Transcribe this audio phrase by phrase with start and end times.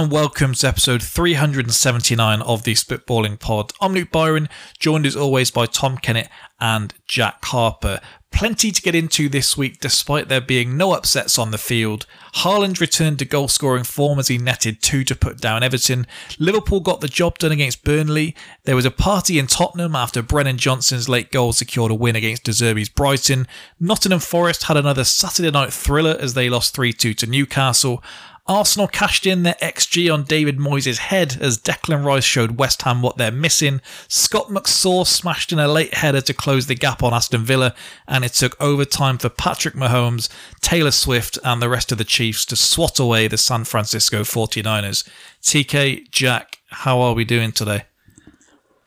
[0.00, 3.74] and welcome to episode 379 of the Spitballing Pod.
[3.82, 8.00] I'm Luke Byron, joined as always by Tom Kennett and Jack Harper.
[8.32, 12.06] Plenty to get into this week, despite there being no upsets on the field.
[12.36, 16.06] Haaland returned to goal scoring form as he netted two to put down Everton.
[16.38, 18.34] Liverpool got the job done against Burnley.
[18.64, 22.44] There was a party in Tottenham after Brennan Johnson's late goal secured a win against
[22.44, 23.46] De Zerbi's Brighton.
[23.78, 28.02] Nottingham Forest had another Saturday night thriller as they lost 3 2 to Newcastle.
[28.50, 33.00] Arsenal cashed in their XG on David Moyes' head as Declan Rice showed West Ham
[33.00, 33.80] what they're missing.
[34.08, 37.74] Scott McSaw smashed in a late header to close the gap on Aston Villa,
[38.08, 40.28] and it took overtime for Patrick Mahomes,
[40.60, 45.08] Taylor Swift, and the rest of the Chiefs to swat away the San Francisco 49ers.
[45.42, 47.84] TK, Jack, how are we doing today?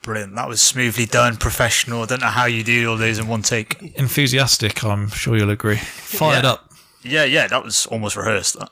[0.02, 0.34] Brilliant.
[0.34, 2.02] That was smoothly done, professional.
[2.02, 3.80] I don't know how you do all those in one take.
[3.96, 5.78] Enthusiastic, I'm sure you'll agree.
[5.78, 6.50] Fired Yeah.
[6.50, 6.70] up.
[7.02, 8.58] Yeah, yeah, that was almost rehearsed.
[8.58, 8.70] That.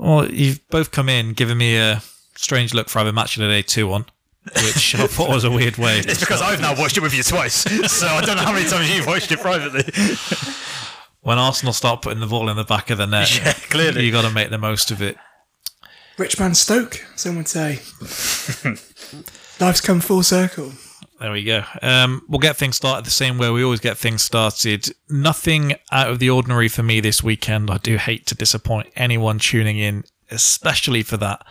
[0.00, 2.02] Well, you've both come in giving me a
[2.34, 4.06] strange look for having match of the day 2 on,
[4.64, 5.98] which I thought was a weird way.
[5.98, 7.54] It's because I've now watched it with you twice,
[7.92, 9.84] so I don't know how many times you've watched it privately.
[11.20, 14.06] when Arsenal start putting the ball in the back of the net, Yeah, clearly.
[14.06, 15.18] you got to make the most of it.
[16.16, 17.80] Rich man Stoke, some would say.
[19.60, 20.72] Life's come full circle.
[21.20, 21.64] There we go.
[21.82, 24.88] Um, we'll get things started the same way we always get things started.
[25.10, 27.70] Nothing out of the ordinary for me this weekend.
[27.70, 31.44] I do hate to disappoint anyone tuning in, especially for that.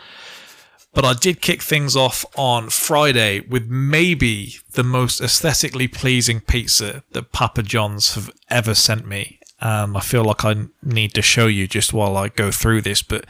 [0.91, 7.03] But I did kick things off on Friday with maybe the most aesthetically pleasing pizza
[7.11, 9.39] that Papa John's have ever sent me.
[9.61, 13.03] Um, I feel like I need to show you just while I go through this,
[13.03, 13.25] but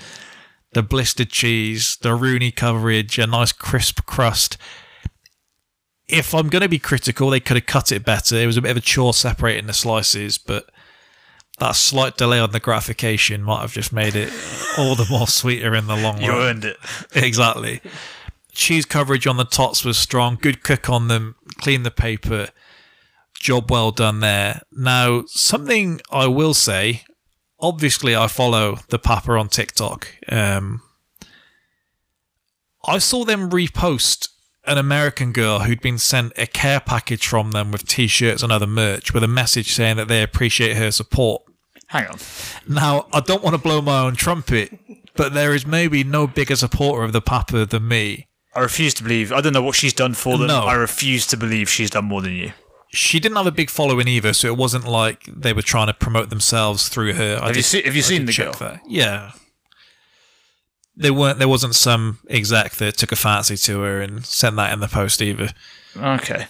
[0.72, 4.58] the blistered cheese, the Rooney coverage, a nice crisp crust.
[6.09, 8.35] If I'm going to be critical, they could have cut it better.
[8.35, 10.70] It was a bit of a chore separating the slices, but
[11.59, 14.33] that slight delay on the gratification might have just made it
[14.77, 16.37] all the more sweeter in the long You run.
[16.37, 16.77] You earned it.
[17.15, 17.81] Exactly.
[18.52, 20.37] Cheese coverage on the tots was strong.
[20.42, 21.36] Good cook on them.
[21.58, 22.49] Clean the paper.
[23.36, 24.61] Job well done there.
[24.71, 27.03] Now, something I will say.
[27.59, 30.08] Obviously, I follow the Papa on TikTok.
[30.30, 30.81] Um,
[32.86, 34.29] I saw them repost
[34.69, 38.67] an American girl who'd been sent a care package from them with t-shirts and other
[38.67, 41.41] merch with a message saying that they appreciate her support.
[41.87, 42.19] Hang on.
[42.67, 44.77] Now, I don't want to blow my own trumpet,
[45.15, 48.27] but there is maybe no bigger supporter of the Papa than me.
[48.55, 49.31] I refuse to believe.
[49.31, 50.47] I don't know what she's done for them.
[50.47, 50.61] No.
[50.61, 52.51] I refuse to believe she's done more than you.
[52.91, 55.93] She didn't have a big following either, so it wasn't like they were trying to
[55.93, 57.39] promote themselves through her.
[57.41, 58.53] I Have you did- seen- have you seen the girl?
[58.53, 58.81] that.
[58.87, 59.31] Yeah.
[60.99, 61.39] There weren't.
[61.39, 64.87] There wasn't some exec that took a fancy to her and sent that in the
[64.87, 65.49] post either.
[65.98, 66.45] Okay.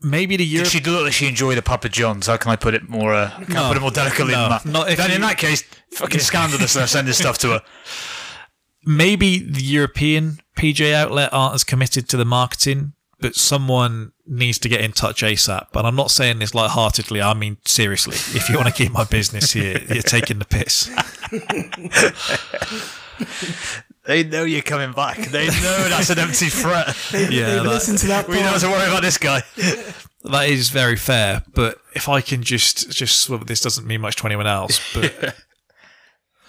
[0.00, 0.68] Maybe the Did Europe.
[0.68, 2.26] she look like she enjoyed the Papa John's?
[2.26, 3.14] How can I put it more?
[3.14, 4.64] Uh, can I put it more delicately no, than that?
[4.66, 6.74] not if then in that case, fucking scandalous.
[6.74, 7.62] They're sending stuff to her.
[8.86, 14.68] maybe the European PJ outlet aren't as committed to the marketing, but someone needs to
[14.68, 15.66] get in touch ASAP.
[15.74, 17.20] And I'm not saying this lightheartedly.
[17.20, 18.16] I mean seriously.
[18.38, 20.90] If you want to keep my business here, you're taking the piss.
[24.06, 25.16] They know you're coming back.
[25.16, 26.94] They know that's an empty threat.
[27.10, 29.42] They, Yeah, they've that- listened to that We don't have to worry about this guy.
[30.26, 31.42] That is very fair.
[31.54, 35.34] But if I can just just well, this doesn't mean much to anyone else, but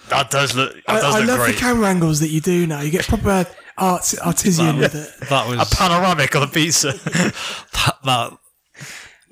[0.08, 0.72] That does look.
[0.74, 1.54] That I, does I look love great.
[1.54, 2.80] the camera angles that you do now.
[2.80, 3.46] You get proper
[3.78, 5.28] art, artisan with it.
[5.28, 6.92] that was a panoramic on a pizza.
[6.92, 8.38] that, that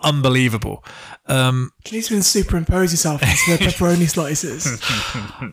[0.01, 0.85] unbelievable.
[1.27, 4.67] Um, You need to superimpose yourself into the pepperoni slices.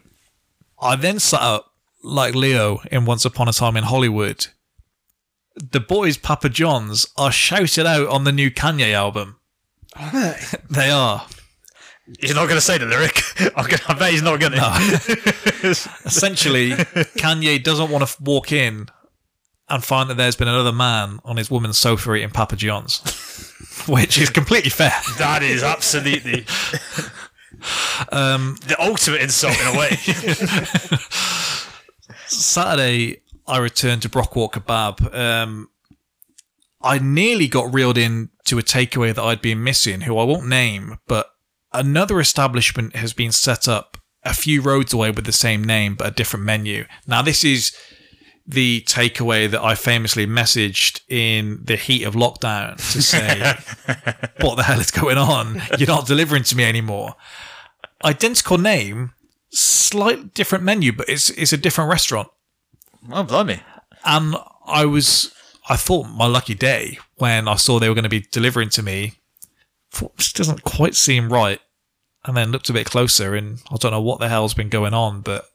[0.82, 1.72] I then sat up
[2.04, 4.48] like Leo in Once Upon a Time in Hollywood.
[5.56, 9.38] The boys, Papa John's, are shouted out on the new Kanye album.
[9.96, 10.40] Are they?
[10.70, 11.26] They are.
[12.20, 13.22] He's not going to say the lyric.
[13.56, 14.60] I'm gonna, I bet he's not going to.
[16.06, 18.88] Essentially, Kanye doesn't want to walk in
[19.70, 23.00] and find that there's been another man on his woman's sofa eating Papa John's,
[23.88, 24.94] which is completely fair.
[25.18, 26.46] That is absolutely
[28.12, 29.96] Um, the ultimate insult in a way.
[32.28, 35.14] Saturday, I returned to Brockwalk Kebab.
[35.16, 35.70] Um,
[36.82, 40.48] I nearly got reeled in to a takeaway that I'd been missing, who I won't
[40.48, 41.30] name, but
[41.74, 46.08] another establishment has been set up a few roads away with the same name but
[46.08, 46.86] a different menu.
[47.08, 47.76] Now, this is
[48.46, 53.54] the takeaway that I famously messaged in the heat of lockdown to say,
[54.42, 55.62] what the hell is going on?
[55.78, 57.16] You're not delivering to me anymore.
[58.04, 59.14] Identical name,
[59.52, 62.30] slightly different menu, but it's it's a different restaurant.
[63.12, 63.62] oh, blimey.
[64.04, 64.36] And
[64.66, 65.34] I was,
[65.70, 68.84] I thought my lucky day when I saw they were going to be delivering to
[68.84, 69.14] me.
[69.92, 71.60] Thought, this doesn't quite seem right.
[72.24, 74.94] And then looked a bit closer, and I don't know what the hell's been going
[74.94, 75.46] on, but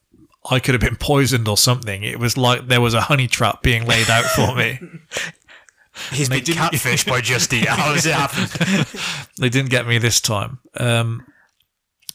[0.50, 2.02] I could have been poisoned or something.
[2.02, 4.80] It was like there was a honey trap being laid out for me.
[6.12, 7.64] He's been catfished by Justy.
[7.66, 9.26] How does it happen?
[9.38, 10.58] they didn't get me this time.
[10.78, 11.24] Um,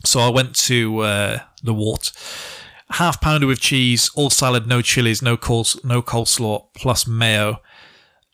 [0.06, 2.12] so I went to uh, the Wart.
[2.92, 7.62] Half pounder with cheese, all salad, no chilies, no coles, no coleslaw, plus mayo.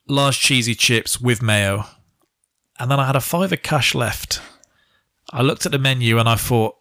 [0.07, 1.85] Large cheesy chips with mayo.
[2.79, 4.41] And then I had a fiver cash left.
[5.31, 6.75] I looked at the menu and I thought,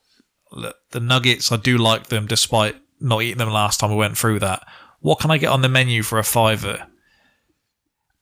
[0.53, 4.17] look, the nuggets, I do like them despite not eating them last time we went
[4.17, 4.67] through that.
[5.01, 6.87] What can I get on the menu for a fiver?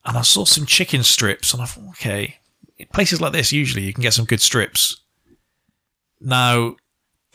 [0.04, 2.36] And I saw some chicken strips and I thought, okay,
[2.76, 5.00] in places like this, usually you can get some good strips.
[6.20, 6.76] Now,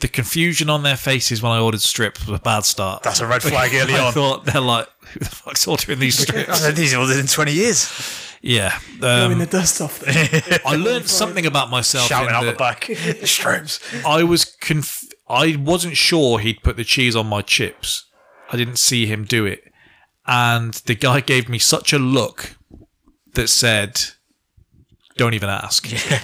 [0.00, 3.02] the confusion on their faces when I ordered strips was a bad start.
[3.02, 4.12] That's a red flag early I on.
[4.12, 6.72] thought they're like, who the fuck's ordering these I strips?
[6.72, 8.29] these ordered in 20 years.
[8.40, 8.78] Yeah.
[8.98, 10.60] Blowing Um, the dust off them.
[10.66, 12.06] I learned something about myself.
[12.06, 12.84] Shouting out the that back.
[13.26, 13.80] Strips.
[14.04, 18.04] I was conf- I wasn't sure he'd put the cheese on my chips.
[18.50, 19.62] I didn't see him do it.
[20.26, 22.56] And the guy gave me such a look
[23.34, 24.00] that said,
[25.16, 25.86] don't even ask.
[25.92, 26.18] I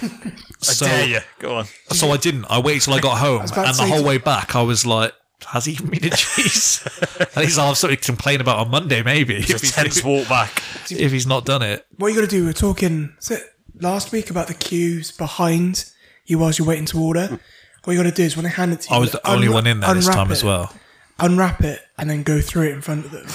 [0.61, 1.19] so, dare you.
[1.39, 1.65] Go on.
[1.91, 2.45] so I didn't.
[2.49, 4.61] I waited till I got home, about to and the whole to- way back, I
[4.61, 5.13] was like,
[5.47, 6.87] "Has he me the cheese?"
[7.19, 10.03] At least I'll have something to complain about on Monday, maybe if a he's, tense
[10.03, 10.61] walk back.
[10.89, 11.85] if he's not done it.
[11.97, 12.43] What are you got to do?
[12.45, 13.43] We are talking is it
[13.79, 15.85] last week about the queues behind
[16.25, 17.39] you whilst you're waiting to order.
[17.83, 19.29] What you got to do is when they hand it to you, I was the
[19.29, 20.73] only one in there this time it, as well.
[21.19, 23.25] Unwrap it and then go through it in front of them.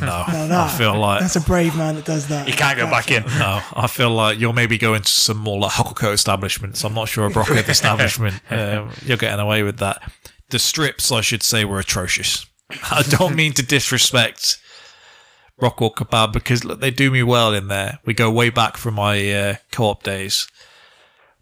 [0.00, 2.46] No, Now I feel like that's a brave man that does that.
[2.46, 3.24] You can't go back in.
[3.24, 6.84] no, I feel like you're maybe going to some more like Hokoko establishments.
[6.84, 8.40] I'm not sure a Brockhead establishment.
[8.48, 10.00] Um, you're getting away with that.
[10.50, 12.46] The strips, I should say, were atrocious.
[12.90, 14.58] I don't mean to disrespect
[15.60, 17.98] Rockwell Kebab because look, they do me well in there.
[18.04, 20.48] We go way back from my uh, co-op days,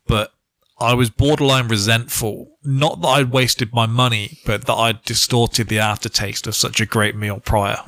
[0.06, 0.32] but
[0.78, 2.58] I was borderline resentful.
[2.64, 6.86] Not that I'd wasted my money, but that I'd distorted the aftertaste of such a
[6.86, 7.78] great meal prior.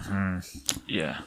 [0.86, 1.18] Yeah.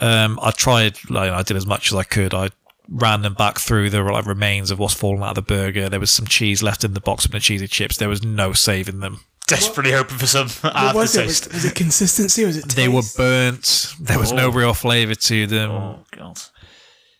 [0.00, 2.34] Um, I tried, like, I did as much as I could.
[2.34, 2.50] I
[2.90, 5.88] ran them back through the like remains of what's fallen out of the burger.
[5.88, 7.96] There was some cheese left in the box from the cheesy chips.
[7.98, 9.20] There was no saving them.
[9.48, 11.26] Desperately hoping for some What was it?
[11.26, 12.44] Was, was it consistency?
[12.44, 12.68] Was it?
[12.70, 13.94] They were burnt.
[14.00, 14.52] There was no Oh.
[14.52, 15.70] real flavour to them.
[15.70, 16.38] Oh, God.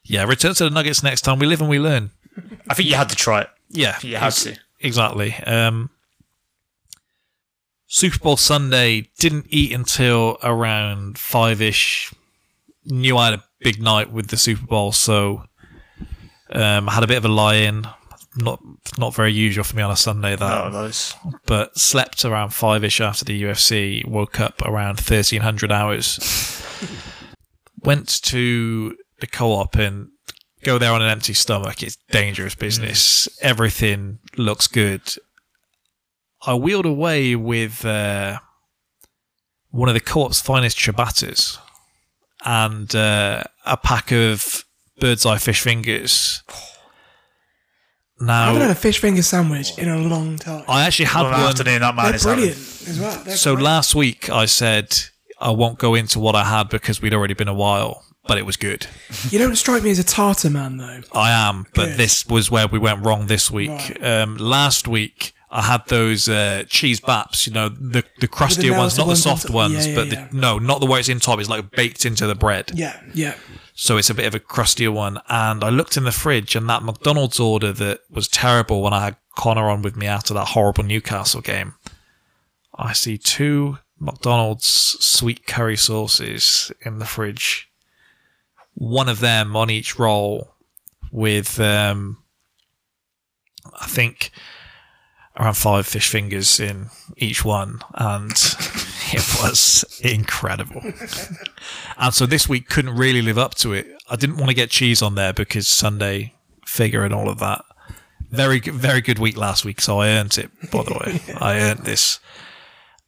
[0.05, 1.39] Yeah, return to the nuggets next time.
[1.39, 2.11] We live and we learn.
[2.69, 3.51] I think you had to try it.
[3.71, 4.57] Yeah, You had to.
[4.81, 5.35] exactly.
[5.47, 5.91] Um,
[7.87, 12.13] Super Bowl Sunday didn't eat until around five ish.
[12.85, 15.45] Knew I had a big night with the Super Bowl, so
[16.53, 17.87] um, I had a bit of a lie in.
[18.37, 18.61] Not
[18.99, 21.15] not very usual for me on a Sunday that, Oh, those.
[21.47, 24.07] but slept around five ish after the UFC.
[24.07, 26.19] Woke up around thirteen hundred hours.
[27.83, 30.09] Went to the co-op and
[30.63, 31.83] go there on an empty stomach.
[31.83, 33.29] It's dangerous business.
[33.41, 35.03] Everything looks good.
[36.47, 38.39] I wheeled away with uh,
[39.71, 41.59] one of the co-op's finest ciabattas
[42.45, 44.65] and uh, a pack of
[45.01, 46.43] bird's eye fish fingers.
[48.21, 50.65] Now, I haven't had a fish finger sandwich in a long time.
[50.67, 51.41] I actually had Long one.
[51.43, 52.37] afternoon, that man They're is having.
[52.39, 52.59] brilliant
[52.89, 53.23] as well.
[53.25, 53.65] They're So great.
[53.65, 54.97] last week I said
[55.41, 58.45] I won't go into what I had because we'd already been a while, but it
[58.45, 58.89] was good.
[59.31, 61.01] you don't strike me as a tartar man though.
[61.13, 61.97] I am, but Good.
[61.97, 63.71] this was where we went wrong this week.
[63.71, 64.05] Right.
[64.05, 68.99] Um, last week I had those uh, cheese baps, you know, the the crustier ones,
[68.99, 70.29] not the ones on soft ones, Yeah, yeah, but yeah.
[70.33, 71.39] The, no, not the way it's in top.
[71.39, 73.35] It's like baked into the bread, Yeah, yeah.
[73.81, 75.21] So it's a bit of a crustier one.
[75.29, 79.05] And I looked in the fridge, and that McDonald's order that was terrible when I
[79.05, 81.75] had Connor on with me after that horrible Newcastle game.
[82.75, 87.71] I see two McDonald's sweet curry sauces in the fridge.
[88.75, 90.55] One of them on each roll
[91.13, 92.19] with, um,
[93.81, 94.33] I think,
[95.39, 97.79] around five fish fingers in each one.
[97.95, 98.33] And
[99.15, 100.81] it was incredible.
[101.97, 103.87] and so this week couldn't really live up to it.
[104.11, 106.35] I didn't want to get cheese on there because Sunday
[106.67, 107.65] figure and all of that.
[108.31, 110.51] Very, good- very good week last week, so I earned it.
[110.71, 112.21] By the way, I earned this,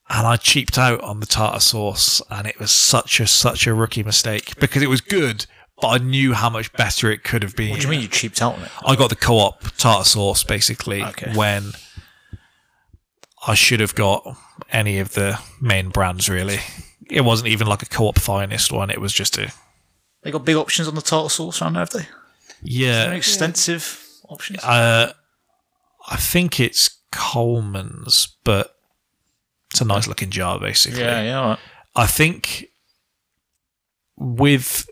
[0.08, 3.74] and I cheaped out on the tartar sauce, and it was such a such a
[3.74, 5.44] rookie mistake because it was good,
[5.80, 7.70] but I knew how much better it could have been.
[7.70, 8.70] What do you mean you cheaped out on it?
[8.86, 11.32] I got the co-op tartar sauce basically Okay.
[11.34, 11.72] when
[13.46, 14.36] I should have got
[14.70, 16.28] any of the main brands.
[16.28, 16.58] Really,
[17.10, 18.90] it wasn't even like a co-op finest one.
[18.90, 19.52] It was just a
[20.22, 22.06] They got big options on the tartar sauce around there, have they?
[22.62, 23.10] yeah.
[23.12, 24.62] Extensive options.
[24.62, 25.12] Uh,
[26.08, 28.74] I think it's Colman's, but
[29.72, 31.00] it's a nice looking jar, basically.
[31.00, 31.40] yeah, yeah.
[31.50, 31.58] Right.
[31.96, 32.66] I think
[34.16, 34.88] with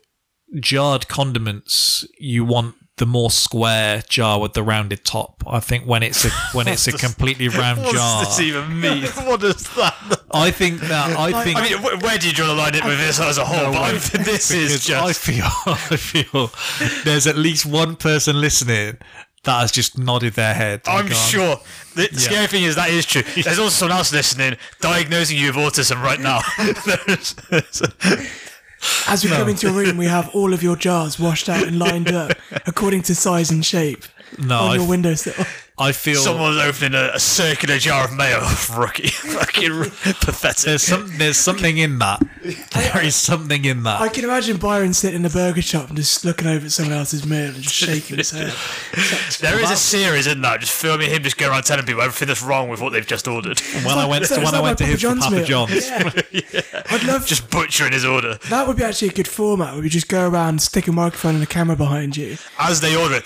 [0.61, 5.43] jarred condiments, you want the more square jar with the rounded top.
[5.47, 8.81] I think when it's a when it's a completely round What jar, does this even
[8.81, 9.02] mean?
[9.40, 10.23] does that?
[10.33, 12.99] I think that I think I mean, where do you draw the line it with
[12.99, 13.73] this as a whole?
[13.73, 15.02] but I'm- this is just.
[15.02, 16.50] I feel I feel
[17.05, 18.99] there's at least one person listening
[19.45, 20.83] that has just nodded their head.
[20.87, 21.61] I'm gone, sure.
[21.95, 23.23] The scary thing is that is true.
[23.23, 26.40] There's also someone else listening diagnosing you with autism right now.
[29.06, 31.78] As we come into your room, we have all of your jars washed out and
[31.78, 32.32] lined up
[32.66, 34.04] according to size and shape
[34.38, 35.35] No, on your windowsill.
[35.80, 38.40] I feel Someone's opening a, a circular jar of mayo.
[38.76, 39.08] Rookie.
[39.08, 39.70] Fucking
[40.20, 40.64] pathetic.
[40.64, 42.20] there's some there's something in that.
[42.73, 44.00] There is something in that.
[44.00, 46.97] I can imagine Byron sitting in a burger shop and just looking over at someone
[46.97, 48.54] else's meal and just shaking his head.
[49.40, 52.28] There is a series in that, just filming him just going around telling people everything
[52.28, 53.58] that's wrong with what they've just ordered.
[53.85, 55.37] when I went to that- when is I went to my him for Papa Papa
[55.37, 55.44] meal?
[55.44, 55.88] John's.
[55.90, 56.82] Yeah.
[56.90, 58.37] I'd love Just butchering his order.
[58.49, 58.66] that.
[58.66, 61.42] Would be actually a good format where we just go around, stick a microphone and
[61.44, 62.37] a camera behind you.
[62.58, 63.25] As they order it.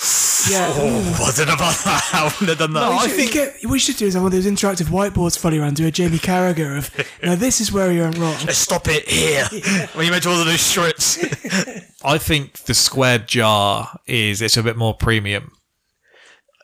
[0.51, 0.69] Yeah.
[0.75, 2.35] Oh, I don't know about that.
[2.43, 3.03] I wouldn't have done that.
[3.17, 5.87] we, should, get, we should do is one of those interactive whiteboards floating around, do
[5.87, 6.91] a Jamie Carragher of,
[7.23, 8.37] now this is where you're wrong.
[8.45, 9.47] Let's stop it here.
[9.95, 11.19] When you mentioned all of those strips.
[12.05, 15.53] I think the squared jar is it's a bit more premium.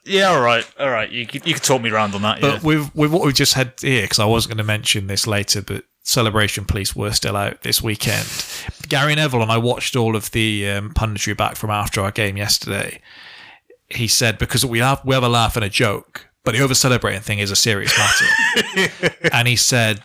[0.04, 0.68] yeah, all right.
[0.78, 1.10] All right.
[1.10, 2.40] You, could- you could talk me around on that.
[2.40, 2.66] But yeah.
[2.66, 5.62] with with what we just had here, because I wasn't going to mention this later,
[5.62, 8.26] but Celebration Police were still out this weekend.
[8.88, 12.36] Gary Neville and I watched all of the um, punditry back from after our game
[12.36, 13.00] yesterday.
[13.90, 16.74] He said because we have we have a laugh and a joke, but the over
[16.74, 18.92] celebrating thing is a serious matter.
[19.32, 20.02] and he said,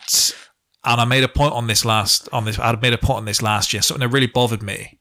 [0.84, 2.58] and I made a point on this last on this.
[2.58, 3.82] I made a point on this last year.
[3.82, 4.98] Something that really bothered me.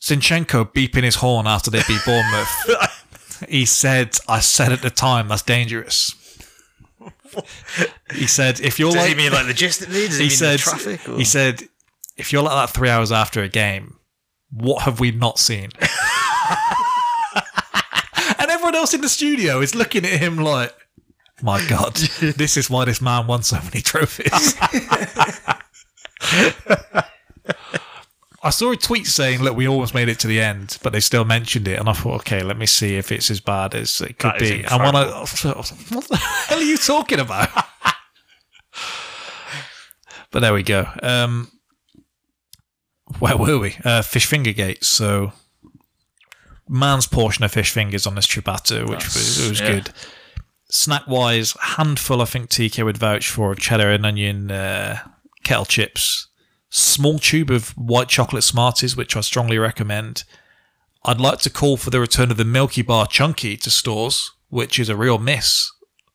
[0.00, 3.46] Zinchenko beeping his horn after they beat Bournemouth.
[3.48, 6.14] he said, "I said at the time that's dangerous."
[8.14, 10.06] He said, "If you're Does like," he mean like logistically?
[10.06, 11.08] Does he, he mean said, the traffic?
[11.08, 11.16] Or?
[11.16, 11.62] he said,
[12.16, 13.96] "If you're like that three hours after a game,
[14.50, 15.70] what have we not seen?"
[18.82, 20.74] else in the studio is looking at him like,
[21.40, 24.56] "My God, this is why this man won so many trophies."
[28.44, 30.98] I saw a tweet saying, "Look, we almost made it to the end, but they
[30.98, 34.00] still mentioned it." And I thought, "Okay, let me see if it's as bad as
[34.00, 37.50] it could That be." And when I, what the hell are you talking about?
[40.32, 40.88] but there we go.
[41.04, 41.52] Um,
[43.20, 43.76] where were we?
[43.84, 44.82] Uh, fish finger gate.
[44.82, 45.32] So,
[46.68, 49.72] man's portion of fish fingers on this ciabatta, which was, it was yeah.
[49.72, 49.90] good.
[50.70, 54.98] Snack wise, handful I think TK would vouch for cheddar and onion uh,
[55.44, 56.28] kettle chips
[56.72, 60.24] small tube of white chocolate Smarties, which I strongly recommend.
[61.04, 64.78] I'd like to call for the return of the Milky Bar Chunky to stores, which
[64.78, 65.70] is a real miss.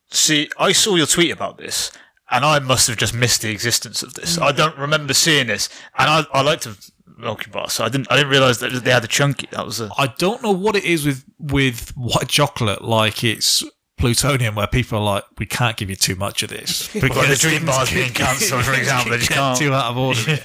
[0.10, 1.92] See, I saw your tweet about this,
[2.32, 4.39] and I must have just missed the existence of this.
[4.39, 8.12] I don't remember seeing this, and I, I liked the Milky Bar, so I didn't
[8.12, 9.47] I didn't realize that they had a chunky.
[9.51, 13.63] That was a I don't know what it is with with white chocolate, like it's
[13.97, 16.93] plutonium, where people are like, we can't give you too much of this.
[17.01, 19.12] like the dream bars being cancelled, for example.
[19.12, 19.57] They just can't.
[19.57, 20.38] too out of order.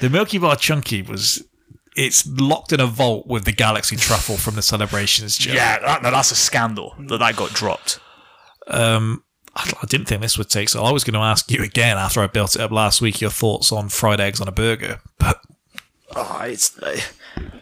[0.00, 1.42] the Milky Bar Chunky was.
[1.96, 5.52] It's locked in a vault with the Galaxy Truffle from the Celebrations jar.
[5.52, 7.98] Yeah, that, no, that's a scandal that that got dropped.
[8.68, 9.24] Um,
[9.56, 10.84] I I didn't think this would take so.
[10.84, 13.30] I was going to ask you again after I built it up last week your
[13.30, 15.40] thoughts on fried eggs on a burger, but
[16.16, 16.78] Oh, it's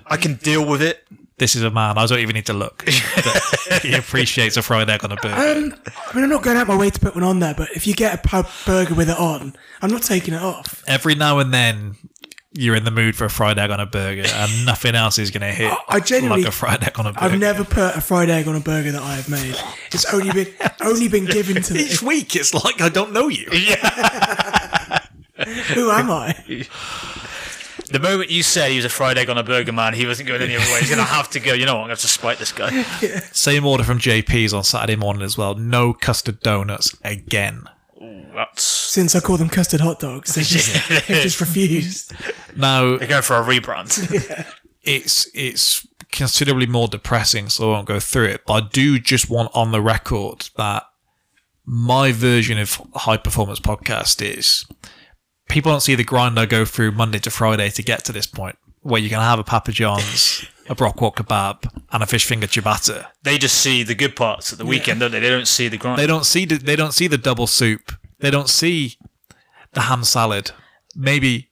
[0.06, 1.04] I can deal with it.
[1.38, 1.98] this is a man.
[1.98, 2.88] I don't even need to look.
[3.82, 5.34] he appreciates a fried egg on a burger.
[5.34, 7.70] Um, I mean, I'm not going out my way to put one on there, but
[7.74, 10.82] if you get a pub burger with it on, I'm not taking it off.
[10.86, 11.96] Every now and then,
[12.52, 15.30] you're in the mood for a fried egg on a burger, and nothing else is
[15.30, 17.24] going to hit I genuinely- like a fried egg on a burger.
[17.26, 19.56] I've never put a fried egg on a burger that I have made.
[19.92, 21.80] It's only been only been given to me.
[21.80, 23.46] Each week, it's like I don't know you.
[23.52, 25.00] Yeah.
[25.74, 26.66] Who am I?
[27.90, 30.28] The moment you said he was a fried egg on a burger man, he wasn't
[30.28, 30.80] going any other way.
[30.80, 31.52] He's going to have to go.
[31.52, 31.82] You know what?
[31.82, 32.82] I'm going to have to spite this guy.
[33.32, 35.54] Same order from JP's on Saturday morning as well.
[35.54, 37.64] No custard donuts again.
[38.34, 42.12] That's Since I call them custard hot dogs, they just, they've just refused.
[42.56, 44.46] Now, they're going for a rebrand.
[44.82, 48.42] it's it's considerably more depressing, so I won't go through it.
[48.46, 50.84] But I do just want on the record that
[51.64, 54.64] my version of high performance podcast is
[55.48, 58.26] people don't see the grind I go through Monday to Friday to get to this
[58.26, 62.46] point where you can have a Papa John's, a Brockwalk kebab, and a fish finger
[62.46, 63.06] ciabatta.
[63.24, 65.18] They just see the good parts at the weekend, don't they?
[65.18, 65.98] They don't see the grind.
[65.98, 67.92] They don't see the, they don't see the double soup.
[68.20, 68.96] They don't see
[69.72, 70.52] the ham salad.
[70.94, 71.50] Maybe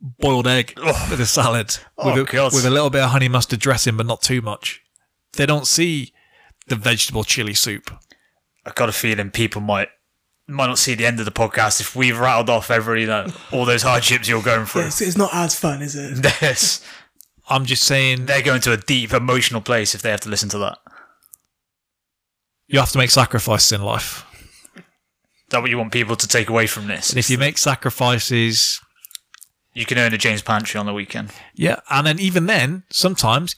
[0.00, 0.74] boiled egg
[1.10, 4.06] with a salad Oh, with, a, with a little bit of honey mustard dressing, but
[4.06, 4.82] not too much.
[5.34, 6.12] They don't see
[6.66, 7.90] the vegetable chili soup.
[8.64, 9.88] I've got a feeling people might
[10.48, 13.26] might not see the end of the podcast if we've rattled off every you know
[13.52, 14.82] all those hardships you're going through.
[14.86, 16.24] It's, it's not as fun, is it?
[16.42, 16.84] Yes.
[17.48, 20.48] I'm just saying They're going to a deep emotional place if they have to listen
[20.48, 20.78] to that.
[22.66, 24.24] you have to make sacrifices in life.
[24.76, 24.82] Is
[25.50, 27.10] that what you want people to take away from this?
[27.10, 28.80] And if you make sacrifices,
[29.74, 31.30] you can earn a Jane's Pantry on the weekend.
[31.54, 33.54] yeah, and then even then, sometimes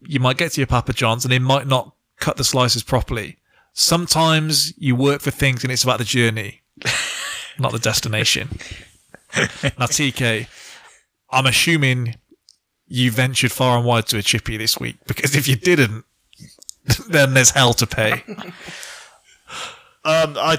[0.00, 3.38] you might get to your Papa John's and they might not cut the slices properly.
[3.80, 6.62] Sometimes you work for things and it's about the journey,
[7.60, 8.48] not the destination.
[9.36, 10.48] now, TK,
[11.30, 12.16] I'm assuming
[12.88, 16.04] you ventured far and wide to a chippy this week because if you didn't,
[17.08, 18.24] then there's hell to pay.
[20.04, 20.58] Um, I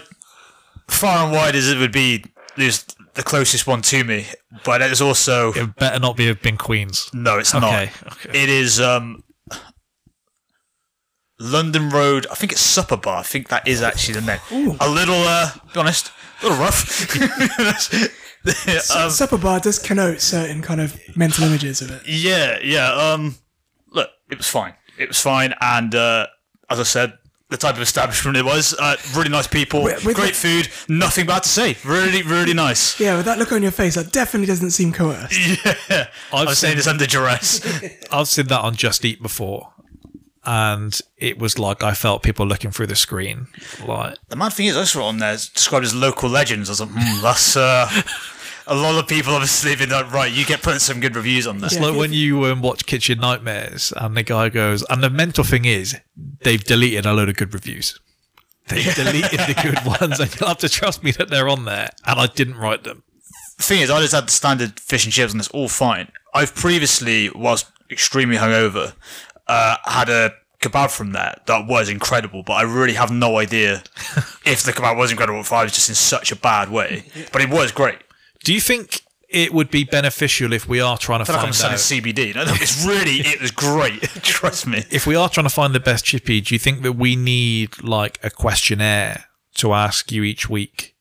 [0.88, 2.23] far and wide as it would be,
[2.57, 2.85] is
[3.15, 4.27] the closest one to me,
[4.63, 7.09] but it's also It better not be have been Queens.
[7.13, 8.13] no, it's Okay, not.
[8.13, 8.43] okay.
[8.43, 9.23] It is um,
[11.39, 12.27] London Road.
[12.31, 13.17] I think it's Supper Bar.
[13.19, 14.77] I think that is actually the name.
[14.79, 17.15] A little, uh, be honest, a little rough.
[18.96, 22.01] um, Supper bar does connote certain kind of mental images of it.
[22.05, 22.91] Yeah, yeah.
[22.93, 23.36] Um,
[23.91, 24.74] look, it was fine.
[24.98, 26.27] It was fine, and uh,
[26.69, 27.13] as I said,
[27.50, 31.25] the type of establishment it was, uh, really nice people, With- with great food, nothing
[31.25, 31.77] bad to say.
[31.84, 33.00] Really, really nice.
[33.00, 35.34] Yeah, with that look on your face, that definitely doesn't seem coerced.
[35.65, 37.62] Yeah, I I've was saying this under duress.
[38.12, 39.74] I've seen that on Just Eat before,
[40.50, 43.46] and it was like I felt people looking through the screen.
[43.86, 46.70] Like, the mad thing is, I saw it on there it's described as local legends.
[46.70, 47.88] I was like, hmm, that's uh,
[48.65, 51.60] a lot of people obviously been like, right, you get putting some good reviews on
[51.60, 51.74] this.
[51.74, 55.44] it's like when you um, watch Kitchen Nightmares, and the guy goes, and the mental
[55.44, 55.96] thing is,
[56.41, 58.00] they've deleted a load of good reviews.
[58.70, 61.91] They've deleted the good ones, and you'll have to trust me that they're on there,
[62.08, 63.03] and I didn't write them.
[63.58, 66.12] The thing is, I just had the standard fish and chips, and it's all fine.
[66.34, 68.94] I've previously, whilst extremely hungover,
[69.50, 73.82] uh, had a kebab from there that was incredible, but I really have no idea
[74.46, 77.03] if the kebab was incredible if I was just in such a bad way.
[77.34, 77.98] But it was great.
[78.44, 81.44] Do you think it would be beneficial if we are trying to I feel like
[81.48, 82.15] I'm find selling out?
[82.15, 82.36] CBD.
[82.36, 84.02] No, no, it's really, it was great.
[84.23, 84.84] Trust me.
[84.91, 87.82] if we are trying to find the best chippy, do you think that we need
[87.84, 90.95] like a questionnaire to ask you each week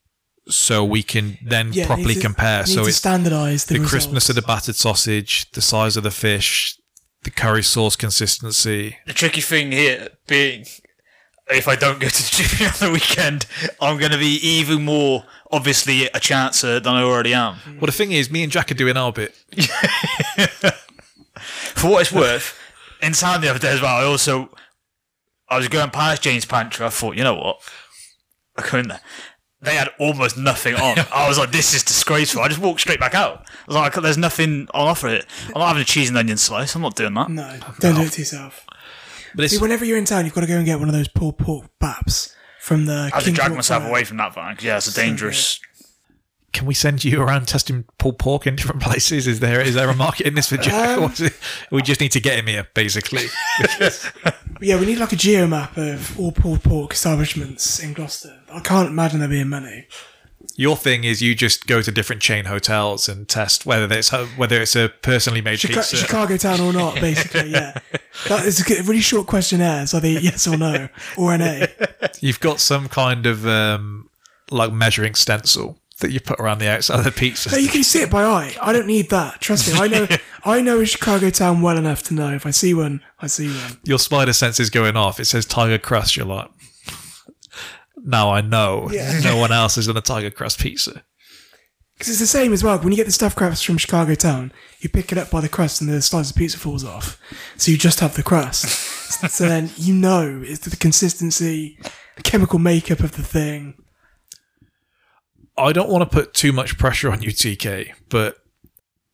[0.47, 2.59] so we can then Yeah, properly need to- compare?
[2.63, 6.03] need So to it's standardise the, the crispness of the battered sausage, the size of
[6.03, 6.77] the fish,
[7.23, 8.97] the curry sauce consistency.
[9.05, 10.65] The tricky thing here being,
[11.49, 13.45] if I don't go to the gym on the weekend,
[13.81, 17.57] I'm going to be even more, obviously, a chancer than I already am.
[17.65, 19.33] Well, the thing is, me and Jack are doing our bit.
[21.39, 22.57] For what it's worth,
[23.01, 24.49] in town the other day as well, I also,
[25.47, 27.61] I was going past Jane's Pantry, I thought, you know what?
[28.57, 29.01] I go in there.
[29.61, 30.97] They had almost nothing on.
[31.13, 32.41] I was like, this is disgraceful.
[32.41, 33.39] I just walked straight back out.
[33.49, 35.23] I was like, there's nothing on offer here.
[35.47, 36.75] I'm not having a cheese and onion slice.
[36.75, 37.29] I'm not doing that.
[37.29, 38.65] No, don't do it to yourself.
[39.35, 40.93] But it's, See, whenever you're in town, you've got to go and get one of
[40.95, 42.93] those pulled pork baps from the.
[43.13, 43.91] I have to King drag Court myself Fire.
[43.91, 45.59] away from that van 'cause, yeah, it's a dangerous.
[46.51, 49.27] Can we send you around testing pulled pork in different places?
[49.27, 50.97] Is there is there a market in this for Jack?
[50.97, 51.13] Um,
[51.71, 53.25] we just need to get him here, basically.
[54.61, 58.41] Yeah, we need like a geo map of all pulled pork establishments in Gloucester.
[58.51, 59.87] I can't imagine there being many.
[60.57, 64.61] Your thing is you just go to different chain hotels and test whether it's whether
[64.61, 65.95] it's a personally made Chica- pizza.
[65.95, 67.79] Chicago town or not, basically, yeah.
[68.27, 71.67] That is a really short questionnaire, so they yes or no, or an A.
[72.19, 74.09] You've got some kind of um,
[74.51, 77.51] like measuring stencil that you put around the outside of the pizza.
[77.51, 78.55] No, you can see it by eye.
[78.61, 79.41] I don't need that.
[79.41, 80.07] Trust me, I know.
[80.45, 83.47] I know a Chicago town well enough to know if I see one, I see
[83.49, 83.77] one.
[83.83, 85.19] Your spider sense is going off.
[85.19, 86.15] It says Tiger Crust.
[86.15, 86.49] You're like,
[87.97, 89.19] now I know Yeah.
[89.23, 91.03] no one else is on a Tiger Crust pizza.
[91.97, 92.77] Because it's the same as well.
[92.79, 95.49] When you get the stuffed crust from Chicago town, you pick it up by the
[95.49, 97.19] crust and the slice of pizza falls off.
[97.57, 98.69] So you just have the crust.
[99.29, 101.77] so then you know it's the consistency,
[102.15, 103.73] the chemical makeup of the thing.
[105.59, 108.37] I don't want to put too much pressure on you, TK, but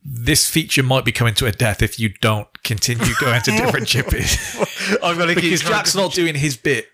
[0.04, 3.88] this feature might be coming to a death if you don't continue going to different
[3.88, 4.98] chippies.
[5.04, 6.88] I've got to because Jack's not doing his bit.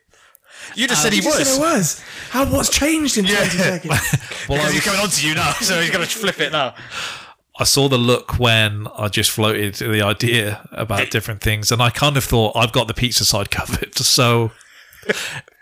[0.76, 1.48] You just uh, said he You just was.
[1.48, 2.04] said it was.
[2.30, 3.94] How what's changed in 20 seconds?
[4.50, 6.40] Well, Because I, he's was- coming on to you now, so he's going to flip
[6.40, 6.74] it now.
[7.60, 11.90] I saw the look when I just floated the idea about different things, and I
[11.90, 13.96] kind of thought I've got the pizza side covered.
[13.98, 14.52] So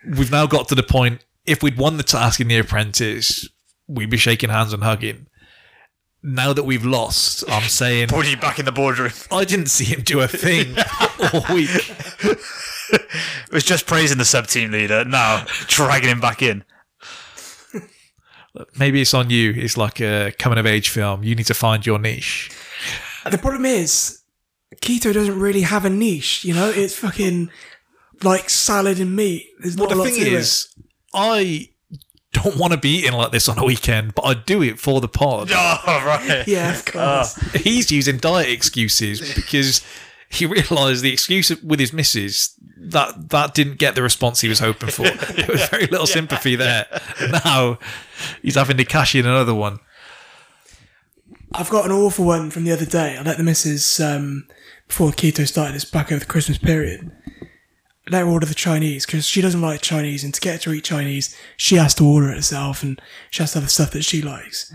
[0.06, 1.24] we've now got to the point.
[1.46, 3.50] If we'd won the task in The Apprentice,
[3.90, 5.26] we'd be shaking hands and hugging.
[6.22, 9.12] Now that we've lost, I'm saying Putting you back in the boardroom.
[9.32, 10.76] I didn't see him do a thing
[11.34, 11.70] all week.
[12.92, 15.06] It was just praising the sub team leader.
[15.06, 16.64] Now dragging him back in.
[18.78, 19.52] Maybe it's on you.
[19.56, 21.24] It's like a coming of age film.
[21.24, 22.50] You need to find your niche.
[23.30, 24.22] the problem is,
[24.82, 26.70] keto doesn't really have a niche, you know?
[26.70, 27.50] It's fucking
[28.24, 29.46] like salad and meat.
[29.60, 30.68] There's Well, not a the lot thing to is,
[31.14, 31.70] I
[32.44, 35.02] don't want to be eating like this on a weekend, but I do it for
[35.02, 35.50] the pod.
[35.92, 36.48] Oh, right.
[36.48, 37.36] Yeah, of course.
[37.54, 39.82] He's using diet excuses because
[40.30, 44.60] he realised the excuse with his missus that that didn't get the response he was
[44.60, 45.04] hoping for.
[45.34, 46.86] there was very little sympathy there.
[47.46, 47.80] Now
[48.42, 49.80] he's having to cash in another one.
[51.54, 53.18] I've got an awful one from the other day.
[53.18, 54.48] I let the missus, um,
[54.88, 57.12] before keto started, it's back over the Christmas period.
[58.10, 60.74] Let her order the Chinese because she doesn't like Chinese, and to get her to
[60.78, 63.92] eat Chinese, she has to order it herself, and she has to have the stuff
[63.92, 64.74] that she likes.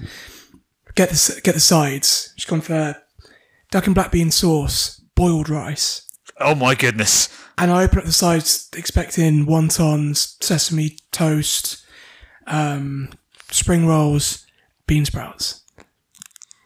[0.95, 2.33] Get the get the sides.
[2.37, 2.97] She's gone for
[3.71, 6.03] duck and black bean sauce, boiled rice,
[6.41, 7.29] Oh, my goodness.
[7.59, 11.85] and I open up the sides expecting wontons, sesame toast,
[12.47, 13.11] um,
[13.51, 14.47] spring rolls,
[14.87, 15.63] bean sprouts.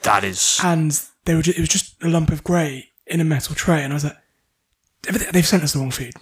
[0.03, 0.61] That is.
[0.63, 3.83] and they were ju- it was just a lump of grey in a metal tray,
[3.83, 4.17] and I was like,
[5.33, 6.13] "They've sent us the wrong food."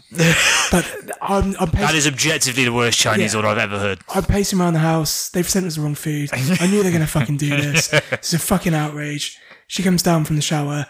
[0.71, 0.85] but
[1.23, 3.39] I'm I'm pacing, is objectively the worst Chinese Yeah.
[3.39, 4.01] order I've ever heard.
[4.15, 5.29] I'm pacing around the house.
[5.31, 6.31] They've sent us the wrong food.
[6.33, 7.93] I knew they're gonna fucking do this.
[8.13, 9.39] It's a fucking outrage.
[9.67, 10.87] She comes down from the shower.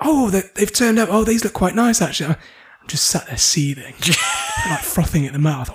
[0.00, 1.08] Oh, they, they've turned up.
[1.10, 2.34] Oh, these look quite nice actually.
[2.34, 3.94] I'm just sat there seething,
[4.68, 5.70] like frothing at the mouth.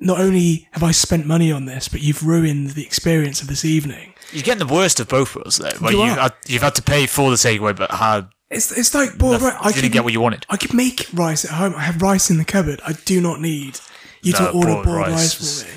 [0.00, 3.64] Not only have I spent money on this, but you've ruined the experience of this
[3.64, 4.14] evening.
[4.32, 5.74] You're getting the worst of both worlds there.
[5.78, 6.16] Where you you,
[6.48, 9.54] you've had to pay for the takeaway, but had It's it's like boiled rice.
[9.60, 10.46] I you didn't could- get what you wanted.
[10.50, 11.74] I could make rice at home.
[11.74, 12.80] I have rice in the cupboard.
[12.86, 13.80] I do not need
[14.22, 15.74] you to order boiled boiled rice rice, is- for me.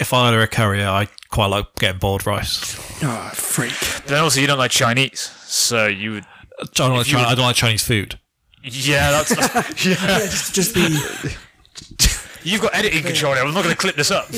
[0.00, 2.74] If I order a curry, I quite like getting boiled rice.
[3.02, 3.74] Oh, freak.
[3.96, 6.24] But then also, you don't like Chinese, so you would.
[6.58, 8.18] I don't like, you Chi- would- I don't like Chinese food.
[8.62, 9.30] Yeah, that's.
[9.86, 9.94] yeah.
[9.96, 11.36] Yeah, just, just the
[12.42, 13.44] You've got editing control here.
[13.44, 14.28] I'm not going to clip this up.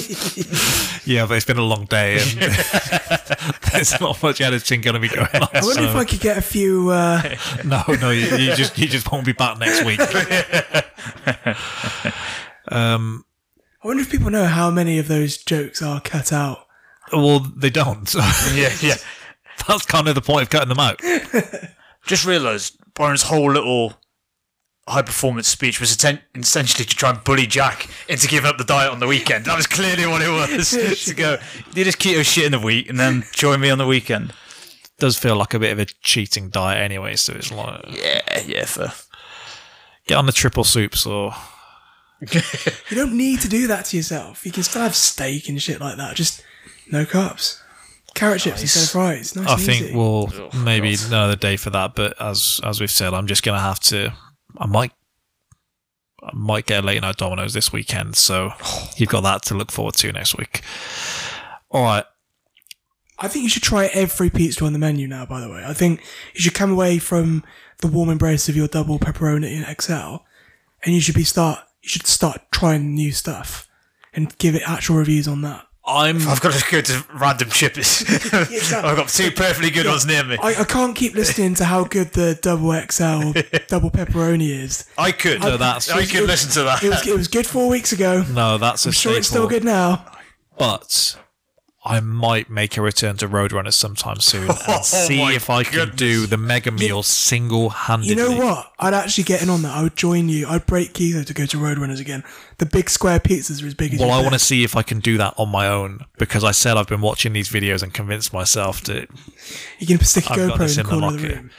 [1.04, 2.30] Yeah, but it's been a long day and
[3.72, 5.48] there's not much editing going to be going on.
[5.52, 6.90] I wonder if I could get a few.
[6.90, 7.20] Uh,
[7.64, 9.98] No, no, you, you just you just won't be back next week.
[12.68, 13.24] um,
[13.82, 16.66] I wonder if people know how many of those jokes are cut out.
[17.12, 18.08] well, they don't.
[18.08, 18.20] So
[18.54, 18.94] Yeah, yeah.
[19.66, 21.00] that's kind of the point of cutting them out.
[22.06, 23.94] Just realised Byron's whole little
[24.88, 28.64] high performance speech was atten- essentially to try and bully Jack into giving up the
[28.64, 29.44] diet on the weekend.
[29.44, 30.70] That was clearly what it was.
[31.06, 31.38] to go,
[31.72, 34.32] do this keto shit in the week and then join me on the weekend.
[34.98, 37.16] Does feel like a bit of a cheating diet anyway.
[37.16, 38.92] So it's like Yeah, yeah, for.
[40.06, 41.32] get on the triple soups or
[42.32, 44.44] You don't need to do that to yourself.
[44.46, 46.14] You can still have steak and shit like that.
[46.16, 46.42] Just
[46.90, 47.60] no carbs.
[48.14, 49.34] Carrot chips instead of fries.
[49.34, 49.94] Nice I and think easy.
[49.96, 51.06] we'll Oh, maybe God.
[51.08, 51.94] another day for that.
[51.94, 54.12] But as as we've said, I'm just gonna have to.
[54.58, 54.92] I might.
[56.22, 58.52] I might get a late night Domino's this weekend, so
[58.96, 60.62] you've got that to look forward to next week.
[61.70, 62.04] All right,
[63.18, 65.26] I think you should try every pizza on the menu now.
[65.26, 66.00] By the way, I think
[66.34, 67.42] you should come away from
[67.78, 70.24] the warm embrace of your double pepperoni and XL,
[70.84, 71.60] and you should be start.
[71.82, 73.68] You should start trying new stuff
[74.12, 75.66] and give it actual reviews on that.
[75.84, 78.04] I'm I've got to go to random chippers.
[78.84, 80.38] I've got two perfectly good ones near me.
[80.40, 83.32] I, I can't keep listening to how good the double XL
[83.68, 84.86] double pepperoni is.
[84.96, 85.40] I could.
[85.40, 86.82] No, that's- I could listen to that.
[86.84, 88.24] It was it was good four weeks ago.
[88.32, 90.06] no, that's a I'm sure it's still good now.
[90.56, 91.18] but
[91.84, 95.50] I might make a return to Roadrunner sometime soon and oh see Oh my if
[95.50, 98.10] I can do the mega meal single handedly.
[98.10, 98.72] You know what?
[98.78, 99.76] I'd actually get in on that.
[99.76, 100.46] I would join you.
[100.46, 102.22] I'd break keto to go to Roadrunners again.
[102.58, 104.76] The big square pizzas are as big as Well, your I want to see if
[104.76, 107.82] I can do that on my own because I said I've been watching these videos
[107.82, 109.08] and convinced myself that
[109.80, 111.50] You can stick a I've got GoPro this in the the corner of the room.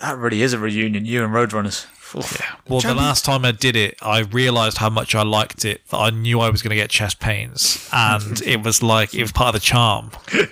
[0.00, 1.86] That really is a reunion, you and Roadrunners.
[2.14, 2.42] Oof.
[2.68, 5.96] Well, the last time I did it, I realised how much I liked it that
[5.96, 9.32] I knew I was going to get chest pains, and it was like it was
[9.32, 10.10] part of the charm.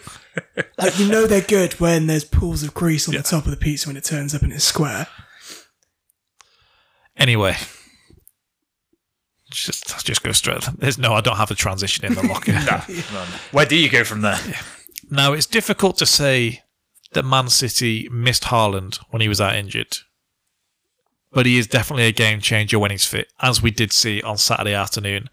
[0.79, 3.57] Like you know they're good when there's pools of grease on the top of the
[3.57, 5.09] pizza when it turns up and it's square.
[7.17, 7.57] Anyway,
[9.51, 10.63] just just go straight.
[10.79, 12.53] There's no, I don't have a transition in the locker.
[12.61, 13.25] No, no.
[13.51, 14.39] Where do you go from there?
[15.11, 16.63] Now it's difficult to say
[17.13, 19.99] that Man City missed Haaland when he was out injured,
[21.33, 24.37] but he is definitely a game changer when he's fit, as we did see on
[24.37, 25.29] Saturday afternoon.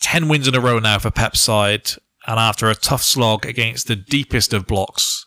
[0.00, 1.90] Ten wins in a row now for Pep's side,
[2.26, 5.26] and after a tough slog against the deepest of blocks,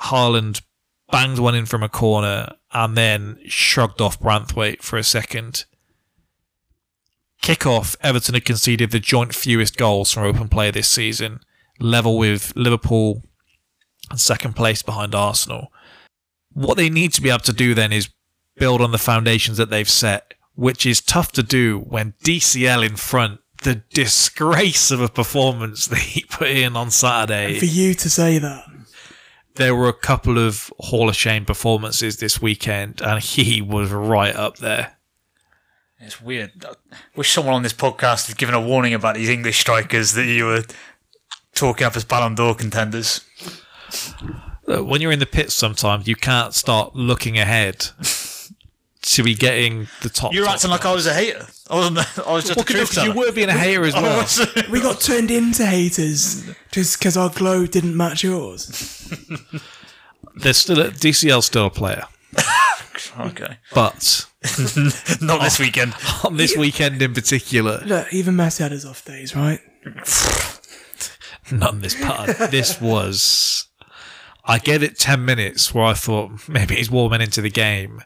[0.00, 0.62] Haaland
[1.10, 5.64] banged one in from a corner and then shrugged off Branthwaite for a second.
[7.42, 11.40] Kick-off, Everton had conceded the joint fewest goals from open play this season,
[11.78, 13.22] level with Liverpool
[14.10, 15.72] and second place behind Arsenal.
[16.52, 18.08] What they need to be able to do then is
[18.56, 22.96] build on the foundations that they've set, which is tough to do when DCL in
[22.96, 28.10] front, the disgrace of a performance that he put in on Saturday For you to
[28.10, 28.64] say that,
[29.54, 34.34] there were a couple of Hall of Shame performances this weekend, and he was right
[34.34, 34.96] up there.
[35.98, 36.52] It's weird.
[36.64, 36.74] I
[37.16, 40.44] wish someone on this podcast had given a warning about these English strikers that you
[40.44, 40.64] were
[41.54, 43.22] talking up as Ballon d'Or contenders.
[44.66, 47.86] When you're in the pits, sometimes you can't start looking ahead
[49.14, 50.32] to be getting the top.
[50.32, 51.46] You're top acting like I was a hater.
[51.70, 51.98] I wasn't.
[52.26, 54.26] I was just Well, a truth because you were being a hater as well.
[54.70, 59.12] We got turned into haters just because our glow didn't match yours.
[60.36, 62.04] There's still a DCL still a player,
[63.20, 63.56] okay.
[63.74, 64.26] but
[65.22, 65.94] Not this weekend.
[66.24, 69.60] on this weekend in particular, Look, even Messi had his off days, right?
[71.50, 72.36] none this part.
[72.50, 73.68] This was.
[74.44, 78.02] I gave it ten minutes where I thought maybe he's warming into the game,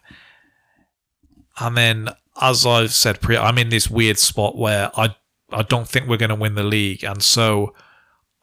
[1.59, 2.09] and then
[2.41, 5.15] as I've said, pre, I'm in this weird spot where I
[5.51, 7.73] I don't think we're going to win the league, and so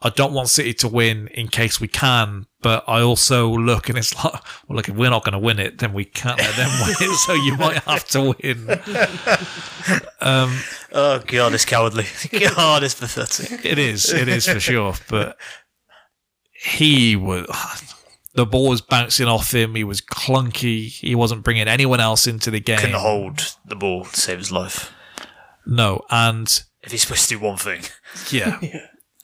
[0.01, 2.45] I don't want City to win in case we can.
[2.61, 5.59] But I also look and it's like, well, look, if we're not going to win
[5.59, 6.95] it, then we can't let them win.
[6.99, 7.15] it.
[7.17, 8.79] So you might have to win.
[10.21, 10.59] Um,
[10.91, 12.05] Oh god, it's cowardly.
[12.55, 13.65] God, it's pathetic.
[13.65, 14.11] It is.
[14.11, 14.93] It is for sure.
[15.07, 15.37] But
[16.51, 17.45] he was.
[18.39, 19.75] The ball was bouncing off him.
[19.75, 20.87] He was clunky.
[20.87, 22.79] He wasn't bringing anyone else into the game.
[22.79, 24.93] Couldn't hold the ball to save his life.
[25.65, 26.47] No, and
[26.81, 27.81] If he's supposed to do one thing,
[28.31, 28.57] yeah.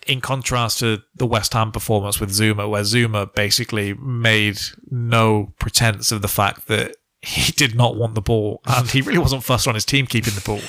[0.05, 4.57] In contrast to the West Ham performance with Zouma, where Zouma basically made
[4.91, 9.17] no pretense of the fact that he did not want the ball and he really
[9.17, 10.59] wasn't fussed on his team keeping the ball.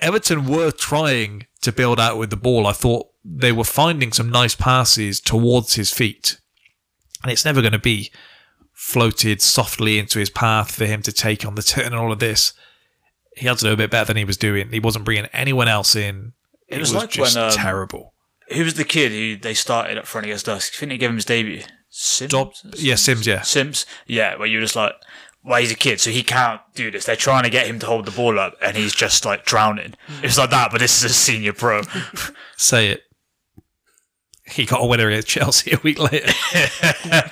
[0.00, 2.66] Everton were trying to build out with the ball.
[2.66, 6.40] I thought they were finding some nice passes towards his feet.
[7.22, 8.10] And it's never going to be
[8.72, 12.18] floated softly into his path for him to take on the turn and all of
[12.18, 12.52] this.
[13.36, 14.70] He had to do a bit better than he was doing.
[14.72, 16.32] He wasn't bringing anyone else in.
[16.68, 18.14] It, was was, like just when, um, terrible.
[18.52, 20.70] who was the kid who they started up front against us?
[20.74, 21.62] I think they gave him his debut.
[21.90, 22.30] Sims.
[22.30, 23.42] Dob- yeah, Sims, yeah.
[23.42, 23.84] Sims.
[24.06, 24.94] Yeah, where you're just like,
[25.42, 27.06] well, he's a kid, so he can't do this.
[27.06, 29.94] They're trying to get him to hold the ball up, and he's just like drowning.
[30.22, 31.82] It's like that, but this is a senior pro.
[32.56, 33.02] Say it.
[34.52, 36.32] He got a winner at Chelsea a week later.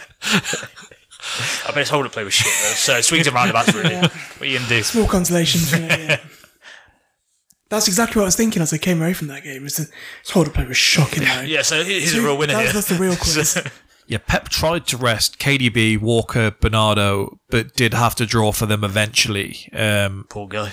[1.66, 2.74] I bet his holder play was shit though.
[2.74, 3.96] So it swings and roundabouts really.
[3.96, 4.82] What are you gonna do?
[4.82, 5.60] Small consolation.
[5.60, 6.20] for me, yeah.
[7.70, 9.66] That's exactly what I was thinking as I came away from that game.
[9.66, 9.90] Is that
[10.22, 11.24] his holder play was shocking.
[11.24, 11.42] Though.
[11.42, 12.72] Yeah, so he- he's a real winner That- here.
[12.72, 13.62] That's the real quiz.
[14.06, 18.84] yeah, Pep tried to rest KDB, Walker, Bernardo, but did have to draw for them
[18.84, 19.68] eventually.
[19.74, 20.72] Um, Poor guy.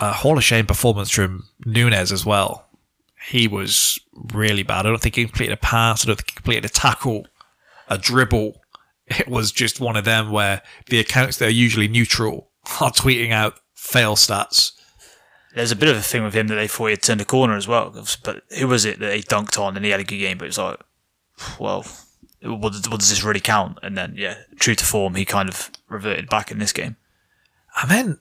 [0.00, 2.66] a Hall of Shame performance from Nunez as well.
[3.30, 3.98] He was
[4.32, 4.80] really bad.
[4.86, 6.04] I don't think he completed a pass.
[6.04, 7.26] I don't think he completed a tackle,
[7.88, 8.60] a dribble.
[9.06, 12.48] It was just one of them where the accounts that are usually neutral
[12.80, 14.72] are tweeting out fail stats.
[15.54, 17.24] There's a bit of a thing with him that they thought he had turned a
[17.24, 17.94] corner as well.
[18.24, 20.38] But who was it that he dunked on and he had a good game?
[20.38, 20.80] But it's like,
[21.58, 21.84] well,
[22.42, 23.78] what, does- what does this really count?
[23.82, 26.96] And then, yeah, true to form, he kind of reverted back in this game.
[27.80, 28.18] And then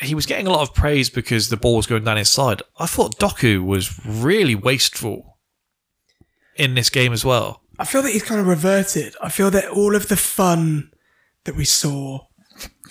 [0.00, 2.62] he was getting a lot of praise because the ball was going down his side.
[2.78, 5.38] I thought Doku was really wasteful
[6.56, 7.62] in this game as well.
[7.78, 9.14] I feel that he's kind of reverted.
[9.22, 10.90] I feel that all of the fun
[11.44, 12.20] that we saw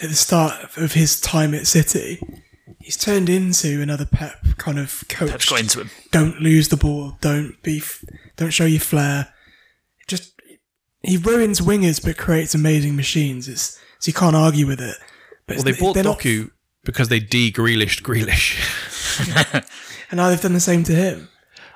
[0.01, 2.19] at the start of his time at City,
[2.79, 5.29] he's turned into another Pep kind of coach.
[5.29, 5.89] Pep's got into him.
[6.11, 7.17] Don't lose the ball.
[7.21, 7.77] Don't be.
[7.77, 8.03] f-
[8.35, 9.31] Don't show your flair.
[10.07, 10.33] Just
[11.03, 13.47] he ruins wingers, but creates amazing machines.
[13.47, 14.97] It's so you can't argue with it.
[15.45, 16.49] But Well, they it's- bought they're not- Doku
[16.89, 18.57] because they de-Grealished Grealish.
[20.09, 21.29] and now they've done the same to him.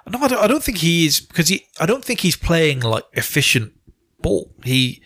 [0.09, 1.67] No, I don't, I don't think he is because he.
[1.79, 3.73] I don't think he's playing like efficient
[4.19, 4.51] ball.
[4.63, 5.03] He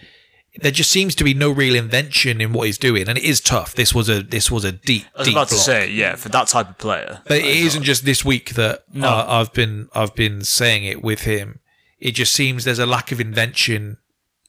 [0.61, 3.41] there just seems to be no real invention in what he's doing, and it is
[3.41, 3.75] tough.
[3.75, 5.03] This was a this was a deep.
[5.13, 5.65] I was deep about to block.
[5.65, 7.21] say, yeah, for that type of player.
[7.27, 11.21] But it isn't just this week that uh, I've been I've been saying it with
[11.21, 11.59] him.
[11.99, 13.97] It just seems there's a lack of invention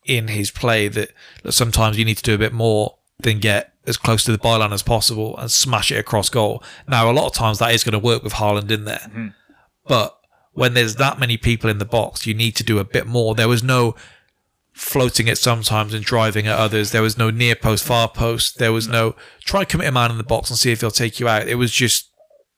[0.05, 1.11] in his play that,
[1.43, 4.39] that sometimes you need to do a bit more than get as close to the
[4.39, 6.63] byline as possible and smash it across goal.
[6.87, 9.29] Now, a lot of times that is going to work with Haaland in there, mm-hmm.
[9.87, 10.19] but
[10.53, 13.35] when there's that many people in the box, you need to do a bit more.
[13.35, 13.95] There was no
[14.73, 16.93] floating it sometimes and driving at others.
[16.93, 18.59] There was no near post, far post.
[18.59, 18.93] There was mm.
[18.93, 21.29] no try and commit a man in the box and see if he'll take you
[21.29, 21.49] out.
[21.49, 22.11] It was just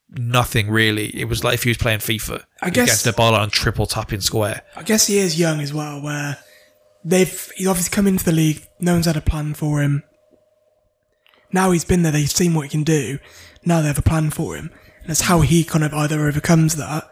[0.09, 1.07] nothing really.
[1.19, 2.43] It was like if he was playing FIFA.
[2.61, 4.63] I guess- against the ball and triple tapping square.
[4.75, 6.37] I guess he is young as well, where
[7.03, 8.65] they've he's obviously come into the league.
[8.79, 10.03] No one's had a plan for him.
[11.51, 12.11] Now he's been there.
[12.11, 13.19] They've seen what he can do.
[13.65, 16.75] Now they have a plan for him, and that's how he kind of either overcomes
[16.75, 17.09] that,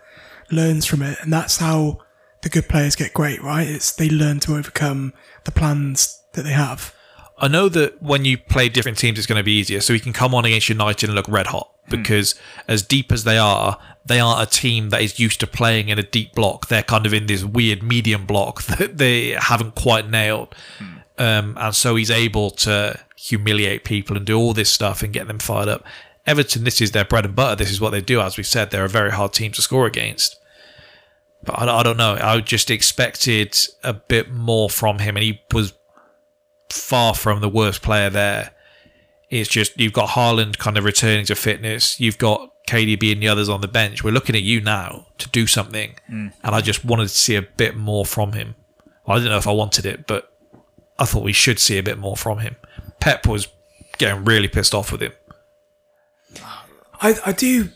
[0.51, 1.99] learns from it, and that's how
[2.41, 3.41] the good players get great.
[3.41, 3.67] Right?
[3.67, 5.13] It's they learn to overcome
[5.45, 6.93] the plans that they have.
[7.41, 9.79] I know that when you play different teams, it's going to be easier.
[9.79, 11.91] So he can come on against United and look red hot hmm.
[11.91, 12.35] because
[12.67, 15.97] as deep as they are, they aren't a team that is used to playing in
[15.97, 16.67] a deep block.
[16.67, 20.53] They're kind of in this weird medium block that they haven't quite nailed.
[20.77, 20.97] Hmm.
[21.19, 25.27] Um, and so he's able to humiliate people and do all this stuff and get
[25.27, 25.83] them fired up.
[26.25, 27.57] Everton, this is their bread and butter.
[27.57, 28.21] This is what they do.
[28.21, 30.37] As we said, they're a very hard team to score against.
[31.43, 32.17] But I, I don't know.
[32.21, 35.73] I just expected a bit more from him, and he was
[36.71, 38.51] far from the worst player there.
[39.29, 41.99] It's just you've got Haaland kind of returning to fitness.
[41.99, 44.03] You've got KDB and the others on the bench.
[44.03, 45.95] We're looking at you now to do something,
[46.43, 48.55] and I just wanted to see a bit more from him.
[49.05, 50.28] Well, I didn't know if I wanted it, but
[50.99, 52.57] I thought we should see a bit more from him.
[52.99, 53.47] Pep was
[53.97, 55.13] getting really pissed off with him.
[57.01, 57.69] I, I do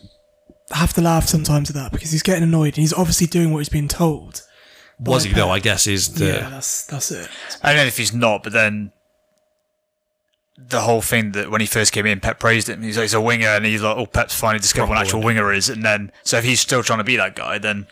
[0.72, 3.60] have to laugh sometimes at that because he's getting annoyed and he's obviously doing what
[3.60, 4.44] he's been told.
[5.00, 5.50] Was by he though?
[5.50, 7.30] I guess is the yeah, that's that's it.
[7.62, 8.92] I don't know if he's not, but then
[10.58, 12.82] the whole thing that when he first came in, Pep praised him.
[12.84, 15.22] He's like, he's a winger, and he's like, oh, Pep's finally discovered what an actual
[15.24, 15.68] winger is.
[15.70, 17.88] And then, so if he's still trying to be that guy, then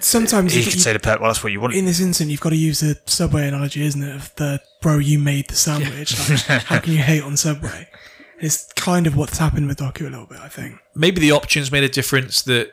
[0.00, 1.74] Sometimes he you, could you- say to Pep, well, that's what you want.
[1.74, 4.14] in this instant, you've got to use the Subway analogy, isn't it?
[4.14, 6.16] Of the bro, you made the sandwich.
[6.48, 7.88] Like, how can you hate on Subway?
[8.40, 10.78] It's kind of what's happened with Doku a little bit, I think.
[10.94, 12.72] maybe the options made a difference that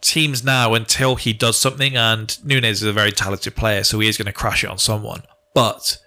[0.00, 4.08] teams now until he does something and Nunes is a very talented player so he
[4.08, 5.22] is going to crash it on someone
[5.54, 5.98] but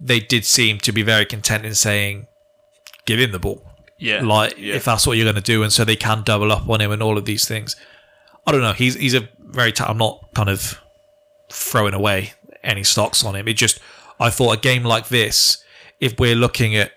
[0.00, 2.26] they did seem to be very content in saying
[3.06, 3.62] give him the ball
[3.98, 4.22] Yeah.
[4.22, 4.74] like Yeah.
[4.76, 6.92] if that's what you're going to do and so they can double up on him
[6.92, 7.74] and all of these things
[8.46, 10.80] I don't know he's he's a very ta- I'm not kind of
[11.50, 12.32] throwing away
[12.62, 13.80] any stocks on him it just
[14.20, 15.62] I thought a game like this
[16.00, 16.92] if we're looking at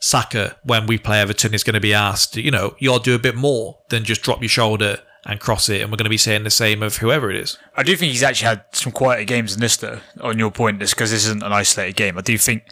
[0.00, 3.10] Saka, when we play Everton, is going to be asked, you know, you ought to
[3.12, 5.80] do a bit more than just drop your shoulder and cross it.
[5.80, 7.58] And we're going to be saying the same of whoever it is.
[7.76, 10.00] I do think he's actually had some quieter games in this, though.
[10.20, 12.18] On your point, because this isn't an isolated game.
[12.18, 12.64] I do think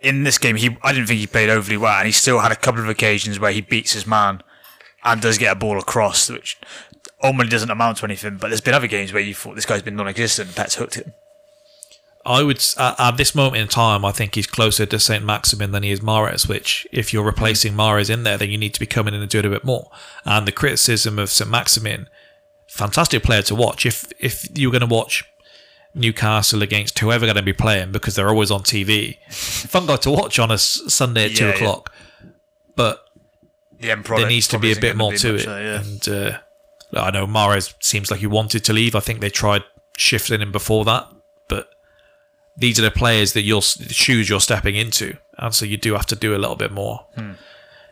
[0.00, 2.52] in this game, he I didn't think he played overly well, and he still had
[2.52, 4.42] a couple of occasions where he beats his man
[5.04, 6.58] and does get a ball across, which
[7.22, 8.38] ultimately doesn't amount to anything.
[8.38, 10.94] But there's been other games where you thought this guy's been non-existent, and Pep's hooked
[10.94, 11.12] him.
[12.26, 15.24] I would, s- at, this moment in time, I think he's closer to St.
[15.24, 18.74] Maximin than he is Mahrez, which if you're replacing Mahrez in there, then you need
[18.74, 19.90] to be coming in and doing a bit more.
[20.24, 21.50] And the criticism of St.
[21.50, 22.08] Maximin,
[22.68, 23.86] fantastic player to watch.
[23.86, 25.24] If, if you're going to watch
[25.94, 30.10] Newcastle against whoever going to be playing because they're always on TV, fun guy to
[30.10, 31.56] watch on a Sunday at two Yeah, yeah.
[31.56, 31.92] o'clock.
[32.76, 33.02] But
[33.80, 35.46] The end there needs to be a bit more to it.
[35.46, 35.80] there, yeah.
[35.80, 36.38] And uh,
[37.00, 38.94] I know Mahrez seems like he wanted to leave.
[38.94, 39.64] I think they tried
[39.96, 41.08] shifting him before that,
[42.56, 45.94] these are the players that you'll the shoes you're stepping into, and so you do
[45.94, 47.06] have to do a little bit more.
[47.14, 47.32] Hmm.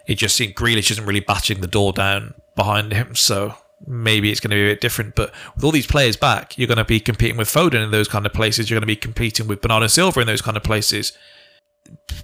[0.07, 3.55] It just seems Grealish isn't really batching the door down behind him, so
[3.87, 5.15] maybe it's going to be a bit different.
[5.15, 8.09] But with all these players back, you're going to be competing with Foden in those
[8.09, 8.69] kind of places.
[8.69, 11.13] You're going to be competing with Bernardo Silva in those kind of places.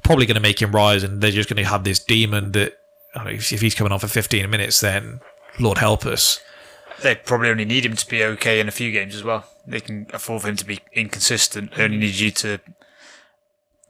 [0.02, 2.78] Probably going to make him rise, and they're just going to have this demon that
[3.14, 5.20] I don't know, if if he's coming on for 15 minutes, then
[5.60, 6.40] Lord help us.
[7.02, 9.44] They probably only need him to be okay in a few games as well.
[9.66, 11.74] They can afford for him to be inconsistent.
[11.74, 12.60] They only need you to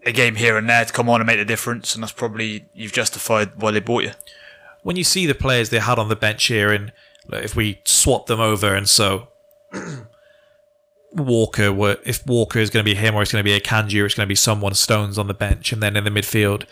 [0.07, 2.67] a game here and there to come on and make the difference, and that's probably
[2.75, 4.12] you've justified why they bought you.
[4.83, 6.93] when you see the players they had on the bench here, and
[7.33, 9.29] if we swap them over, and so
[11.12, 14.03] Walker, were, if Walker is going to be him or it's going to be Akanji
[14.03, 16.67] or it's going to be someone Stones on the bench, and then in the midfield,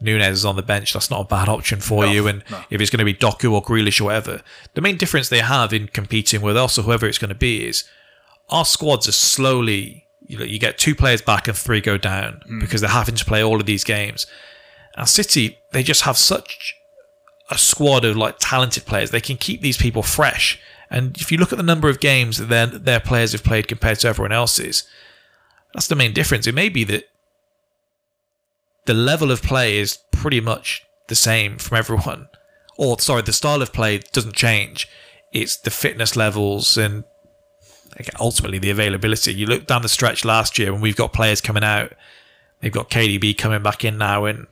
[0.00, 0.92] Nunes is on the bench.
[0.92, 2.26] That's not a bad option for No, you.
[2.28, 2.62] And no.
[2.70, 4.42] if it's going to be Doku or Grealish or whatever,
[4.74, 7.66] the main difference they have in competing with us or whoever it's going to be
[7.66, 7.84] is
[8.48, 10.06] our squads are slowly.
[10.26, 12.60] You know, you get two players back and three go down hmm.
[12.60, 14.26] because they're having to play all of these games.
[14.96, 16.74] And City, they just have such
[17.50, 19.10] a squad of like talented players.
[19.10, 20.60] They can keep these people fresh.
[20.90, 23.68] And if you look at the number of games that their, their players have played
[23.68, 24.84] compared to everyone else's,
[25.74, 26.46] that's the main difference.
[26.46, 27.08] It may be that
[28.88, 32.26] the level of play is pretty much the same from everyone.
[32.78, 34.88] Or, sorry, the style of play doesn't change.
[35.30, 37.04] It's the fitness levels and
[38.18, 39.34] ultimately the availability.
[39.34, 41.92] You look down the stretch last year when we've got players coming out.
[42.60, 44.46] They've got KDB coming back in now, and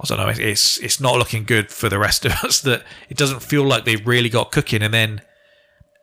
[0.00, 0.28] I don't know.
[0.28, 2.60] It's it's not looking good for the rest of us.
[2.62, 5.20] That it doesn't feel like they've really got cooking, and then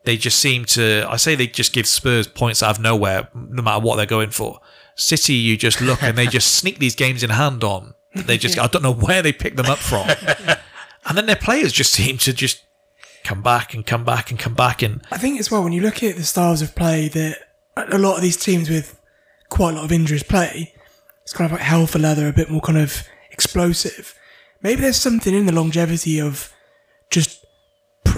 [0.04, 1.08] they just seem to.
[1.10, 4.30] I say they just give Spurs points out of nowhere, no matter what they're going
[4.30, 4.60] for.
[4.96, 7.94] City, you just look and they just sneak these games in hand on.
[8.14, 10.08] They just I don't know where they pick them up from,
[11.06, 12.64] and then their players just seem to just
[13.24, 15.82] come back and come back and come back and I think as well when you
[15.82, 17.38] look at the styles of play that
[17.78, 19.00] a lot of these teams with
[19.50, 20.74] quite a lot of injuries play,
[21.22, 24.16] it's kind of like hell for leather, a bit more kind of explosive.
[24.62, 26.54] Maybe there's something in the longevity of
[27.10, 27.46] just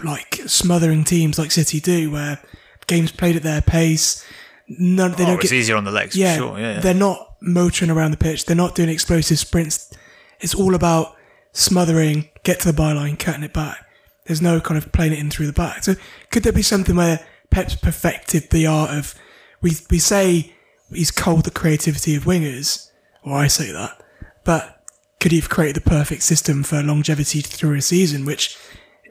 [0.03, 2.39] like smothering teams like City do, where
[2.87, 4.25] games played at their pace.
[4.67, 6.59] None, they oh, don't it's get easier on the legs, yeah, for sure.
[6.59, 6.79] Yeah, yeah.
[6.79, 8.45] they're not motoring around the pitch.
[8.45, 9.93] They're not doing explosive sprints.
[10.39, 11.15] It's all about
[11.51, 13.85] smothering, get to the byline, cutting it back.
[14.25, 15.83] There's no kind of playing it in through the back.
[15.83, 15.95] So
[16.31, 19.13] could there be something where Pep's perfected the art of
[19.61, 20.53] we we say
[20.91, 22.89] he's culled the creativity of wingers,
[23.23, 24.01] or I say that,
[24.43, 24.83] but
[25.19, 28.25] could he have created the perfect system for longevity through a season?
[28.25, 28.57] Which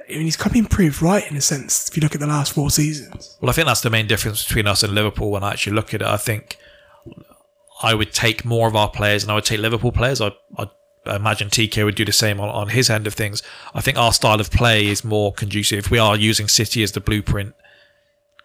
[0.09, 1.89] I mean, he's come in proved right in a sense.
[1.89, 4.47] If you look at the last four seasons, Well, I think that's the main difference
[4.47, 6.07] between us and Liverpool when I actually look at it.
[6.07, 6.59] I think
[7.83, 10.21] I would take more of our players and I would take Liverpool players.
[10.21, 10.69] I, I
[11.07, 13.43] imagine TK would do the same on, on his end of things.
[13.75, 15.79] I think our style of play is more conducive.
[15.79, 17.55] If we are using City as the blueprint,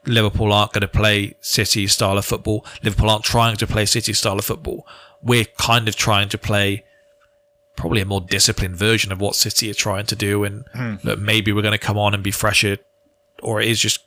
[0.06, 2.66] Liverpool aren't going to play City's style of football.
[2.84, 4.88] Liverpool aren't trying to play City's style of football.
[5.22, 6.86] We're kind of trying to play
[7.80, 10.44] probably a more disciplined version of what City are trying to do.
[10.44, 10.96] And hmm.
[11.04, 12.78] look, maybe we're going to come on and be fresher,
[13.42, 14.04] or it is just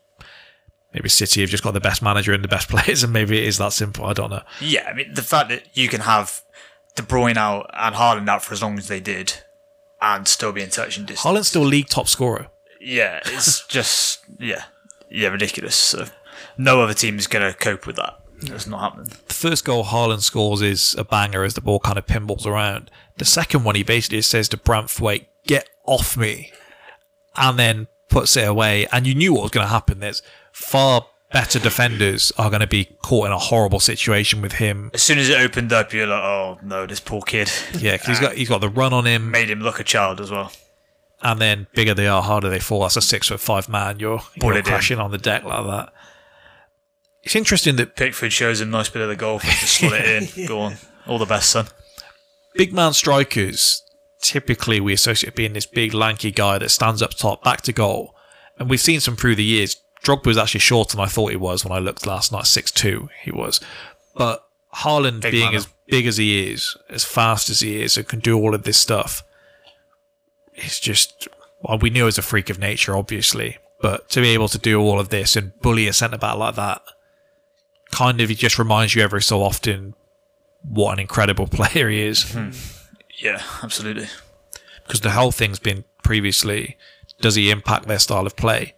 [0.92, 3.44] maybe City have just got the best manager and the best players, and maybe it
[3.44, 4.04] is that simple.
[4.04, 4.42] I don't know.
[4.60, 6.42] Yeah, I mean the fact that you can have
[6.94, 9.34] De Bruyne out and Haaland out for as long as they did,
[10.00, 11.26] and still be in touch and distance.
[11.26, 12.48] Haaland's still league top scorer.
[12.80, 14.64] Yeah, it's just yeah,
[15.10, 15.74] yeah, ridiculous.
[15.74, 16.06] So
[16.58, 18.18] no other team is going to cope with that.
[18.44, 19.12] It's not happening.
[19.28, 22.90] The first goal Haaland scores is a banger as the ball kind of pinballs around.
[23.18, 26.52] The second one, he basically says to Branthwaite, "Get off me,"
[27.36, 28.86] and then puts it away.
[28.92, 30.00] And you knew what was going to happen.
[30.00, 34.90] There's far better defenders are going to be caught in a horrible situation with him.
[34.92, 37.50] As soon as it opened up, you're like, oh no, this poor kid.
[37.78, 39.84] Yeah, 'cause he's uh, got he's got the run on him, Made him look a
[39.84, 40.52] child as well.
[41.22, 42.82] and then bigger they are, harder they fall.
[42.82, 43.98] That's a six foot five man.
[43.98, 44.64] You're, you're Bullet in.
[44.64, 45.92] crashing on the deck like that.
[47.22, 50.46] It's interesting that Pickford shows him nice bit of the goal to slot it in.
[50.48, 51.66] Go on, all the best, son.
[52.54, 53.82] Big man strikers
[54.22, 58.14] typically we associate being this big lanky guy that stands up top, back to goal.
[58.58, 59.76] And we've seen some through the years.
[60.02, 62.46] Drogba was actually shorter than I thought he was when I looked last night.
[62.46, 63.60] Six two he was.
[64.14, 68.08] But Haaland Big being as big as he is, as fast as he is, and
[68.08, 69.22] can do all of this stuff,
[70.54, 71.28] it's just
[71.62, 73.58] well, we knew he was a freak of nature, obviously.
[73.80, 76.54] But to be able to do all of this and bully a centre back like
[76.56, 76.82] that,
[77.90, 79.94] kind of, he just reminds you every so often
[80.62, 82.32] what an incredible player he is.
[82.32, 82.50] Hmm.
[83.18, 84.08] Yeah, absolutely.
[84.84, 86.76] because the whole thing's been previously
[87.20, 88.74] does he impact their style of play?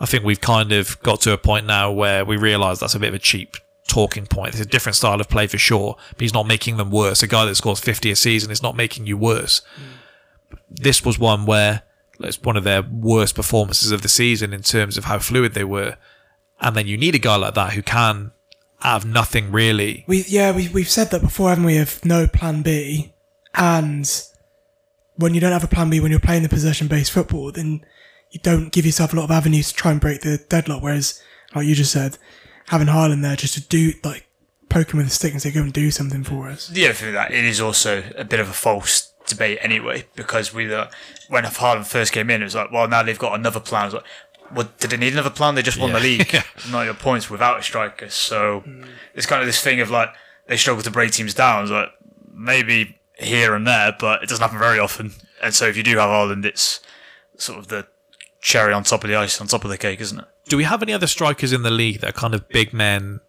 [0.00, 2.98] I think we've kind of got to a point now where we realise that's a
[3.00, 3.56] bit of a cheap
[3.88, 4.54] talking point.
[4.54, 7.22] It's a different style of play for sure, but he's not making them worse.
[7.22, 9.60] A guy that scores 50 a season is not making you worse.
[9.76, 10.56] Hmm.
[10.70, 11.82] This was one where
[12.20, 15.64] it's one of their worst performances of the season in terms of how fluid they
[15.64, 15.96] were.
[16.60, 18.32] And then you need a guy like that who can
[18.84, 20.04] have nothing really.
[20.06, 21.78] we yeah we we've said that before, haven't we?
[21.78, 23.14] Of no plan B,
[23.54, 24.08] and
[25.16, 27.84] when you don't have a plan B when you're playing the possession based football, then
[28.30, 30.82] you don't give yourself a lot of avenues to try and break the deadlock.
[30.82, 31.22] Whereas,
[31.54, 32.18] like you just said,
[32.68, 34.26] having Haaland there just to do like
[34.68, 36.94] poke him with a stick and say, "Go and do something for us." The other
[36.94, 40.86] thing that it is also a bit of a false debate anyway because we uh,
[41.28, 43.84] when Haaland first came in, it was like, well, now they've got another plan.
[43.84, 44.04] It was like,
[44.52, 45.54] well, did they need another plan?
[45.54, 46.34] They just won the league,
[46.70, 48.08] not your points without a striker.
[48.08, 48.64] So
[49.14, 50.10] it's kind of this thing of like
[50.48, 51.62] they struggle to break teams down.
[51.62, 51.88] It's like
[52.32, 55.12] maybe here and there, but it doesn't happen very often.
[55.42, 56.80] And so if you do have Haaland, it's
[57.36, 57.86] sort of the
[58.40, 60.24] cherry on top of the ice, on top of the cake, isn't it?
[60.46, 63.20] do we have any other strikers in the league that are kind of big men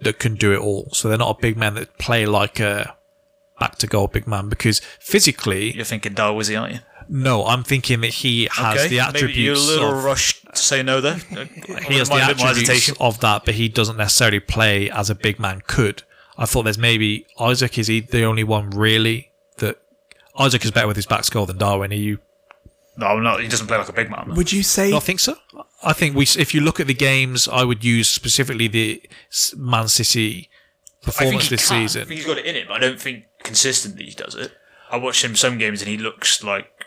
[0.00, 0.88] that can do it all?
[0.92, 2.96] So they're not a big man that play like a
[3.58, 6.80] back to goal big man because physically, You're thinking Darwizi, aren't you?
[7.08, 9.22] no, I'm thinking that he has the attributes.
[9.36, 10.04] maybe you're a little of,
[10.52, 11.16] say no there.
[11.32, 14.40] Uh, he has the Might have been my attributes of that, but he doesn't necessarily
[14.40, 16.02] play as a big man could.
[16.36, 19.80] I thought there's maybe Isak is he the only one really that
[20.38, 21.92] Isak is better with his back score than Darwin.
[21.92, 22.18] Are you?
[22.96, 23.40] No, I'm not.
[23.40, 24.34] He doesn't play like a big man.
[24.34, 25.36] Would you say I think so.
[25.82, 26.24] I think we.
[26.24, 29.02] If you look at the games, I would use specifically the
[29.56, 30.50] Man City
[31.06, 31.76] I think performance he this can.
[31.76, 32.06] I season.
[32.06, 32.66] think he's got it in him.
[32.70, 34.52] I don't think consistently he does it.
[34.90, 36.81] I watched him some games and he looks like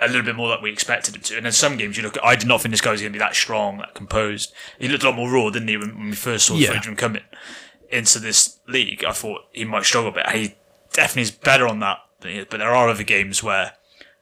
[0.00, 1.36] a little bit more like we expected him to.
[1.36, 3.12] And then some games you look at, I did not think this guy was going
[3.12, 4.52] to be that strong, that composed.
[4.78, 6.80] He looked a lot more raw, didn't he, when, when we first saw Yeah.
[6.80, 7.22] him coming
[7.90, 9.04] into this league.
[9.04, 10.28] I thought he might struggle a bit.
[10.30, 10.54] He
[10.92, 12.46] definitely is better on that than he is.
[12.50, 13.72] But there are other games where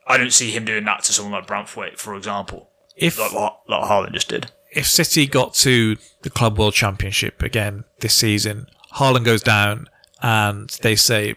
[0.07, 3.61] I don't see him doing that to someone like Branthwaite, for example, If like what
[3.69, 4.51] like Haaland just did.
[4.71, 9.89] if City got to the Club World Championship again this season, Haaland goes down,
[10.23, 11.35] and they say,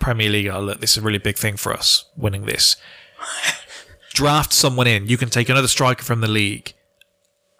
[0.00, 2.76] Premier League, oh, look, this is a really big thing for us, winning this.
[4.12, 5.06] Draft someone in.
[5.06, 6.74] You can take another striker from the league,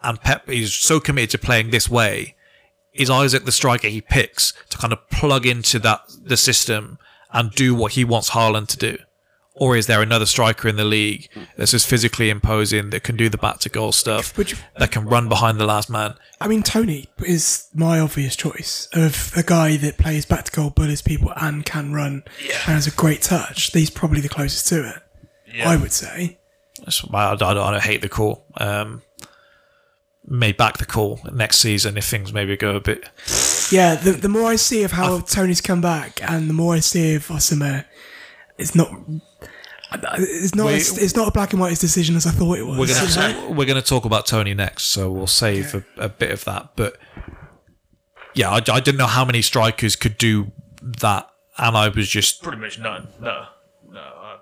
[0.03, 2.35] and Pep is so committed to playing this way.
[2.93, 6.99] Is Isak the striker he picks to kind of plug into that the system
[7.33, 8.99] and do what he wants Haaland to do?
[9.55, 13.29] Or is there another striker in the league that's just physically imposing that can do
[13.29, 16.15] the back to goal stuff, you- that can run behind the last man?
[16.41, 20.71] I mean, Toney is my obvious choice of a guy that plays back to goal,
[20.71, 22.55] bullies people, and can run Yeah.
[22.67, 23.71] and has a great touch.
[23.73, 25.03] He's probably the closest to it,
[25.65, 26.39] I would say.
[26.81, 28.45] That's why I, I, don't, I don't hate the call.
[28.57, 29.03] Um,
[30.27, 33.05] may back the call next season if things maybe go a bit.
[33.73, 36.81] Yeah, the, the more I see of how Toney's come back, and the more I
[36.81, 37.85] see of Osama,
[38.59, 38.91] it's not.
[39.93, 40.67] It's not.
[40.67, 42.79] We- It's, it's not a black and white decision as I thought it was.
[42.79, 46.45] We're gonna we're gonna talk about Toney next, so we'll save a, a bit of
[46.45, 46.71] that.
[46.77, 46.97] But
[48.35, 50.53] yeah, I, I didn't know how many strikers could do
[50.83, 51.29] that,
[51.59, 53.09] and I was just Pretty much none.
[53.21, 53.47] No,
[53.89, 54.01] no.
[54.01, 54.37] Uh,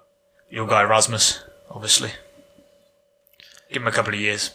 [0.50, 2.10] your guy Rasmus, obviously.
[3.70, 4.52] Give him a couple of years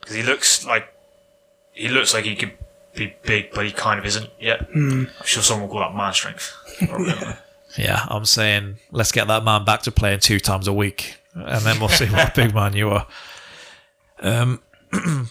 [0.00, 0.92] because he looks like
[1.72, 2.52] he looks like he could
[2.94, 4.68] be big, but he kind of isn't yet.
[4.74, 6.52] I'm sure someone will call that man strength.
[6.78, 7.36] Probably, I don't know.
[7.78, 8.06] yeah.
[8.08, 11.78] I'm saying let's get that man back to playing two times a week, and then
[11.78, 13.06] we'll see what big man you are.
[14.20, 14.62] Um.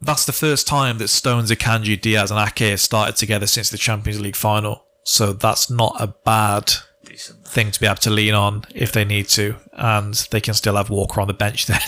[0.00, 3.78] That's the first time that Stones, Akanji, Dias, and Ake have started together since the
[3.78, 4.84] Champions League final.
[5.02, 6.72] So that's not a bad
[7.14, 7.46] Decent.
[7.46, 10.76] thing to be able to lean on if they need to, and they can still
[10.76, 11.80] have Walker on the bench then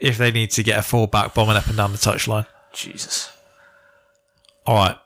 [0.00, 2.46] if they need to get a fullback bombing up and down the touchline.
[2.72, 3.30] Jesus.
[4.66, 4.96] All right,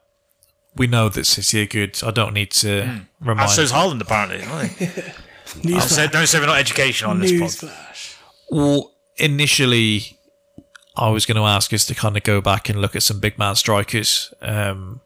[0.74, 1.98] we know that City are good.
[2.04, 3.50] I don't need to And remind.
[3.50, 4.42] so's Haaland, apparently.
[4.44, 4.86] aren't they?
[4.86, 6.10] Don't say, Newsflash.
[6.12, 7.48] don't say we're not educational on this pod.
[7.70, 8.16] Newsflash.
[8.50, 10.18] well, initially,
[10.96, 13.20] I was going to ask us to kind of go back and look at some
[13.20, 14.34] big man strikers.
[14.42, 15.00] Um,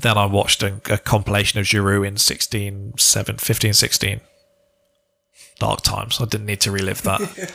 [0.00, 4.20] then I watched a, a compilation of Giroud in 16, 7, 15, 16.
[5.58, 6.20] Dark times.
[6.20, 7.54] I didn't need to relive that.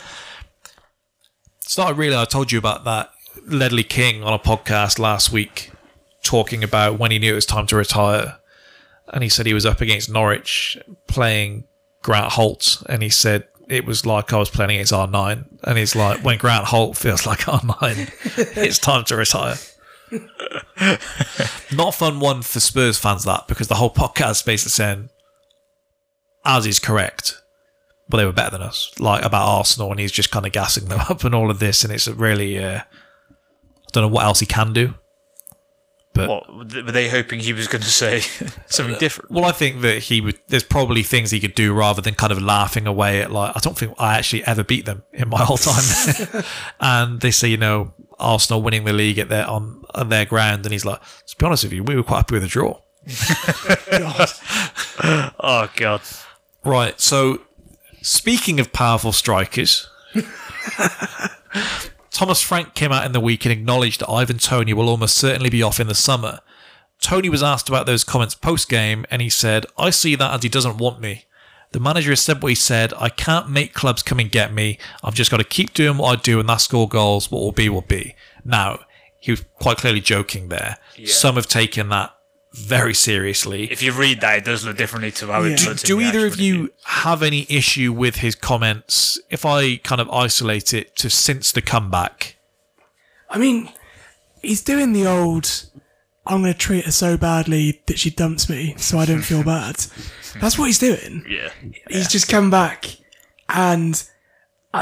[1.60, 3.10] Started really, I told you about that
[3.46, 5.70] Ledley King on a podcast last week
[6.22, 8.38] talking about when he knew it was time to retire.
[9.12, 11.64] And he said he was up against Norwich playing
[12.02, 12.82] Grant Holt.
[12.88, 15.58] And he said it was like I was playing against R9.
[15.64, 19.56] And he's like, when Grant Holt feels like R9, it's time to retire.
[21.72, 25.10] Not a fun one for Spurs fans, that, because the whole podcast is basically saying,
[26.44, 27.40] as is correct,
[28.08, 30.86] but they were better than us, like about Arsenal, and he's just kind of gassing
[30.86, 34.24] them up and all of this, and it's a really, uh, I don't know what
[34.24, 34.94] else he can do.
[36.14, 38.20] But What were they hoping he was going to say
[38.66, 39.30] something different?
[39.30, 40.38] well, I think that he would.
[40.48, 43.54] There's probably things he could do rather than kind of laughing away at like.
[43.54, 46.44] I don't think I actually ever beat them in my whole time.
[46.80, 50.66] and they say, you know, Arsenal winning the league at their on, on their ground,
[50.66, 52.80] and he's like, to be honest with you, we were quite happy with a draw.
[55.40, 56.00] Oh god.
[56.64, 57.00] Right.
[57.00, 57.42] So,
[58.02, 59.88] speaking of powerful strikers,
[62.10, 65.50] Thomas Frank came out in the week and acknowledged that Ivan Toney will almost certainly
[65.50, 66.40] be off in the summer.
[67.00, 70.42] Toney was asked about those comments post game, and he said, I see that as
[70.42, 71.26] he doesn't want me.
[71.72, 72.92] The manager has said what he said.
[72.98, 74.78] I can't make clubs come and get me.
[75.04, 77.30] I've just got to keep doing what I do, and that's score goals.
[77.30, 78.16] What will be, will be.
[78.44, 78.80] Now,
[79.18, 80.78] he was quite clearly joking there.
[81.06, 82.14] Some have taken that
[82.54, 83.70] very seriously.
[83.70, 85.54] If you read that, it does look differently to how Yeah.
[85.54, 85.82] it looks.
[85.84, 86.72] in Do the either of you interview.
[86.84, 89.18] have any issue with his comments?
[89.30, 92.36] If I kind of isolate it to since the comeback,
[93.30, 93.70] I mean,
[94.42, 95.66] he's doing the old.
[96.26, 99.42] I'm going to treat her so badly that she dumps me, so I don't feel
[99.42, 99.76] bad.
[100.40, 101.24] That's what he's doing.
[101.28, 101.50] Yeah.
[101.90, 102.86] He's just come back,
[103.48, 104.02] and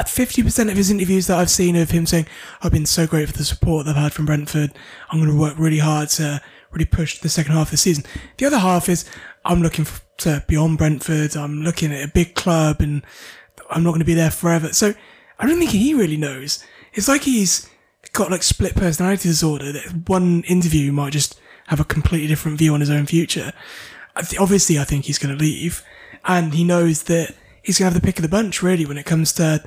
[0.01, 2.27] at 50% of his interviews that I've seen of him saying,
[2.63, 4.73] I've been so great for the support that I've had from Brentford.
[5.11, 6.41] I'm going to work really hard to
[6.71, 8.05] really push the second half of the season.
[8.37, 9.09] The other half is,
[9.45, 9.87] I'm looking
[10.19, 11.37] to beyond Brentford.
[11.37, 13.03] I'm looking at a big club and
[13.71, 14.73] I'm not going to be there forever.
[14.73, 14.95] So
[15.39, 16.65] I don't think he really knows.
[16.93, 17.69] It's like he's
[18.13, 22.75] got like split personality disorder that one interview might just have a completely different view
[22.75, 23.53] on his own future.
[24.39, 25.83] Obviously, I think he's going to leave
[26.25, 28.99] and he knows that he's going to have the pick of the bunch really when
[28.99, 29.63] it comes to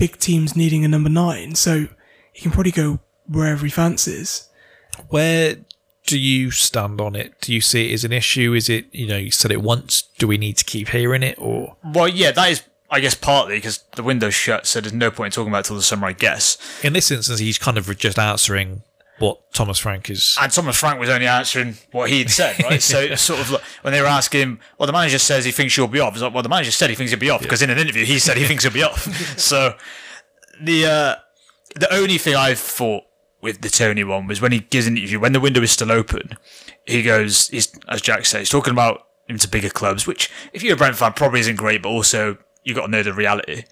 [0.00, 1.54] big teams needing a number nine.
[1.54, 1.86] So
[2.32, 2.98] he can probably go
[3.28, 4.48] wherever he fancies.
[5.08, 5.56] where
[6.06, 7.40] do you stand on it?
[7.40, 8.54] Do you see it as an issue?
[8.54, 11.36] Is it, you know, you said it once, do we need to keep hearing it?
[11.38, 15.12] Or Well, yeah, that is, I guess, partly because the window's shut, so there's no
[15.12, 16.58] point in talking about it till the summer, I guess.
[16.82, 18.82] in this instance, he's kind of just answering
[19.20, 20.36] what Thomas Frank is.
[20.40, 22.80] And Thomas Frank was only answering what he had said, right?
[22.80, 25.52] so it's sort of like when they were asking him, well, the manager says he
[25.52, 26.14] thinks you'll be off.
[26.14, 28.04] It's like, well, the manager said he thinks he'll be off because in an interview
[28.04, 29.02] he said he thinks he'll be off.
[29.38, 29.74] so
[30.60, 31.14] the uh,
[31.76, 33.04] the only thing I thought
[33.42, 35.92] with the Toney one was when he gives an interview when the window is still
[35.92, 36.38] open,
[36.86, 40.62] he goes, he's as Jack says, he's talking about him to bigger clubs, which if
[40.62, 43.64] you're a Brent fan probably isn't great, but also you've got to know the reality.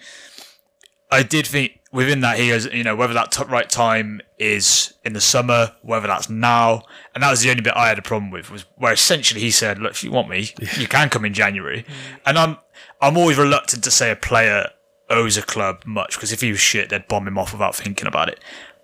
[1.10, 4.94] I did think within that he goes, you know, whether that t- right time is
[5.04, 6.82] in the summer, whether that's now,
[7.14, 9.50] and that was the only bit I had a problem with was where essentially he
[9.50, 11.84] said, "Look, if you want me, you can come in January,"
[12.26, 12.58] and I'm
[13.00, 14.68] I'm always reluctant to say a player
[15.10, 18.06] owes a club much because if he was shit, they'd bomb him off without thinking
[18.06, 18.40] about it.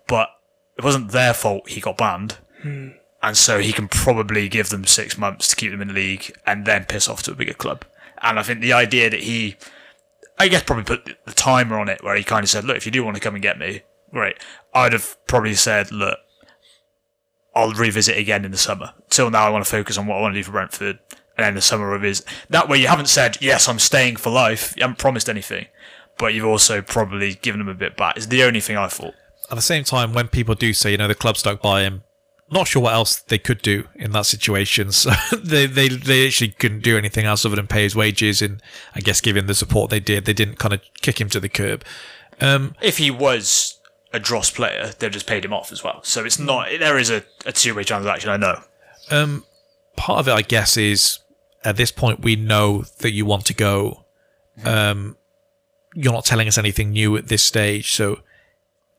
[0.06, 0.30] But
[0.78, 2.90] it wasn't their fault he got banned, hmm.
[3.22, 6.34] and so he can probably give them six months to keep them in the league
[6.46, 7.84] and then piss off to a bigger club.
[8.22, 9.56] And I think the idea that he
[10.38, 12.86] I guess probably put the timer on it where he kind of said, look, if
[12.86, 13.82] you do want to come and get me,
[14.12, 14.36] great.
[14.74, 16.18] I'd have probably said, look,
[17.54, 18.92] I'll revisit again in the summer.
[19.10, 20.98] Till now, I want to focus on what I want to do for Brentford.
[21.36, 22.24] and then the summer of his.
[22.50, 24.74] That way, you haven't said yes, I'm staying for life.
[24.76, 25.66] You haven't promised anything,
[26.18, 28.16] but you've also probably given him a bit back.
[28.16, 29.14] Is the only thing I thought.
[29.50, 32.02] At the same time, when people do say, you know, the club stuck by him,
[32.54, 34.90] not sure what else they could do in that situation.
[34.92, 38.40] So they, they, they actually couldn't do anything else other than pay his wages.
[38.40, 38.62] And
[38.94, 41.48] I guess given the support they did, they didn't kind of kick him to the
[41.48, 41.84] curb.
[42.40, 43.78] Um, if he was
[44.12, 46.00] a dross player, they've just paid him off as well.
[46.04, 46.68] So it's not.
[46.78, 48.30] There is a, a two way transaction.
[48.30, 48.62] I know.
[49.10, 49.44] Um,
[49.96, 51.18] part of it, I guess, is
[51.64, 54.04] at this point we know that you want to go.
[54.58, 54.68] Mm-hmm.
[54.68, 55.16] Um,
[55.94, 58.20] you're not telling us anything new at this stage, so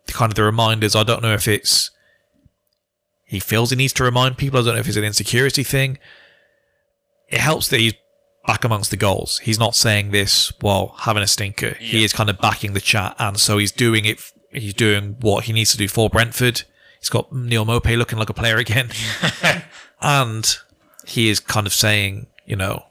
[0.06, 0.96] the kind of the reminders.
[0.96, 1.92] I don't know if it's
[3.26, 4.60] he feels he needs to remind people.
[4.60, 5.98] I don't know if it's an insecurity thing.
[7.28, 7.96] It helps that he's
[8.46, 9.40] back amongst the goals.
[9.40, 11.76] He's not saying this while having a stinker.
[11.80, 14.20] He is kind of backing the chat, and so he's doing it.
[14.52, 16.64] He's doing what he needs to do for Brentford.
[17.00, 18.90] He's got Neal Maupay looking like a player again,
[20.02, 20.58] and
[21.08, 22.86] he is kind of saying, you know,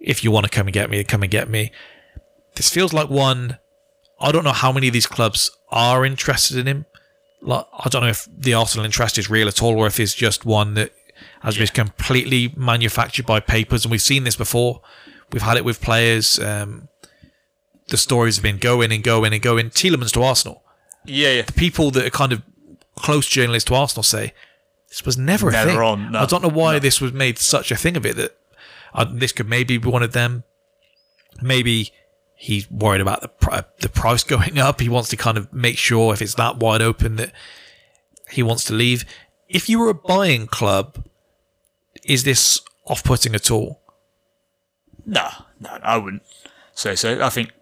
[0.00, 1.72] if you want to come and get me, come and get me.
[2.54, 3.58] This feels like one.
[4.20, 6.86] I don't know how many of these clubs are interested in him.
[7.40, 10.14] Like, I don't know if the Arsenal interest is real at all, or if it's
[10.14, 10.92] just one that
[11.42, 13.84] has been completely manufactured by papers.
[13.84, 14.80] And we've seen this before.
[15.32, 16.38] We've had it with players.
[16.38, 16.88] Um,
[17.88, 19.70] the stories have been going and going and going.
[19.70, 20.62] Tielemans to Arsenal.
[21.04, 21.42] Yeah, yeah.
[21.42, 22.42] The People that are kind of
[22.96, 24.34] close journalists to Arsenal say
[24.88, 25.78] this was never a thing.
[25.78, 26.20] on, no.
[26.20, 28.16] I don't know why this was made such a thing of it.
[28.16, 28.36] That
[28.94, 30.44] uh, this could maybe be one of them.
[31.40, 31.92] Maybe
[32.38, 34.80] he's worried about the the price going up.
[34.80, 37.32] He wants to kind of make sure if it's that wide open that
[38.30, 39.04] he wants to leave.
[39.48, 41.04] If you were a buying club,
[42.04, 43.80] is this off-putting at all?
[45.04, 45.28] No,
[45.58, 46.22] no, I wouldn't
[46.74, 47.22] say so.
[47.22, 47.52] I think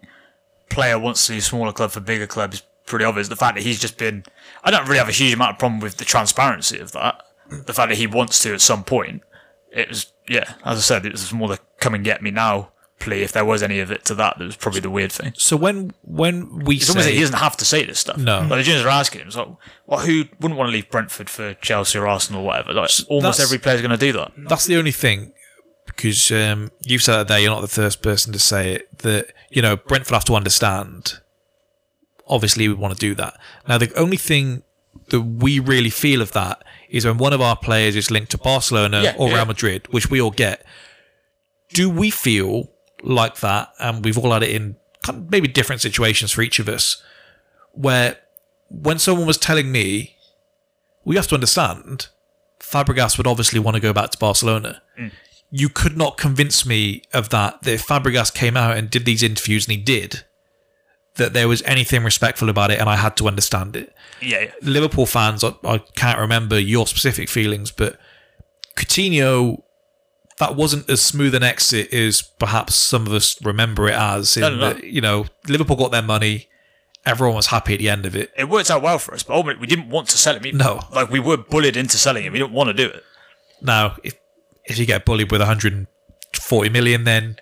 [0.69, 3.29] player wants to leave smaller club for bigger club is pretty obvious.
[3.29, 4.25] The fact that he's just been,
[4.63, 7.23] I don't really have a huge amount of problem with the transparency of that.
[7.49, 9.21] The fact that he wants to at some point,
[9.71, 12.71] it was, yeah, as I said, it was more the come and get me now
[12.99, 13.21] plea.
[13.23, 15.33] If there was any of it to that, that was probably the weird thing.
[15.35, 18.17] So when when we It's almost say like he doesn't have to say this stuff.
[18.17, 18.39] No.
[18.41, 19.47] Like the juniors are asking him, it's like,
[19.85, 22.73] well, who wouldn't want to leave Brentford for Chelsea or Arsenal or whatever?
[22.73, 24.31] Like, almost that's- every player's going to do that.
[24.49, 25.33] that's the only thing
[25.85, 27.39] because um, you've said that there.
[27.39, 28.97] You're not the first person to say it.
[28.99, 31.13] That you know Brentford have to understand.
[32.27, 33.39] Obviously, we want to do that.
[33.69, 34.63] Now, the only thing
[35.09, 38.37] that we really feel of that is when one of our players is linked to
[38.37, 39.35] Barcelona Yeah, or yeah.
[39.35, 40.65] Real Madrid, which we all get.
[41.69, 42.69] Do we feel
[43.03, 43.69] like that?
[43.79, 47.01] And we've all had it in kind of maybe different situations for each of us,
[47.71, 48.17] where
[48.69, 50.15] when someone was telling me,
[51.05, 52.07] we have to understand,
[52.59, 54.81] Fabregas would obviously want to go back to Barcelona.
[54.99, 55.11] Mm.
[55.49, 57.61] You could not convince me of that.
[57.61, 60.25] That if Fabregas came out and did these interviews, and he did,
[61.15, 63.95] that there was anything respectful about it, and I had to understand it.
[64.21, 64.51] Yeah, yeah.
[64.61, 67.97] Liverpool fans, I, I can't remember your specific feelings, but
[68.75, 69.63] Coutinho,
[70.39, 74.37] that wasn't as smooth an exit as perhaps some of us remember it as.
[74.37, 74.73] In No, no, no.
[74.73, 76.47] that, you know, Liverpool got their money.
[77.05, 78.31] Everyone was happy at the end of it.
[78.37, 80.45] it worked out well for us, but ultimately we didn't want to sell him.
[80.45, 80.57] either.
[80.57, 80.81] No.
[80.91, 82.33] like we were bullied into selling him.
[82.33, 83.03] We didn't want to do it.
[83.61, 84.13] Now, if
[84.65, 87.37] if you get bullied with 140 million, then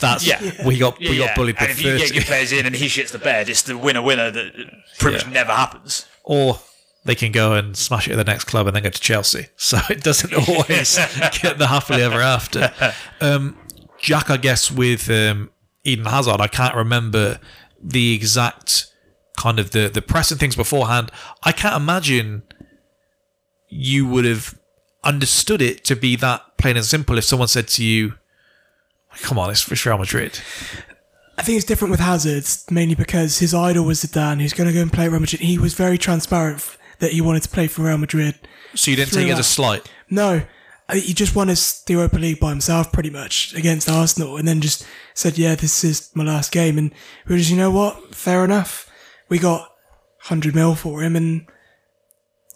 [0.00, 0.40] that's Yeah.
[0.66, 2.04] we got we got bullied and if you 30.
[2.04, 4.52] get good players in and he shits the bed, it's the winner winner that
[4.98, 5.24] pretty Yeah.
[5.24, 6.06] much never happens.
[6.24, 6.58] or
[7.04, 9.46] they can go and smash it at the next club and then go to Chelsea.
[9.56, 10.96] So it doesn't always
[11.42, 12.72] get the happily ever after.
[13.20, 13.56] Um,
[13.98, 15.50] Jack, I guess with um,
[15.84, 17.38] Eden Hazard, I can't remember
[17.82, 18.86] the exact
[19.38, 21.10] kind of the the press and things beforehand.
[21.42, 22.42] I can't imagine
[23.68, 24.58] you would have
[25.04, 28.14] understood it to be that plain and simple if someone said to you,
[29.22, 30.40] "Come on, it's for Real Madrid."
[31.38, 34.74] I think it's different with Hazard, mainly because his idol was Zidane, who's going to
[34.74, 35.40] go and play at Real Madrid.
[35.40, 38.38] He was very transparent f- that he wanted to play for Real Madrid.
[38.74, 39.90] So you didn't take it as a slight.
[40.08, 40.42] No,
[40.88, 44.46] uh, he just won us the Europa League by himself, pretty much, against Arsenal, and
[44.46, 46.92] then just said, "Yeah, this is my last game." And
[47.26, 48.14] we were just, you know what?
[48.14, 48.90] Fair enough.
[49.28, 49.68] We got
[50.22, 51.46] hundred mil for him, and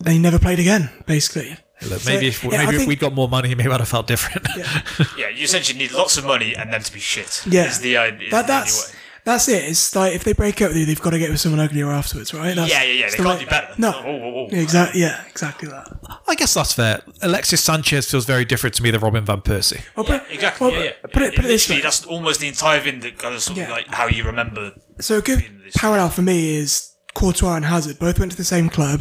[0.01, 1.57] then he never played again, basically.
[1.89, 3.89] Look, So, maybe if yeah, I maybe if we'd got more money, maybe I'd have
[3.89, 4.47] felt different.
[4.57, 7.43] Yeah, you essentially need lots of money and then to be shit.
[7.47, 8.31] Yeah, is the idea.
[8.31, 9.65] that, that's that's it.
[9.65, 11.91] It's like if they break up with you, they've got to get with someone uglier
[11.91, 12.55] afterwards, right?
[12.55, 13.11] That's, yeah, yeah, yeah.
[13.11, 13.75] They the can't way- do better.
[13.79, 14.57] No, Oh, oh, oh.
[14.57, 15.01] exactly.
[15.01, 15.89] Yeah, exactly that.
[16.29, 17.03] I guess that's fair.
[17.23, 19.81] Alexis Sanchez feels very different to me than Robin van Persie.
[19.97, 20.67] Well, put, Exactly.
[20.67, 20.93] well, yeah, yeah.
[21.13, 21.81] Put it, put it this way.
[21.81, 24.73] That's almost the entire thing that kind of sort of like how you remember.
[25.01, 27.99] So a good this- parallel for me is Courtois and Hazard.
[27.99, 29.01] Both went to the same club,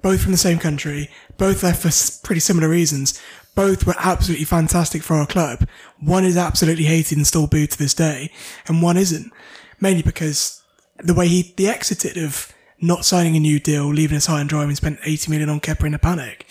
[0.00, 1.08] both from the same country,
[1.38, 3.20] both left for pretty similar reasons.
[3.54, 5.68] Both were absolutely fantastic for our club.
[6.04, 8.30] One is absolutely hated and still booed to this day,
[8.66, 9.32] and one isn't.
[9.80, 10.62] Mainly because
[10.98, 14.48] the way he the exited of not signing a new deal, leaving us high and
[14.48, 16.46] dry, and spent 80 million on Kepa in a panic.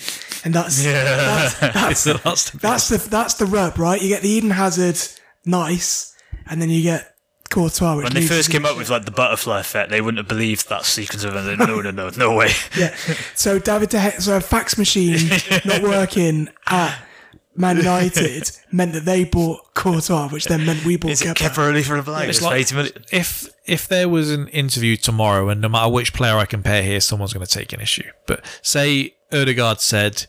[0.45, 4.01] And that's, that's, that's, that's the- that's the that's the rub, right?
[4.01, 4.97] You get the Eden Hazard,
[5.45, 6.15] nice,
[6.47, 7.15] and then you get
[7.49, 7.95] Courtois.
[7.97, 10.85] When they first came up with like the butterfly effect, they wouldn't have believed that
[10.85, 11.59] sequence of events.
[11.67, 12.51] No, no, no, no way.
[12.77, 12.95] yeah.
[13.35, 15.17] So David De Gea, so a fax machine
[15.65, 16.97] not working at
[17.55, 21.49] Man United meant that they bought Courtois, which then meant we bought Is it Kepa.
[21.49, 22.29] Kepa early for a blank?
[22.29, 22.93] It's It's like- 80 million.
[23.11, 26.99] if if there was an interview tomorrow, and no matter which player I compare here,
[27.01, 28.09] someone's going to take an issue.
[28.25, 30.25] But say Ødegaard said,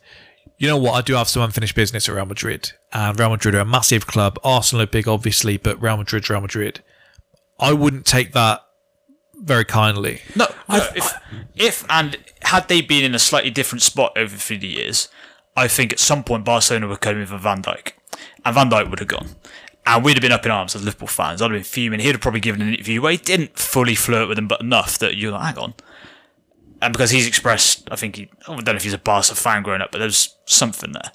[0.58, 0.92] "You know what?
[0.94, 4.06] I do have some unfinished business at Real Madrid, and Real Madrid are a massive
[4.06, 4.38] club.
[4.44, 6.80] Arsenal are big, obviously, but Real Madrid, Real Madrid."
[7.60, 8.62] I wouldn't take that
[9.40, 10.20] very kindly.
[10.34, 11.12] No, no if,
[11.54, 15.08] if and had they been in a slightly different spot over through the years,
[15.56, 17.92] I think at some point Barcelona would come in for Van Dijk,
[18.44, 19.28] and Van Dijk would have gone,
[19.86, 21.42] and we'd have been up in arms as Liverpool fans.
[21.42, 22.00] I'd have been fuming.
[22.00, 24.98] He'd have probably given an interview where he didn't fully flirt with them, but enough
[24.98, 25.74] that you're like, hang on.
[26.80, 29.62] And because he's expressed, I think he, I don't know if he's a Barca fan
[29.62, 31.12] growing up, but there's something there.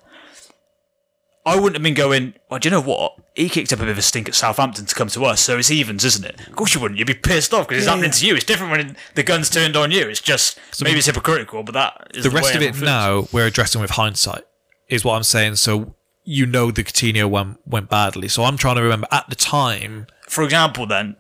[1.48, 3.16] I wouldn't have been going, well, do you know what?
[3.36, 5.58] He kicked up a bit of a stink at Southampton to come to us, so
[5.58, 6.48] it's evens, isn't it?
[6.48, 6.98] Of course you wouldn't.
[7.00, 8.18] You'd be pissed off because it's Yeah, happening yeah.
[8.20, 8.36] to you.
[8.36, 10.08] It's different when the gun's turned on you.
[10.08, 12.74] It's just, maybe it's hypocritical, but that is the the, rest way of it everyone
[12.74, 13.32] feels.
[13.34, 14.44] now we're addressing with hindsight
[14.90, 15.56] is what I'm saying.
[15.56, 18.28] So you know the Coutinho one went badly.
[18.28, 20.08] So I'm trying to remember at the time.
[20.28, 21.16] For example, then,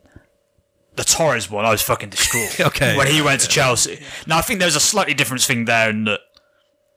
[0.96, 2.60] the Torres one, I was fucking distraught.
[2.68, 2.98] Okay.
[2.98, 4.00] When he went to Chelsea.
[4.26, 6.22] Now, I think there's a slightly different thing there in that.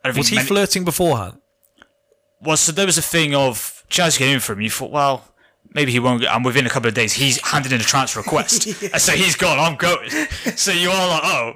[0.02, 1.39] I don't Was think he many- flirting beforehand?
[2.42, 4.60] Well, so there was a thing of Chelsea came in for him.
[4.62, 5.24] You thought, well,
[5.74, 6.20] maybe he won't.
[6.22, 9.12] Get, and within a couple of days, he's handed in a transfer request, and so
[9.12, 9.58] he's gone.
[9.58, 10.08] I'm going.
[10.56, 11.52] So you are like, oh,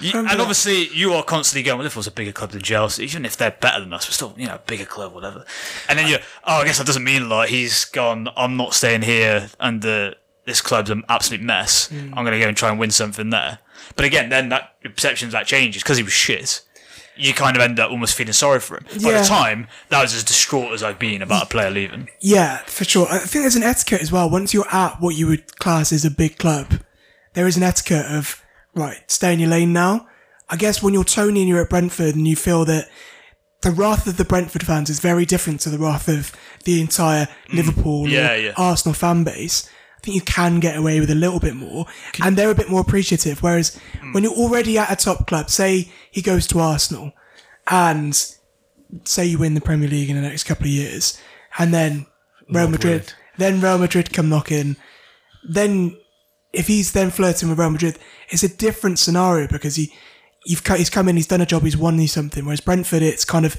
[0.00, 1.78] you- and obviously you are constantly going.
[1.78, 4.34] Well, Liverpool's a bigger club than Chelsea, even if they're better than us, we're still,
[4.36, 5.44] you know, a bigger club, whatever.
[5.88, 7.48] And then you're oh, I guess that doesn't mean a lot.
[7.48, 8.28] He's gone.
[8.36, 11.88] I'm not staying here, and the, this club's an absolute mess.
[11.88, 12.12] Hmm.
[12.14, 13.58] I'm going to go and try and win something there.
[13.96, 16.62] But again, then that perception of that changes because he was shit
[17.16, 18.84] you kind of end up almost feeling sorry for him.
[19.02, 19.20] By Yeah.
[19.22, 22.08] the time, that was as distraught as I've been about a player leaving.
[22.20, 23.06] Yeah, for sure.
[23.10, 24.28] I think there's an etiquette as well.
[24.28, 26.80] Once you're at what you would class as a big club,
[27.34, 28.42] there is an etiquette of,
[28.74, 30.08] right, stay in your lane now.
[30.50, 32.88] I guess when you're Toney and you're at Brentford and you feel that
[33.62, 36.32] the wrath of the Brentford fans is very different to the wrath of
[36.64, 38.10] the entire Liverpool Mm.
[38.10, 38.52] Yeah, or yeah.
[38.56, 39.68] Arsenal fan base,
[40.04, 41.86] think you can get away with a little bit more.
[42.22, 43.42] and they're a bit more appreciative.
[43.42, 44.14] Whereas Mm.
[44.14, 47.12] when you're already at a top club, say he goes to Arsenal
[47.68, 48.14] and
[49.04, 51.18] say you win the Premier League in the next couple of years,
[51.58, 52.06] and then
[52.48, 54.76] Real Madrid, then Real Madrid come knocking,
[55.48, 55.96] then
[56.52, 57.98] if he's then flirting with Real Madrid,
[58.28, 59.92] it's a different scenario because he,
[60.46, 62.44] you've he's come in, he's done a job, he's won you something.
[62.44, 63.56] Whereas Brentford, it's kind of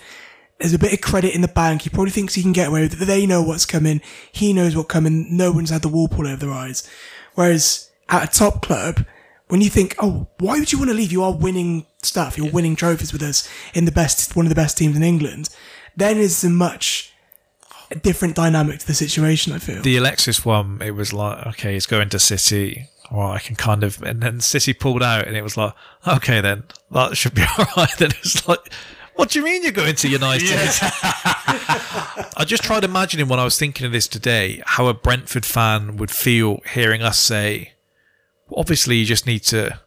[0.59, 1.81] there's a bit of credit in the bank.
[1.81, 3.05] He probably thinks he can get away with it.
[3.05, 4.01] They know what's coming.
[4.31, 5.35] He knows what's coming.
[5.35, 6.87] No one's had the wall pulled over their eyes.
[7.33, 9.05] Whereas at a top club,
[9.47, 11.11] when you think, oh, why would you want to leave?
[11.11, 12.37] You are winning stuff.
[12.37, 15.49] You're winning trophies with us in the best, one of the best teams in England.
[15.95, 17.13] Then is a much
[18.01, 19.53] different dynamic to the situation.
[19.53, 19.81] I feel.
[19.81, 22.89] The Alexis one, it was like, okay, he's going to City.
[23.11, 25.73] Well, I can kind of, and then City pulled out, and it was like,
[26.07, 27.95] okay, then that should be all right.
[27.97, 28.71] Then it's like,
[29.16, 30.49] what do you mean you're going to United?
[32.38, 35.97] I just tried imagining when I was thinking of this today, how a Brentford fan
[35.97, 37.74] would feel hearing us say,
[38.55, 39.80] obviously, you just need to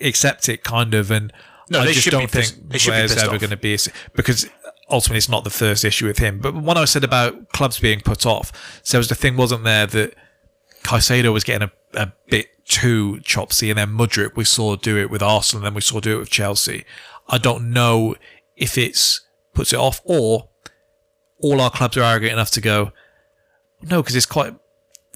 [0.00, 1.32] accept it, kind of, and
[1.70, 3.74] No, I they just don't pissed- think they should be there's ever going to be
[3.74, 3.78] a,
[4.14, 4.48] because
[4.90, 6.38] ultimately it's not the first issue with him.
[6.40, 9.86] But when I said about clubs being put off, so was the thing wasn't there
[9.86, 10.14] that
[10.82, 15.10] Caicedo was getting a, a bit too chopsy, and then Mudryk we saw do it
[15.10, 16.84] with Arsenal, and then we saw do it with Chelsea.
[17.28, 18.16] I don't know
[18.56, 19.20] if it's
[19.52, 20.48] puts it off or
[21.40, 22.92] all our clubs are arrogant enough to go
[23.82, 24.54] no because it's quite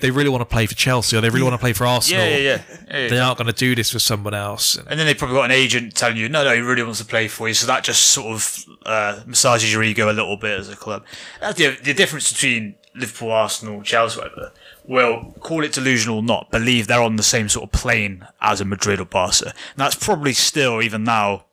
[0.02, 2.24] they really want to play for Chelsea or they really want to play for Arsenal.
[2.24, 2.62] Yeah, yeah, yeah.
[2.68, 3.08] yeah, yeah.
[3.08, 4.74] They aren't going to do this for someone else.
[4.74, 7.04] And then they probably got an agent telling you, no, no, he really wants to
[7.04, 7.54] play for you.
[7.54, 11.04] So that just sort of uh, massages your ego a little bit as a club.
[11.40, 14.52] That's the, the difference between Liverpool, Arsenal, Chelsea, whatever.
[14.84, 18.60] Well, call it delusional or not, believe they're on the same sort of plane as
[18.60, 19.46] a Madrid or Barca.
[19.46, 21.44] And that's probably still, even now,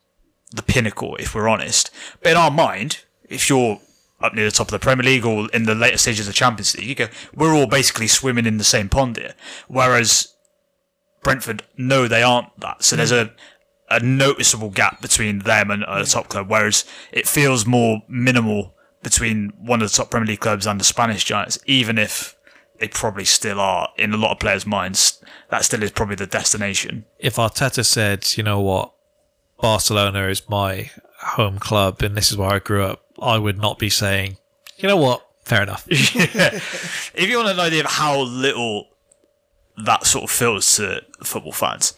[0.51, 1.91] the pinnacle, if we're honest.
[2.21, 3.79] But in our mind, if you're
[4.21, 6.37] up near the top of the Premier League or in the later stages of the
[6.37, 9.33] Champions League, you go, we're all basically swimming in the same pond here.
[9.67, 10.35] Whereas
[11.23, 12.83] Brentford no, they aren't that.
[12.83, 13.27] So there's mm.
[13.27, 13.33] a
[13.91, 16.11] a noticeable gap between them and a mm.
[16.11, 20.67] top club, whereas it feels more minimal between one of the top Premier League clubs
[20.67, 22.35] and the Spanish giants, even if
[22.79, 25.23] they probably still are in a lot of players' minds.
[25.49, 27.05] That still is probably the destination.
[27.17, 28.93] if Arteta said, you know what,
[29.61, 30.89] Barcelona is my
[31.19, 34.37] home club and this is where I grew up, I would not be saying,
[34.77, 35.87] you know what, fair enough.
[35.91, 38.89] If you want an idea of how little
[39.85, 41.93] that sort of feels to football fans.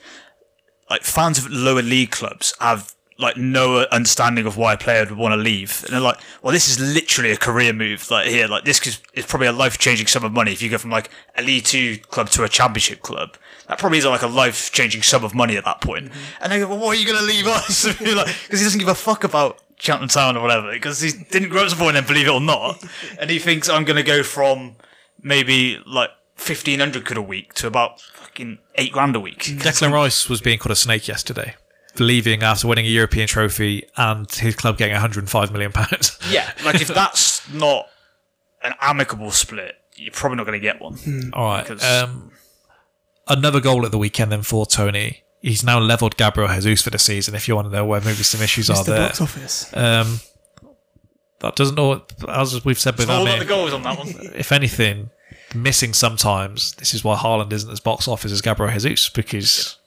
[0.89, 5.18] Like fans of lower league clubs have like no understanding of why a player would
[5.18, 8.09] want to leave, and they're like, "Well, this is literally a career move.
[8.09, 10.70] Like here, like this is is probably a life changing sum of money if you
[10.70, 13.38] go from like a League Two club to a Championship club.
[13.72, 16.12] That probably is like a life changing sum of money at that point."
[16.42, 18.90] And they go, "Well, what are you going to leave us?" Because he doesn't give
[18.90, 20.72] a fuck about Cheltenham Town or whatever.
[20.72, 22.84] Because he didn't grow up supporting them, believe it or not,
[23.20, 24.76] and he thinks I'm going to go from
[25.24, 29.40] maybe like fifteen hundred quid a week to about fucking eight grand a week.
[29.44, 31.56] Declan Rice was being called a snake yesterday,
[31.98, 36.18] leaving after winning a European trophy and his club getting 105 million pounds.
[36.30, 37.88] Yeah, like if that's not
[38.64, 41.32] an amicable split, you're probably not going to get one.
[41.34, 41.64] All right.
[41.68, 42.32] Because- Um,
[43.28, 45.24] another goal at the weekend then for Toney.
[45.42, 47.34] He's now leveled Gabriel Jesus for the season.
[47.36, 49.76] If you want to know where maybe some issues are It's the there, box office.
[49.76, 50.20] um,
[51.40, 52.04] that doesn't know.
[52.30, 54.10] As we've said with All Ame, of the goals on that one.
[54.36, 55.10] if anything,
[55.56, 56.74] missing sometimes.
[56.76, 59.78] This is why Haaland isn't as box office as Gabriel Jesus because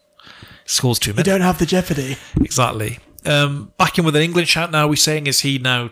[0.64, 1.24] he scores too You many.
[1.24, 2.16] don't have the jeopardy.
[2.40, 2.98] Exactly.
[3.24, 4.88] Um, back in with an England shout now.
[4.88, 5.90] We're saying is he now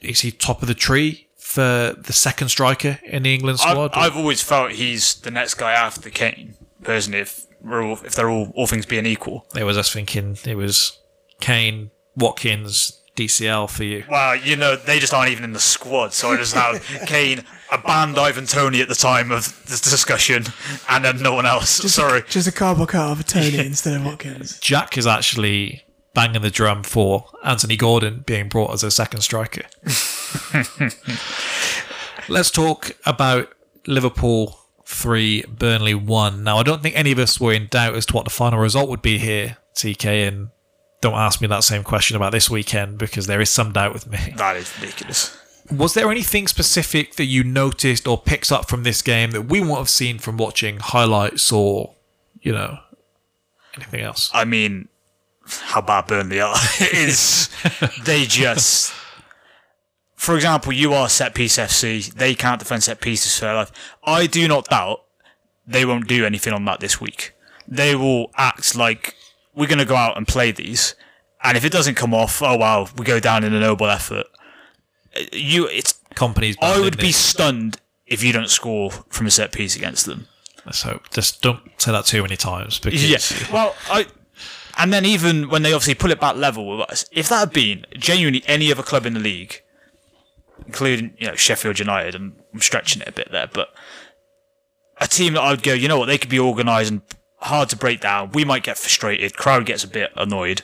[0.00, 3.90] is he top of the tree for the second striker in the England I've, squad?
[3.94, 6.54] I've always felt he's the next guy after Kane.
[6.84, 9.46] Personally, if we're all, if they're all all things being equal.
[9.56, 10.98] it was us thinking it was
[11.40, 14.04] Kane, Watkins, DCL for you.
[14.08, 16.12] Well, you know they just aren't even in the squad.
[16.12, 20.44] So I just have Kane, a banned Ivan Toney at the time of this discussion,
[20.88, 21.70] and then no one else.
[21.70, 22.22] Sorry.
[22.28, 24.60] Just a cardboard cut of a Toney instead of Watkins.
[24.60, 25.82] Jack is actually
[26.14, 29.62] banging the drum for Anthony Gordon being brought as a second striker.
[32.28, 33.52] Let's talk about
[33.86, 36.44] Liverpool 3, Burnley 1.
[36.44, 38.58] Now, I don't think any of us were in doubt as to what the final
[38.58, 40.48] result would be here, TK, and
[41.00, 44.06] don't ask me that same question about this weekend because there is some doubt with
[44.06, 44.34] me.
[44.36, 45.36] That is ridiculous.
[45.70, 49.60] Was there anything specific that you noticed or picked up from this game that we
[49.60, 51.94] won't have seen from watching highlights or,
[52.40, 52.78] you know,
[53.76, 54.30] anything else?
[54.34, 54.88] I mean,
[55.58, 56.56] how bad Burnley are
[56.92, 57.48] is
[58.04, 58.94] they just.
[60.16, 62.12] For example, you are set piece FC.
[62.12, 63.72] They can't defend set pieces for their life.
[64.04, 65.02] I do not doubt
[65.66, 67.32] they won't do anything on that this week.
[67.66, 69.14] They will act like
[69.54, 70.94] we're going to go out and play these,
[71.42, 74.26] and if it doesn't come off, oh wow, we go down in a noble effort.
[75.32, 75.94] You, it's.
[76.14, 76.56] Companies.
[76.60, 77.14] I would be it?
[77.14, 80.26] stunned if you don't score from a set piece against them.
[80.66, 81.08] Let's hope.
[81.10, 83.52] Just don't say that too many times because Yeah.
[83.52, 84.06] Well, I.
[84.80, 87.52] And then even when they obviously pull it back level with us, if that had
[87.52, 89.60] been genuinely any other club in the league,
[90.66, 93.74] including you know Sheffield United, and I'm stretching it a bit there, but
[94.98, 97.02] a team that I would go, you know what, they could be organised and
[97.40, 98.30] hard to break down.
[98.32, 99.36] We might get frustrated.
[99.36, 100.62] Crowd gets a bit annoyed.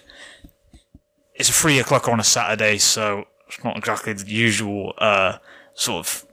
[1.35, 5.37] It's a three o'clock on a Saturday, so it's not exactly the usual uh,
[5.75, 6.27] sort of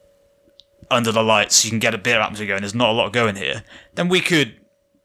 [0.90, 1.66] under the lights.
[1.66, 2.62] You can get a bit of atmosphere going.
[2.62, 3.66] There's not a lot going here.
[3.96, 4.56] Then we could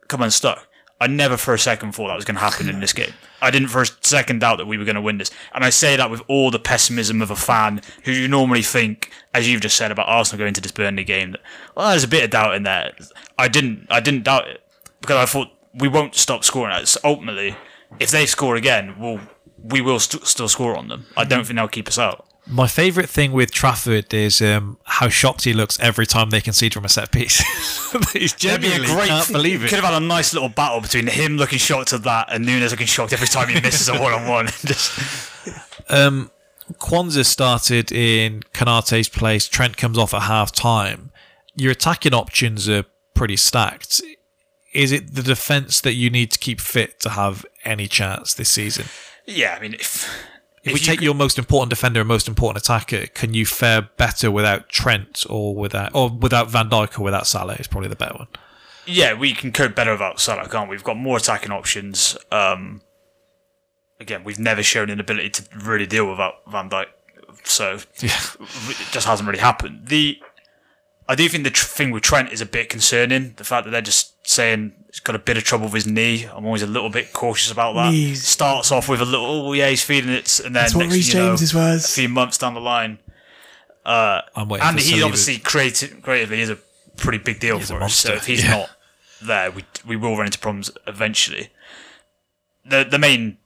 [0.07, 0.69] come unstuck.
[1.01, 3.13] I never for a second thought that was going to happen in this game.
[3.41, 5.31] I didn't for a second doubt that we were going to win this.
[5.55, 9.13] And I say that with all the pessimism of a fan who you normally think,
[9.33, 11.41] as you've just said about Arsenal going to this Burnley game, that,
[11.77, 12.93] well, there's a bit of doubt in there.
[13.39, 14.61] I didn't, I didn't doubt it
[15.01, 16.77] because I thought we won't stop scoring.
[16.77, 17.55] It's ultimately,
[18.01, 19.21] if they score again, we'll,
[19.63, 21.07] we will st- still score on them.
[21.17, 22.27] I don't think they'll keep us out.
[22.51, 26.73] My favourite thing with Trafford is um, how shocked he looks every time they concede
[26.73, 27.41] from a set piece.
[28.13, 29.09] He's That'd be a great.
[29.09, 29.69] can't believe it.
[29.69, 32.71] Could have had a nice little battle between him looking shocked at that and Nunes
[32.71, 34.49] looking shocked every time he misses a one on one.
[35.91, 36.31] Um,
[36.75, 39.49] Quansah started in Konaté's place.
[39.49, 41.11] Trent comes off at half time.
[41.55, 42.85] Your attacking options are
[43.15, 44.03] pretty stacked.
[44.73, 48.51] Is it the defence that you need to keep fit to have any chance this
[48.51, 48.87] season?
[49.27, 50.09] yeah, I mean, if
[50.65, 53.47] If, we you take could- your most important defender and most important attacker, can you
[53.47, 57.55] fare better without Trent or without or without Van Dijk or without Salah?
[57.55, 58.29] Is probably the better one.
[58.87, 60.75] yeah, we can cope better without Salah, can't we?
[60.77, 62.17] We've got more attacking options.
[62.33, 62.81] Um,
[64.01, 66.87] again, we've never shown an ability to really deal without Van Dijk,
[67.45, 68.19] so Yeah.
[68.41, 69.89] it just hasn't really happened.
[69.89, 70.19] The
[71.11, 73.33] I do think the tr- thing with Trent is a bit concerning.
[73.37, 76.25] The fact that they're just saying he's got a bit of trouble with his knee.
[76.25, 77.93] I'm always a little bit cautious about that.
[77.93, 78.23] Knees.
[78.27, 80.95] Starts off with a little, oh yeah, he's feeling it, and then That's what next
[80.95, 82.99] Reece thing you know, James's a few months down the line,
[83.87, 84.67] uh, I'm waiting.
[84.67, 85.05] and for he Saliba.
[85.05, 86.59] obviously creative, creatively is a
[86.99, 87.95] pretty big deal He's a for us.
[87.95, 88.51] So monster, if he's yeah.
[88.51, 88.71] not
[89.23, 91.49] there, we we will run into problems eventually.
[92.67, 93.39] The the main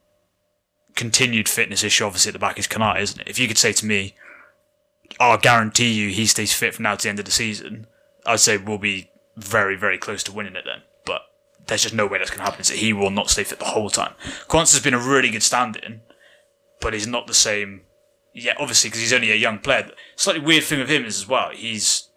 [0.95, 3.29] continued fitness issue, obviously at the back, is Kanai, isn't it?
[3.29, 4.15] If you could say to me,
[5.17, 7.87] "I'll guarantee you he stays fit from now to the end of the season,"
[8.25, 10.81] I'd say we'll be very very close to winning it then.
[11.05, 11.21] But
[11.67, 12.63] there's just no way that's going to happen.
[12.63, 14.13] So he will not stay fit the whole time.
[14.47, 16.01] Quansah has been a really good stand-in,
[16.81, 17.81] but he's not the same
[18.33, 19.91] yeah, obviously because he's only a young player.
[20.15, 21.51] Slightly weird thing with him is as well.
[21.51, 22.09] He's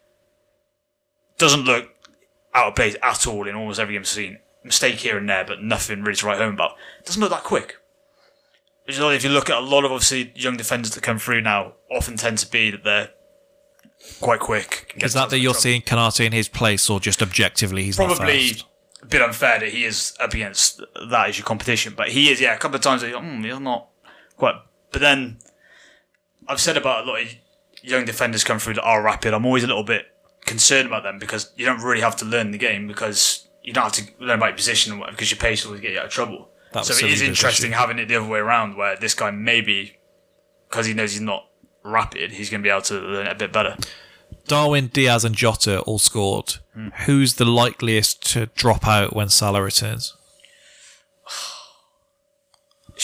[1.39, 1.91] doesn't look
[2.55, 4.39] out of place at all in almost every game I've seen.
[4.65, 6.73] Mistake here and there, but nothing really to write home about.
[7.05, 7.77] Doesn't look that quick.
[8.87, 11.43] Which is if you look at a lot of obviously young defenders that come through
[11.43, 13.11] now, often tend to be that they're
[14.21, 14.95] quite quick.
[14.97, 15.61] Is that that you're trouble.
[15.61, 18.53] seeing Konaté in his place, or just objectively he's probably
[19.03, 22.41] a bit unfair that he is up against that as your competition, but he is.
[22.41, 23.89] Yeah, a couple of times thought, mm, he's not
[24.37, 24.57] quite.
[24.93, 25.39] But then
[26.49, 27.35] I've said about a lot of
[27.83, 29.35] young defenders come through that are rapid.
[29.35, 30.07] I'm always a little bit
[30.45, 33.85] concerned about them because you don't really have to learn the game because you don't
[33.85, 36.07] have to learn about your position whatever because your pace will always get you out
[36.07, 36.51] of trouble.
[36.73, 39.99] That so it is interesting having it the other way around where this guy maybe
[40.69, 41.47] because he knows he's not
[41.87, 43.77] rapid, he's going to be able to learn it a bit better.
[44.49, 46.57] Darwin, Diaz, and Jota all scored.
[46.75, 46.89] Hmm.
[47.07, 50.15] Who's the likeliest to drop out when Salah returns?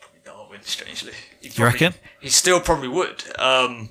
[0.00, 1.12] Probably Darwin, strangely.
[1.40, 1.94] He You reckon?
[2.20, 3.24] He still probably would.
[3.38, 3.90] Um,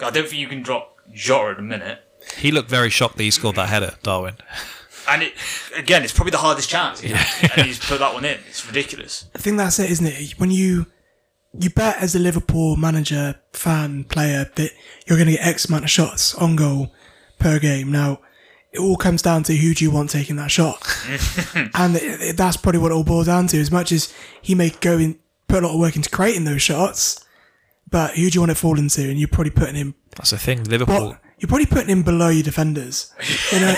[0.00, 2.00] I don't think you can drop Jota at a minute.
[2.36, 4.36] He looked very shocked that he scored that header, Darwin.
[5.08, 5.32] And it,
[5.76, 7.02] again, it's probably the hardest chance.
[7.02, 8.38] and he's put that one in.
[8.48, 9.26] It's ridiculous.
[9.34, 10.38] I think that's it, isn't it?
[10.38, 10.86] When you
[11.58, 14.70] you bet as a Liverpool manager, fan, player that
[15.06, 16.92] you're going to get X amount of shots on goal
[17.38, 17.90] per game.
[17.90, 18.20] Now,
[18.72, 20.80] it all comes down to who do you want taking that shot,
[21.74, 23.58] and it, it- that's probably what it all boils down to.
[23.60, 26.62] As much as he may go in, put a lot of work into creating those
[26.62, 27.24] shots,
[27.90, 29.10] but who do you want it falling to?
[29.10, 29.94] And you're probably putting him.
[30.16, 30.62] That's the thing.
[30.64, 31.08] Liverpool.
[31.08, 31.20] What?
[31.40, 33.12] You're probably putting him below your defenders
[33.50, 33.74] in a,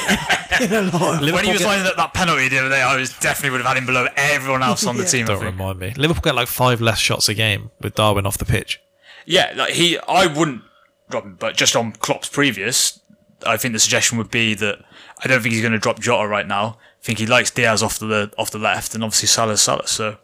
[0.61, 0.95] in a lot.
[0.95, 3.51] Of, when he Liverpool was lining up that penalty the other day, I was definitely
[3.51, 5.09] would have had him below everyone else on the Yeah.
[5.09, 5.25] team.
[5.25, 5.53] I Don't think.
[5.53, 5.95] remind me.
[5.97, 8.81] Liverpool get like five less shots a game with Darwin off the pitch.
[9.27, 10.63] Yeah, like he, I wouldn't
[11.09, 12.99] drop him, but just on Klopp's previous,
[13.47, 14.81] I think the suggestion would be that
[15.25, 16.79] I don't think he's going to drop Jota right now.
[17.01, 19.87] I think he likes Diaz off the off the left, and obviously Salah's Salah.
[19.87, 20.19] So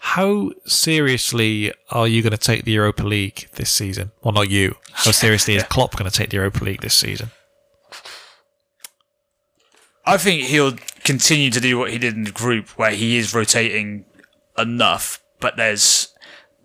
[0.00, 4.12] How seriously are you going to take the Europa League this season?
[4.22, 4.76] Well, not you.
[4.92, 7.30] How seriously is Klopp going to take the Europa League this season?
[10.06, 13.34] I think he'll continue to do what he did in the group, where he is
[13.34, 14.06] rotating
[14.56, 15.22] enough.
[15.40, 16.08] But there's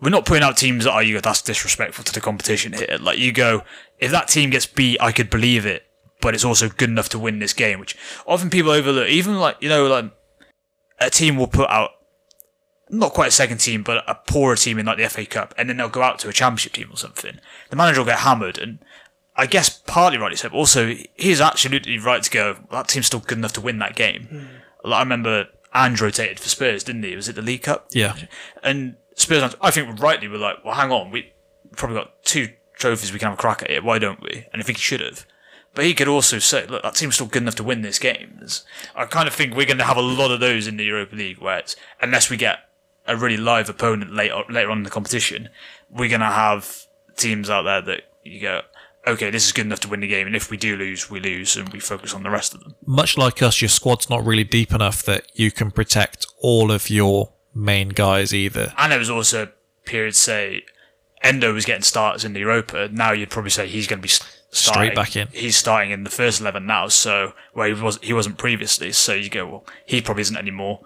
[0.00, 2.98] we're not putting out teams that are you that's disrespectful to the competition here.
[3.00, 3.62] Like you go,
[3.98, 5.84] if that team gets beat, I could believe it,
[6.20, 9.08] but it's also good enough to win this game, which often people overlook.
[9.08, 10.10] Even like you know, like
[11.00, 11.90] a team will put out
[12.90, 15.68] not quite a second team, but a poorer team in like the FA Cup, and
[15.68, 17.38] then they'll go out to a championship team or something.
[17.70, 18.78] The manager will get hammered, and
[19.36, 22.56] I guess partly rightly so, but also he's absolutely right to go.
[22.70, 24.24] That team's still good enough to win that game.
[24.24, 24.88] Hmm.
[24.88, 27.16] Like, I remember Ange rotated for Spurs, didn't he?
[27.16, 27.88] Was it the League Cup?
[27.92, 28.16] Yeah.
[28.62, 31.32] And Spurs, I think rightly were like, well, hang on, we
[31.72, 33.84] probably got two trophies we can have a crack at it.
[33.84, 34.46] Why don't we?
[34.52, 35.26] And I think he should have.
[35.74, 38.40] But he could also say, look, that team's still good enough to win this game.
[38.94, 41.16] I kind of think we're going to have a lot of those in the Europa
[41.16, 42.60] League, where it's, unless we get
[43.06, 45.48] a really live opponent later later on in the competition,
[45.90, 46.86] we're going to have
[47.16, 48.62] teams out there that you go,
[49.06, 51.20] okay, this is good enough to win the game, and if we do lose, we
[51.20, 52.74] lose, and we focus on the rest of them.
[52.86, 56.88] Much like us, your squad's not really deep enough that you can protect all of
[56.88, 58.72] your main guys either.
[58.78, 59.50] And there was also
[59.84, 60.62] periods, say,
[61.22, 62.88] Endo was getting starts in the Europa.
[62.90, 64.32] Now you'd probably say he's going to be starting.
[64.50, 65.28] Straight back in.
[65.32, 68.92] He's starting in the first eleven now, so where he was he wasn't previously.
[68.92, 70.80] So you go, well, he probably isn't anymore.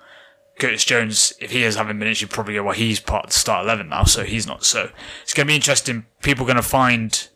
[0.59, 3.38] Curtis Jones, if he is having minutes, you probably go, well, he's part of the
[3.38, 4.64] start eleven now, so he's not.
[4.64, 4.90] So
[5.22, 6.06] it's going to be interesting.
[6.22, 7.28] People are going to find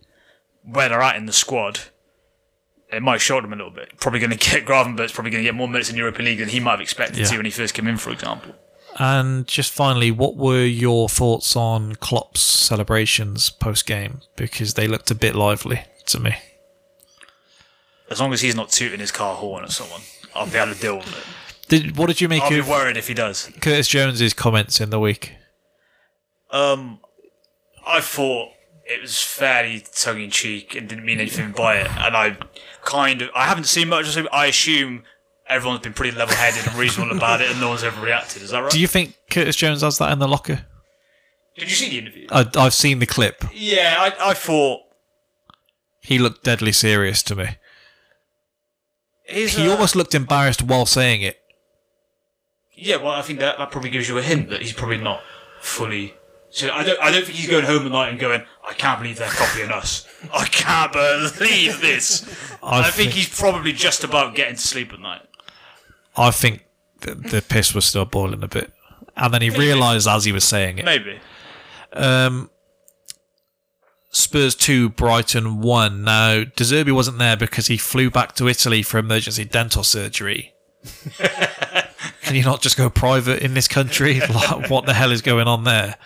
[0.65, 1.81] where they're at in the squad.
[2.93, 3.99] It might shock them a little bit.
[3.99, 6.39] Probably going to get Gravenberg's probably going to get more minutes in the Europa League
[6.41, 7.25] than he might have expected Yeah.
[7.27, 8.55] to when he first came in, for example.
[8.99, 14.21] And just finally, what were your thoughts on Klopp's celebrations post game?
[14.37, 16.35] Because they looked a bit lively to me.
[18.11, 20.03] As long as he's not tooting his car horn at someone,
[20.35, 21.25] I'll be able to deal with it.
[21.69, 23.51] Did what did you make I'll be worried if he does.
[23.61, 25.35] Curtis Jones's comments in the week?
[26.51, 27.01] Um,
[27.87, 28.51] I thought
[28.85, 32.37] it was fairly tongue in cheek and didn't mean anything by it, and I
[32.83, 34.17] kind of I haven't seen much.
[34.33, 35.05] I assume
[35.49, 38.43] everyone's been pretty level headed and reasonable about it, and no one's ever reacted.
[38.43, 38.71] Is that right?
[38.71, 40.67] Do you think Curtis Jones has that in the locker?
[41.57, 42.27] Did you see the interview?
[42.31, 43.45] I, I've seen the clip.
[43.55, 44.81] yeah, I, I thought
[46.01, 47.47] He looked deadly serious to me.
[49.25, 51.39] his, He uh, almost looked embarrassed while saying it.
[52.83, 55.23] Yeah, well, I think that, that probably gives you a hint that he's probably not
[55.61, 56.15] fully.
[56.51, 57.01] So I don't.
[57.01, 59.71] I don't think he's going home at night and going, "I can't believe they're copying
[59.71, 60.07] us.
[60.35, 62.29] I can't believe this."
[62.63, 65.23] I, think he's probably just about getting to sleep at night.
[66.17, 66.67] I think
[67.01, 68.73] the, the piss was still boiling a bit,
[69.17, 70.85] and then he realised as he was saying it.
[70.85, 71.21] Maybe.
[71.93, 72.51] Um,
[74.11, 76.03] Spurs two, Brighton one.
[76.03, 80.53] Now De Zerbi wasn't there because he flew back to Italy for emergency dental surgery.
[82.33, 84.19] Can you not just go private in this country?
[84.33, 85.97] Like, what the hell is going on there?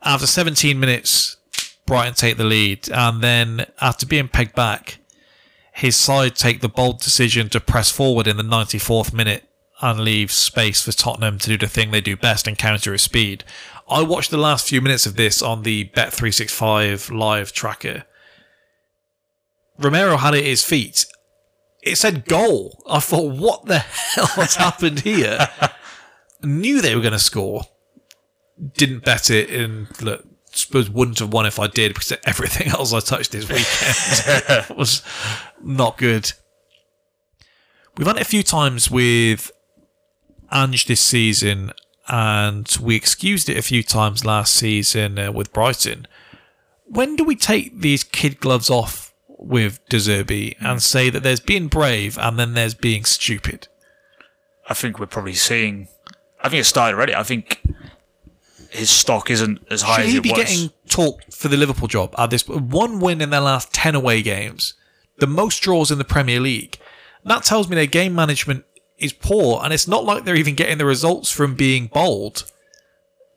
[0.00, 1.38] After 17 minutes,
[1.86, 5.00] Brighton take the lead, and then after being pegged back,
[5.72, 9.42] his side take the bold decision to press forward in the 94th minute
[9.80, 13.02] and leave space for Tottenham to do the thing they do best and counter his
[13.02, 13.42] speed.
[13.90, 18.04] I watched the last few minutes of this on the Bet365 live tracker.
[19.80, 21.06] Romero had it at his feet.
[21.82, 22.80] It said goal.
[22.88, 25.48] I thought, what the hell has happened here?
[26.42, 27.62] Knew they were going to score.
[28.74, 32.92] Didn't bet it, and look, suppose wouldn't have won if I did because everything else
[32.92, 35.02] I touched this weekend was
[35.60, 36.32] not good.
[37.96, 39.50] We've had it a few times with
[40.52, 41.72] Ange this season,
[42.08, 46.06] and we excused it a few times last season uh, with Brighton.
[46.84, 49.11] When do we take these kid gloves off
[49.44, 50.82] with De Zerbi and mm.
[50.82, 53.68] say that there's being brave and then there's being stupid?
[54.68, 55.88] I think we're probably seeing.
[56.42, 57.14] I think it started already.
[57.14, 57.62] I think
[58.70, 60.38] his stock isn't as high Should as he it be was.
[60.38, 64.22] getting talked for the Liverpool job at this one win in their last ten away
[64.22, 64.74] games,
[65.18, 66.78] the most draws in the Premier League?
[67.24, 68.64] That tells me their game management
[68.98, 72.50] is poor, and it's not like they're even getting the results from being bold.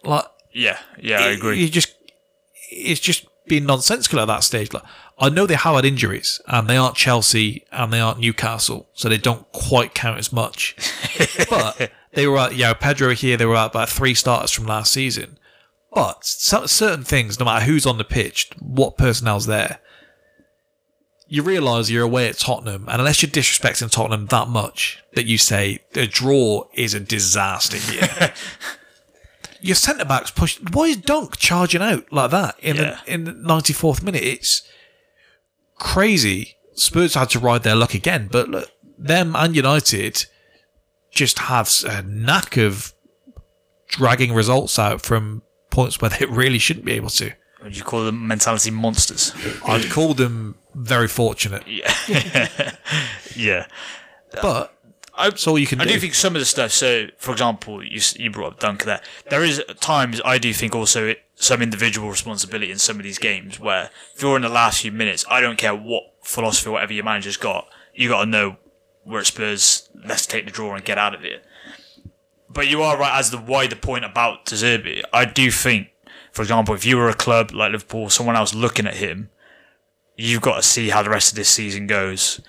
[0.04, 1.60] Like yeah, yeah, I agree.
[1.60, 1.94] You just
[2.72, 4.74] it's just being nonsensical at that stage.
[4.74, 4.84] Like
[5.18, 9.08] I know they have had injuries, and they aren't Chelsea and they aren't Newcastle, so
[9.08, 10.76] they don't quite count as much.
[11.50, 13.38] but they were at, yeah, Pedro here.
[13.38, 15.38] They were at about three starters from last season.
[15.94, 19.80] But certain things, no matter who's on the pitch, what personnel's there,
[21.28, 25.38] you realise you're away at Tottenham, and unless you're disrespecting Tottenham that much that you
[25.38, 28.34] say a draw is a disaster here.
[29.66, 30.60] Your centre backs push.
[30.72, 33.00] Why is Dunk charging out like that in Yeah.
[33.06, 34.24] the in the 94th minute?
[34.24, 34.62] It's
[35.80, 36.56] crazy.
[36.76, 40.26] Spurs had to ride their luck again, but look, them and United
[41.12, 42.94] just have a knack of
[43.88, 45.42] dragging results out from
[45.72, 47.32] points where they really shouldn't be able to.
[47.64, 49.34] Would you call them mentality monsters?
[49.66, 51.64] I'd call them very fortunate,
[53.36, 53.66] yeah.
[54.42, 54.75] but
[55.18, 55.94] I, all you can I do.
[55.94, 56.72] do think some of the stuff.
[56.72, 59.02] So, for example, you you brought up Dunk there.
[59.30, 63.20] There is times I do think also it, some individual responsibility in some of these
[63.20, 66.94] games where if you're in the last few minutes, I don't care what philosophy, whatever
[66.94, 68.58] your manager's got, you got to know
[69.04, 69.90] where it Spurs.
[70.06, 71.42] Let's take the draw and get out of here.
[72.50, 75.02] But you are right as the wider point about De Zerbi.
[75.12, 75.90] I do think,
[76.32, 79.30] for example, if you were a club like Liverpool, someone else looking at him,
[80.16, 82.42] you've got to see how the rest of this season goes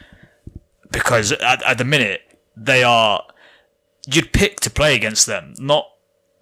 [0.91, 2.23] because at, at the minute
[2.57, 3.25] they are
[4.07, 5.89] you'd pick to play against them not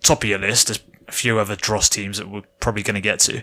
[0.02, 3.00] top of your list there's a few other dross teams that we're probably going to
[3.00, 3.42] get to.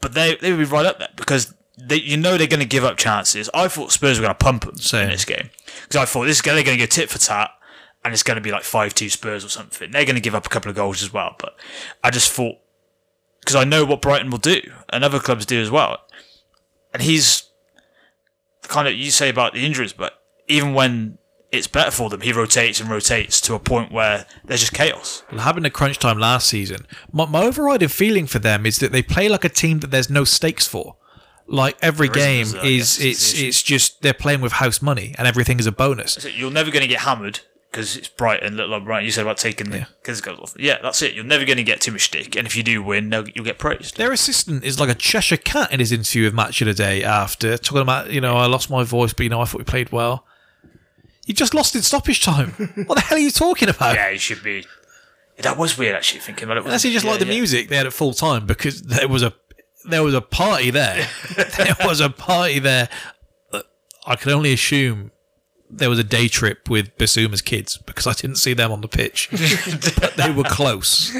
[0.00, 2.66] But they they would be right up there because they, you know they're going to
[2.66, 3.48] give up chances.
[3.54, 5.04] I thought Spurs were going to pump them Same.
[5.04, 5.50] in this game
[5.82, 7.50] because I thought this is they're going to get tit for tat
[8.04, 9.90] and it's going to be like 5-2 Spurs or something.
[9.90, 11.56] They're going to give up a couple of goals as well but
[12.02, 12.56] I just thought
[13.40, 14.60] because I know what Brighton will do
[14.90, 15.98] and other clubs do as well.
[16.92, 17.48] And he's
[18.62, 21.18] kind of you say about the injuries, but even when
[21.50, 25.22] it's better for them, he rotates and rotates to a point where there's just chaos.
[25.30, 28.90] Well, having a crunch time last season, my, my overriding feeling for them is that
[28.90, 30.96] they play like a team that there's no stakes for.
[31.46, 35.58] Like every There game is, it's it's just they're playing with house money and everything
[35.58, 36.24] is a bonus.
[36.34, 37.40] You're never going to get hammered
[37.70, 38.56] because it's Brighton.
[38.56, 39.04] Look like Brighton.
[39.04, 40.54] You said about taking the because it goes off.
[40.58, 41.14] Yeah, that's it.
[41.14, 43.58] You're never going to get too much stick, and if you do win, you'll get
[43.58, 43.96] praised.
[43.96, 47.02] Their assistant is like a Cheshire cat in his interview with Match of the Day
[47.02, 49.64] after talking about, you know, I lost my voice, but you know, I thought we
[49.64, 50.24] played well.
[51.26, 52.50] You just lost in stoppage time.
[52.86, 53.94] what the hell are you talking about?
[53.94, 54.66] Yeah, he should be.
[55.38, 56.64] That was weird actually thinking about it.
[56.64, 57.32] Unless you just Yeah, like the yeah.
[57.32, 59.32] music they had at full time because there was a
[59.84, 61.08] there was a party there.
[61.56, 62.88] there was a party there.
[64.06, 65.10] I can only assume
[65.70, 68.88] there was a day trip with Bissouma's kids because I didn't see them on the
[68.88, 69.28] pitch,
[70.00, 71.12] but they were close.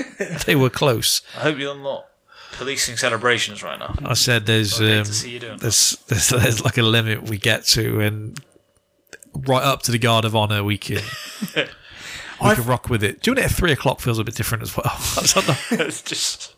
[0.44, 1.22] They were close.
[1.36, 2.06] I hope you're not
[2.52, 3.94] policing celebrations right now.
[4.04, 7.38] I said there's um, to see you doing there's, there's there's like a limit we
[7.38, 8.38] get to, and
[9.34, 11.02] right up to the guard of honor we can.
[12.40, 13.22] We I've- can rock with it.
[13.22, 14.86] Doing it at three o'clock feels a bit different as well.
[14.90, 15.56] I don't know.
[15.86, 16.56] it's just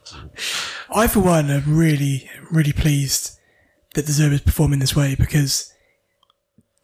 [0.95, 3.39] I, for one, am really, really pleased
[3.95, 5.71] that the Zerb is performing this way because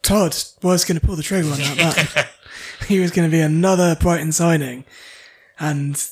[0.03, 2.25] Todd was going to pull the trigger on that man.
[2.87, 4.85] he was going to be another Brighton signing.
[5.59, 6.03] And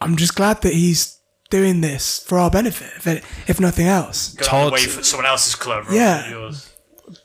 [0.00, 1.18] I'm just glad that he's
[1.50, 4.32] doing this for our benefit, if, it, if nothing else.
[4.34, 5.84] going Todd- away for someone else's club.
[5.90, 6.30] Yeah.
[6.30, 6.70] yours.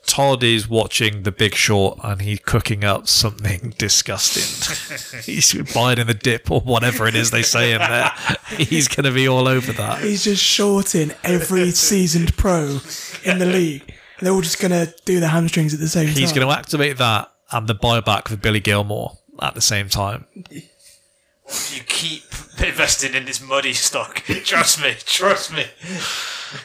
[0.10, 5.22] Todd is watching The Big Short and he's cooking up something disgusting.
[5.24, 8.12] he's buying in the dip or whatever it is they say in there.
[8.58, 10.02] He's going to be all over that.
[10.02, 12.80] He's just shorting every seasoned pro
[13.24, 13.84] in the league.
[14.18, 16.16] And they're all just going to do the hamstrings at the same time.
[16.16, 20.26] He's going to activate that and the buyback for Billy Gilmour at the same time.
[20.50, 22.24] You keep
[22.60, 24.24] investing in this muddy stock.
[24.44, 25.66] trust me, trust me.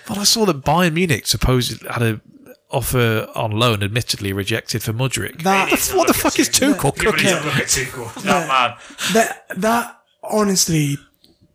[0.09, 2.21] But I saw that Bayern Munich supposedly had a
[2.71, 5.43] offer on loan, admittedly rejected for Mudryk.
[5.43, 7.95] That what the fuck is Tuchel Yeah, but he's cooking?
[7.95, 8.23] not Tuchel.
[8.23, 8.77] That man.
[9.15, 10.99] that that honestly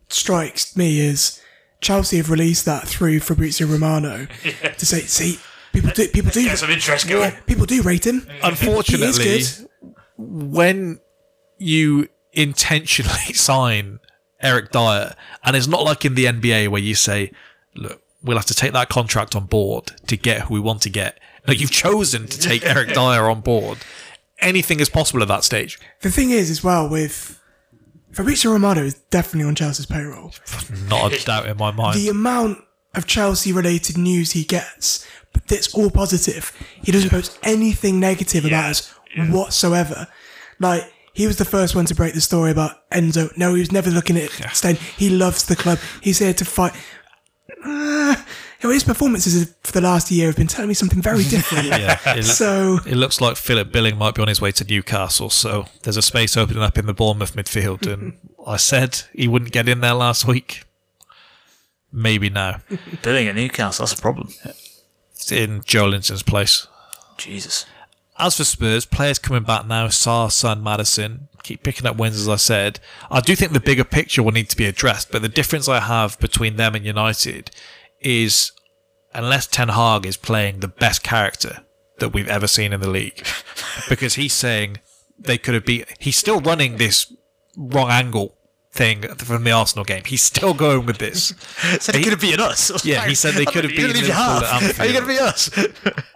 [0.08, 1.40] strikes me as
[1.80, 4.26] Chelsea have released that through Fabrizio Romano
[4.78, 5.38] to say, see,
[5.72, 7.32] people do people do some interest going.
[7.46, 8.26] people do rate him.
[8.42, 9.94] Unfortunately, He is good.
[10.18, 11.00] when
[11.58, 13.98] you intentionally sign
[14.42, 15.14] Eric Dier,
[15.44, 17.30] and it's not like in the NBA where you say,
[17.74, 20.90] look, we'll have to take that contract on board to get who we want to
[20.90, 21.18] get.
[21.46, 23.78] No, you've chosen to take Eric Dier on board.
[24.40, 25.78] Anything is possible at that stage.
[26.00, 27.40] The thing is, as well, with
[28.12, 30.32] Fabrizio Romano is definitely on Chelsea's payroll.
[30.88, 31.98] Not a doubt in my mind.
[31.98, 32.58] The amount
[32.94, 36.52] of Chelsea-related news he gets, but it's all positive.
[36.82, 40.08] He doesn't post anything negative about us whatsoever.
[40.58, 43.36] Like he was the first one to break the story about Enzo.
[43.36, 44.76] No, he was never looking at Stein.
[44.96, 45.78] He loves the club.
[46.00, 46.72] He's here to fight.
[47.64, 48.16] Uh,
[48.62, 51.66] you his performances for the last year have been telling me something very different.
[51.66, 55.30] yeah, it, So it looks like Philip Billing might be on his way to Newcastle,
[55.30, 57.90] so there's a space opening up in the Bournemouth midfield.
[57.90, 58.14] And
[58.46, 60.64] I said he wouldn't get in there last week.
[61.92, 62.60] Maybe now.
[63.02, 64.28] Billing at Newcastle, that's a problem.
[65.12, 66.68] It's in Joelinton's place.
[67.18, 67.66] Jesus.
[68.20, 72.28] As for Spurs, players coming back now, Sarr, Son, Maddison, keep picking up wins, as
[72.28, 72.78] I said.
[73.10, 75.80] I do think the bigger picture will need to be addressed, but the difference I
[75.80, 77.50] have between them and United
[77.98, 78.52] is
[79.14, 81.64] unless Ten Hag is playing the best character
[81.98, 83.26] that we've ever seen in the league,
[83.88, 84.80] because he's saying
[85.18, 87.10] they could have beat, he's still running this
[87.56, 88.36] wrong angle
[88.70, 90.04] thing from the Arsenal game.
[90.04, 91.28] He's still going with this.
[91.80, 92.84] Said he could have beaten us.
[92.84, 95.50] Yeah, he said they could have beaten Liverpool at Are you going to beat us?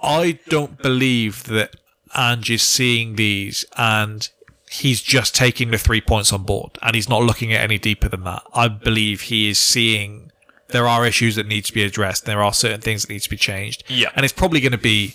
[0.02, 1.74] I don't believe that
[2.16, 4.28] Ange is seeing these and
[4.70, 8.08] he's just taking the three points on board and he's not looking at any deeper
[8.08, 8.42] than that.
[8.52, 10.32] I believe he is seeing
[10.68, 12.24] there are issues that need to be addressed.
[12.24, 13.84] There are certain things that need to be changed.
[13.88, 14.10] Yeah.
[14.16, 15.14] And it's probably going to be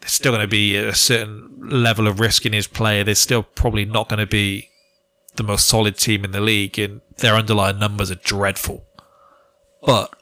[0.00, 3.02] there's still going to be a certain level of risk in his play.
[3.02, 4.70] There's still probably not going to be
[5.36, 8.84] the most solid team in the league and their underlying numbers are dreadful.
[9.82, 10.14] But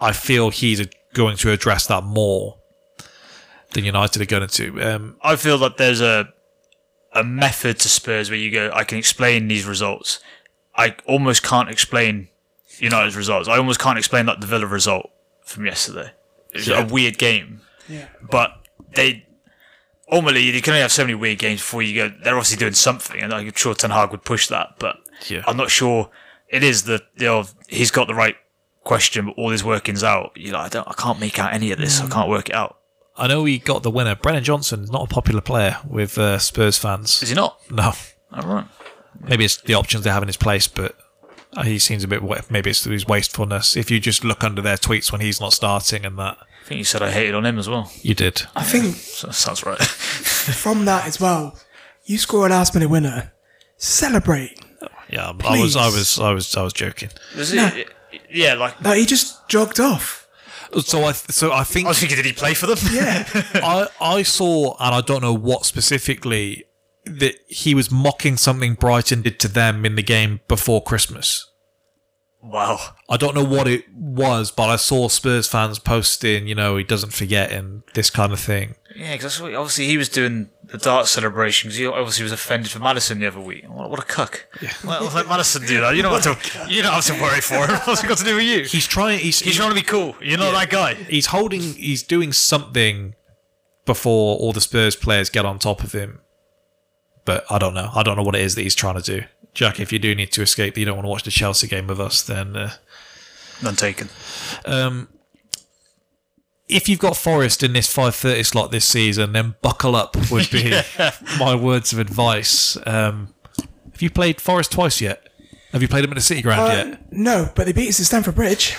[0.00, 2.59] I feel he's going to address that more
[3.72, 4.82] than United are going to.
[4.82, 6.28] Um, I feel that there's a
[7.12, 10.20] a method to Spurs where you go, I can explain these results.
[10.76, 12.28] I almost can't explain
[12.78, 13.48] United's results.
[13.48, 15.10] I almost can't explain like the Villa result
[15.44, 16.12] from yesterday.
[16.52, 16.82] It's Yeah.
[16.82, 18.06] a weird game, yeah.
[18.30, 18.52] but
[18.94, 19.26] they
[20.10, 22.14] ultimately you can only have so many weird games before you go.
[22.22, 24.96] They're obviously doing something, and I'm sure Ten Hag would push that, but
[25.28, 25.42] Yeah.
[25.46, 26.10] I'm not sure
[26.48, 28.36] it is the you know he's got the right
[28.84, 30.32] question, but all his workings out.
[30.36, 32.00] You know, I don't, I can't make out any of this.
[32.00, 32.78] I can't work it out.
[33.20, 34.14] I know he got the winner.
[34.16, 37.22] Brennan Johnson is not a popular player with uh, Spurs fans.
[37.22, 37.58] Is he not?
[37.70, 37.92] No,
[38.32, 38.66] All right.
[39.20, 40.96] maybe it's the options they have in his place, but
[41.54, 42.22] uh, he seems a bit.
[42.22, 43.76] wa- Maybe it's his wastefulness.
[43.76, 46.78] If you just look under their tweets when he's not starting and that, I think
[46.78, 47.90] you said I hated on him as well.
[48.02, 48.42] you did.
[48.56, 49.80] I think So sounds right.
[49.82, 51.58] from that as well,
[52.04, 53.32] you score a last minute winner,
[53.76, 54.58] celebrate.
[55.08, 57.10] Yeah, I was, I was, I was, I was joking.
[57.36, 57.88] Was it?
[58.30, 60.19] Yeah, like No, he just jogged off.
[60.78, 62.78] So I, so I think I was thinking, did he play for them?
[62.92, 63.28] Yeah.
[63.54, 66.64] I, I saw, and I don't know what specifically,
[67.04, 71.49] that he was mocking something Brighton did to them in the game before Christmas.
[72.42, 72.78] Wow.
[73.08, 76.84] I don't know what it was, but I saw Spurs fans posting, you know, he
[76.84, 78.76] doesn't forget and this kind of thing.
[78.96, 81.76] Yeah, because obviously he was doing the dart celebrations.
[81.76, 83.68] He obviously was offended for Maddison the other week.
[83.68, 84.46] What, what a cuck!
[84.84, 85.94] Well, let Maddison do that.
[85.94, 86.72] You don't have to.
[86.72, 87.76] You don't have to worry for him.
[87.84, 88.64] What's it got to do with you?
[88.64, 89.20] He's trying.
[89.20, 90.16] He's He's trying to be cool.
[90.20, 90.94] You're not that guy.
[90.94, 91.60] he's holding.
[91.60, 93.14] He's doing something
[93.86, 96.20] before all the Spurs players get on top of him.
[97.24, 97.90] But I don't know.
[97.94, 99.26] I don't know what it is that he's trying to do.
[99.54, 101.86] Jack, if you do need to escape, you don't want to watch the Chelsea game
[101.86, 102.70] with us, then uh,
[103.62, 104.08] None taken.
[104.64, 105.08] um,
[106.68, 110.72] if you've got Forest in this 5:30 slot this season, then buckle up would be
[111.38, 112.76] my words of advice.
[112.86, 113.34] Um,
[113.92, 115.26] have you played Forest twice yet?
[115.72, 117.12] Have you played them at the City Ground Uh, yet?
[117.12, 118.76] no, but they beat us at Stamford Bridge.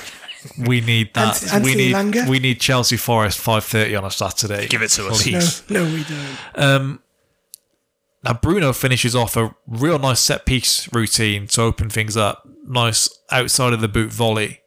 [0.57, 1.53] We need that.
[1.53, 2.27] Ant- we need Langer?
[2.27, 4.68] we need Chelsea Forest 5:30 on a Saturday.
[4.68, 5.22] Give it to us.
[5.23, 5.64] Please.
[5.69, 6.99] no, we don't.
[8.23, 12.48] Now Bruno finishes off a real nice set piece routine to open things up.
[12.65, 14.60] Nice outside of the boot volley.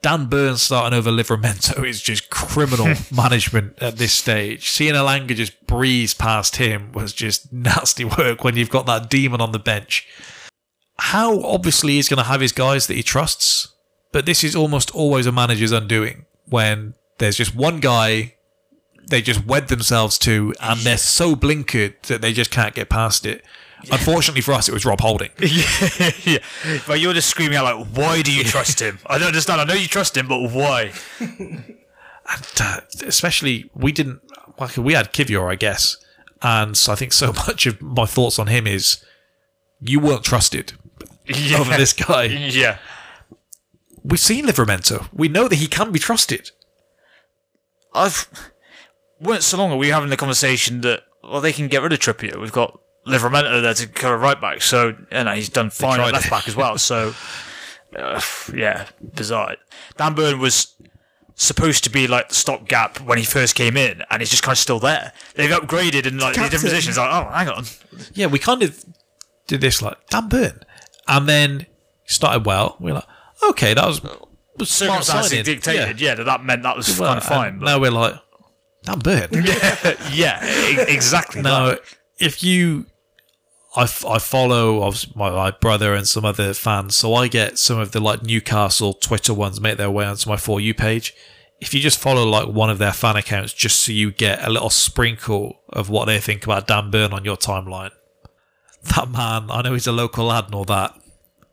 [0.00, 4.68] Dan Burns starting over Livramento is just criminal management at this stage.
[4.70, 9.40] Seeing Elanga just breeze past him was just nasty work when you've got that demon
[9.40, 10.06] on the bench.
[11.00, 13.72] How obviously he's going to have his guys that he trusts,
[14.12, 18.34] but this is almost always a manager's undoing when there's just one guy
[19.08, 23.26] they just wed themselves to, and they're so blinkered that they just can't get past
[23.26, 23.44] it.
[23.92, 25.30] Unfortunately for us, it was Rob Holding.
[25.38, 26.38] yeah,
[26.86, 29.60] but you're just screaming out like, "Why do you trust him?" I don't understand.
[29.60, 30.92] I know you trust him, but why?
[31.20, 31.74] and
[32.60, 34.20] uh, especially we didn't.
[34.58, 35.96] Like we had Kiwior, I guess,
[36.42, 39.04] and so I think so much of my thoughts on him is
[39.80, 40.72] you weren't trusted
[41.26, 41.58] Yeah.
[41.60, 42.24] over this guy.
[42.24, 42.78] Yeah.
[44.02, 45.06] We've seen Livramento.
[45.12, 46.50] We know that he can be trusted.
[47.94, 48.26] I've
[49.20, 51.92] weren't so long ago we were having the conversation that well they can get rid
[51.92, 52.40] of Trippier.
[52.40, 56.12] We've got Livramento there to cover right back, so you know he's done fine at
[56.12, 56.78] left back as well.
[56.78, 57.14] So
[57.96, 58.20] uh,
[58.54, 59.56] yeah, bizarre.
[59.96, 60.74] Dan Burn was
[61.34, 64.54] supposed to be like the stopgap when he first came in, and he's just kind
[64.54, 65.12] of still there.
[65.34, 66.98] They've upgraded in like the different positions.
[66.98, 67.64] Like oh, hang on,
[68.12, 68.84] Yeah, we kind of
[69.46, 70.60] did this like Dan Burn,
[71.06, 71.66] and then
[72.06, 72.76] started well.
[72.80, 73.04] We are like,
[73.50, 75.44] okay, that was, was smart circumstances signing.
[75.44, 76.00] dictated.
[76.00, 76.14] Yeah.
[76.16, 77.58] that that meant that was Well, kind of fine.
[77.58, 78.14] But now we're like
[78.84, 79.28] Dan Burn.
[80.12, 80.40] yeah,
[80.88, 81.42] exactly.
[81.42, 81.80] Now, that.
[82.18, 82.86] if you,
[83.76, 87.78] I, f- I follow my, my brother and some other fans, so I get some
[87.78, 91.14] of the like Newcastle Twitter ones make their way onto my for you page.
[91.60, 94.50] If you just follow like one of their fan accounts, just so you get a
[94.50, 97.90] little sprinkle of what they think about Dan Burn on your timeline,
[98.94, 100.94] that man, I know he's a local lad and all that.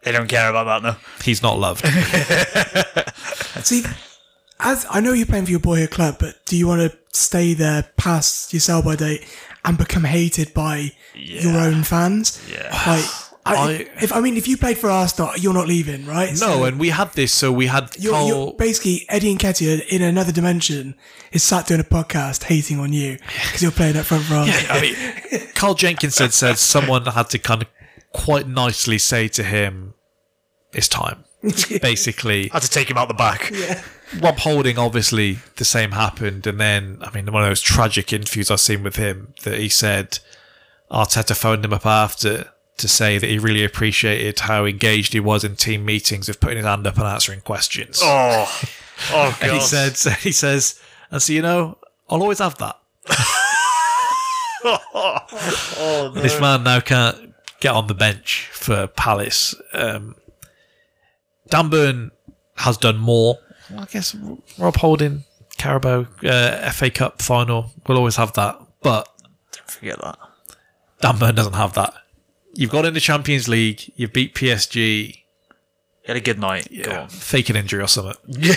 [0.03, 1.23] They don't care about that though.
[1.23, 1.83] He's not loved.
[3.65, 3.83] See,
[4.59, 7.53] as I know you're playing for your boyhood club, but do you want to stay
[7.53, 9.25] there past your sell by date
[9.63, 12.41] and become hated by your own fans?
[12.51, 12.69] Yeah.
[12.71, 13.05] Like,
[13.47, 16.29] I, I- if I mean, if you played for Arsenal, you're not leaving, right?
[16.31, 18.27] no, So and we had this, so we had you're, Cole.
[18.27, 20.95] you're basically Eddie Nketiah in another dimension
[21.31, 24.45] is sat doing a podcast hating on you because you're playing up front row.
[24.47, 27.67] I mean, Carl Jenkinson said said someone had to kind of
[28.13, 29.93] quite nicely say to him,
[30.73, 31.23] "It's time."
[31.81, 33.51] Basically, had to take him out the back.
[34.21, 38.49] Rob Holding, obviously, the same happened, and then I mean, one of those tragic interviews
[38.51, 40.19] I've seen with him that he said
[40.91, 45.43] Arteta phoned him up after to say that he really appreciated how engaged he was
[45.43, 47.99] in team meetings of putting his hand up and answering questions.
[48.01, 48.69] Oh,
[49.11, 50.79] oh and he said, so he says,
[51.11, 51.77] and so you know,
[52.09, 52.77] I'll always have that.
[54.65, 56.21] oh, no.
[56.21, 59.55] This man now can't get on the bench for Palace.
[59.73, 60.15] Um,
[61.49, 62.11] Dan Burn
[62.55, 63.37] has done more.
[63.77, 64.15] I guess
[64.57, 65.23] Rob Holding,
[65.57, 68.59] Carabao, uh, FA Cup final, we'll always have that.
[68.81, 69.07] But
[69.51, 70.19] Don't forget that.
[71.01, 71.93] Dan Burn doesn't have that.
[72.53, 75.23] You've got in the Champions League, you've beat PSG, He
[76.05, 76.69] had a good night.
[76.69, 77.09] Go yeah, on.
[77.09, 78.15] fake an injury or something.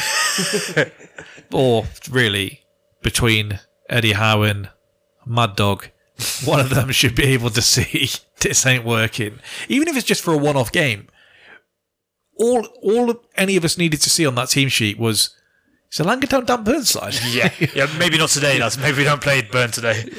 [1.53, 2.61] or really,
[3.03, 3.59] between
[3.89, 4.71] Eddie Howe and
[5.27, 5.89] Mad Dog,
[6.45, 8.11] one of them should be able to see
[8.41, 9.39] this ain't working.
[9.69, 11.09] Even if it's just for a one off game.
[12.39, 15.35] All all any of us needed to see on that team sheet was
[15.99, 17.15] a Langertown Dan Burns side.
[17.31, 17.87] Yeah, yeah.
[17.99, 18.79] Maybe not today, lads.
[18.81, 20.11] Maybe we don't play Burn today.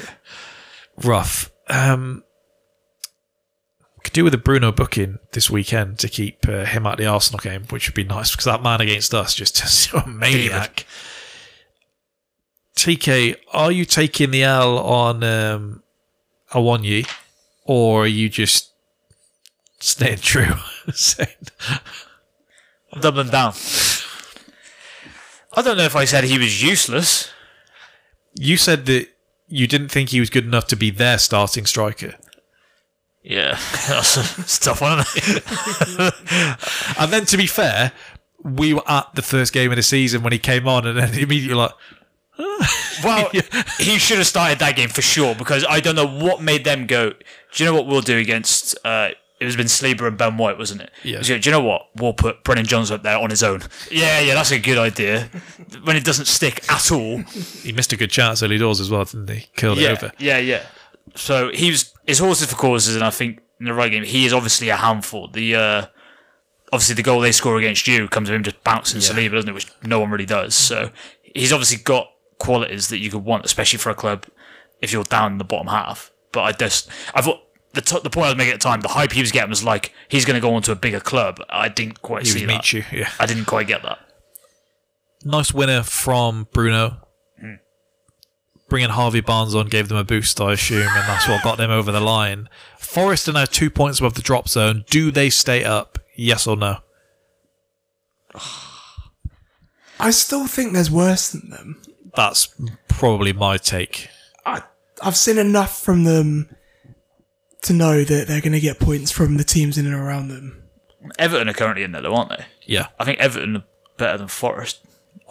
[0.97, 1.51] Rough.
[1.69, 2.23] Um
[4.03, 7.39] could do with a Bruno booking this weekend to keep uh, him at the Arsenal
[7.39, 10.85] game, which would be nice because that man against us just just a maniac.
[12.75, 15.83] TK, are you taking the L on um,
[16.53, 17.09] Awoniyi,
[17.65, 18.71] or are you just
[19.79, 20.53] staying true?
[22.99, 23.53] Doubling down.
[25.53, 27.31] I don't know if I said he was useless.
[28.35, 29.07] you said that
[29.47, 32.13] you didn't think he was good enough to be their starting striker,
[33.23, 33.51] Yeah,
[33.87, 34.99] that's a, it's tough one.
[34.99, 36.13] Isn't it?
[36.99, 37.91] and then to be fair,
[38.43, 41.13] we were at the first game of the season when he came on, and then
[41.19, 41.71] immediately like,
[43.03, 43.29] Well,
[43.79, 46.85] he should have started that game for sure because I don't know what made them
[46.85, 47.09] go.
[47.11, 48.77] Do you know what we'll do against?
[48.85, 49.09] Uh,
[49.39, 50.91] it was been Sleeper and Ben White, wasn't it?
[51.03, 51.21] Yeah.
[51.21, 51.87] Do you know what?
[51.95, 53.61] We'll put Brennan Johnson up there on his own.
[53.89, 55.29] Yeah, yeah, that's a good idea.
[55.83, 57.17] when it doesn't stick at all.
[57.63, 59.47] he missed a good chance early doors as well, didn't he?
[59.55, 60.11] Killed it over.
[60.19, 60.63] yeah, yeah.
[61.15, 64.25] So he was his horses for causes, and I think in the right game he
[64.25, 65.27] is obviously a handful.
[65.27, 65.85] The uh,
[66.71, 69.53] obviously the goal they score against you comes from him just bouncing Saliba, doesn't it?
[69.53, 70.53] Which no one really does.
[70.53, 70.91] So
[71.23, 74.25] he's obviously got qualities that you could want, especially for a club
[74.81, 76.11] if you're down in the bottom half.
[76.31, 77.41] But I just I thought.
[77.73, 79.49] The, t- the point I was making at the time, the hype he was getting
[79.51, 81.39] was like he's going to go on to a bigger club.
[81.49, 82.57] I didn't quite He see was that.
[82.57, 83.09] Michu, yeah.
[83.19, 83.99] I didn't quite get that.
[85.23, 86.97] Nice winner from Bruno.
[87.39, 87.53] Hmm.
[88.69, 91.69] Bringing Harvey Barnes on gave them a boost, I assume, and that's what got them
[91.69, 92.49] over the line.
[92.79, 94.83] Forest are now two points above the drop zone.
[94.89, 95.99] Do they stay up?
[96.15, 96.77] Yes or no?
[99.99, 101.81] I still think there's worse than them.
[102.15, 102.47] That's
[102.87, 104.07] probably my take.
[104.45, 104.63] I,
[105.03, 106.55] I've seen enough from them
[107.64, 110.64] to know that they're going to get points from the teams in and around them.
[111.18, 112.45] Everton are currently in there, though, aren't they?
[112.65, 113.64] Yeah, I think Everton are
[113.98, 114.81] better than Forest.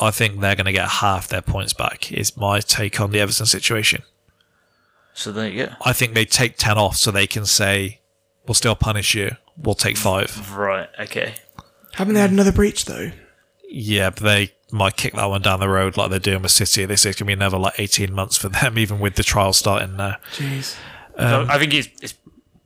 [0.00, 2.12] I think they're going to get half their points back.
[2.12, 4.02] Is my take on the Everton situation.
[5.14, 5.72] So there you go.
[5.84, 8.00] I think they take ten off so they can say,
[8.46, 9.32] "We'll still punish you.
[9.56, 10.56] We'll take five.
[10.56, 10.88] Right.
[11.00, 11.34] Okay.
[11.94, 13.10] Haven't they had another breach though?
[13.68, 16.84] Yeah, but they might kick that one down the road like they're doing with City.
[16.84, 19.52] This is going to be another like 18 months for them, even with the trial
[19.52, 20.16] starting now.
[20.34, 20.76] Jeez.
[21.18, 22.14] So Um, I think it's, it's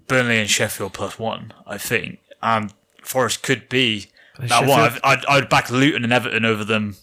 [0.08, 1.52] Burnley and Sheffield plus one.
[1.66, 2.72] I think, and
[3.02, 4.06] Forest could be
[4.38, 4.78] that one.
[4.90, 6.96] Sheffield- I'd, I'd, I'd back Luton and Everton over them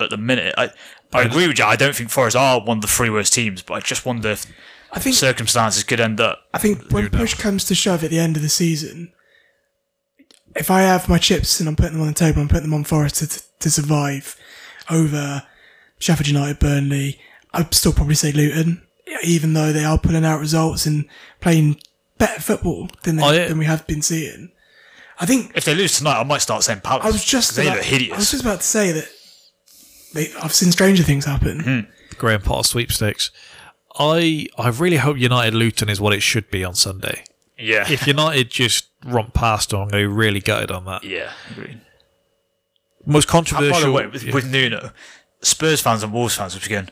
[0.00, 0.54] at the minute.
[0.56, 0.70] I,
[1.12, 1.64] I agree with you.
[1.64, 4.30] I don't think Forest are one of the three worst teams, but I just wonder
[4.30, 4.46] if
[4.92, 6.40] I think circumstances could end up.
[6.54, 9.12] I think when push comes to shove at the end of the season,
[10.54, 12.74] if I have my chips and I'm putting them on the table, I'm putting them
[12.74, 14.36] on Forest to, to survive
[14.90, 15.42] over
[15.98, 17.18] Sheffield United, Burnley.
[17.52, 18.82] I'd still probably say Luton,
[19.22, 21.04] even though they are pulling out results and
[21.40, 21.80] playing
[22.18, 24.50] better football than they, oh, I- than we have been seeing.
[25.20, 27.04] I think If they lose tonight, I might start saying Palace.
[27.04, 29.08] I was just 'cause they about, look I was just about to say that
[30.14, 31.60] they, I've seen stranger things happen.
[31.60, 32.16] Hmm.
[32.18, 33.30] Graham Potter sweepstakes.
[33.98, 37.24] I I really hope United Luton is what it should be on Sunday.
[37.58, 41.04] yeah, If United just romp past them, I'm going to be really gutted on that.
[41.04, 41.32] yeah.
[41.50, 41.80] Agreed.
[43.04, 43.72] Most And controversial.
[43.72, 44.34] by the way, with, Yeah.
[44.34, 44.92] with Nuno,
[45.42, 46.88] Spurs fans and Wolves fans which going.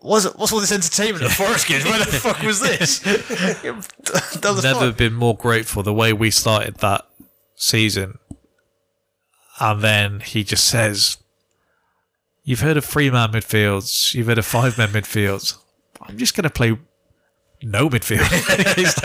[0.00, 1.84] What's, it, what's all this entertainment at Forest games?
[1.84, 3.04] Where the fuck was this?
[4.42, 4.92] was never fun.
[4.92, 7.06] been more grateful the way we started that
[7.54, 8.18] season.
[9.58, 11.18] And then he just says,
[12.42, 15.58] You've heard of three man midfields, you've heard of five man midfields.
[16.00, 16.78] I'm just going to play
[17.62, 18.20] no midfield.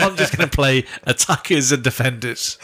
[0.00, 2.58] I'm just going to play attackers and defenders.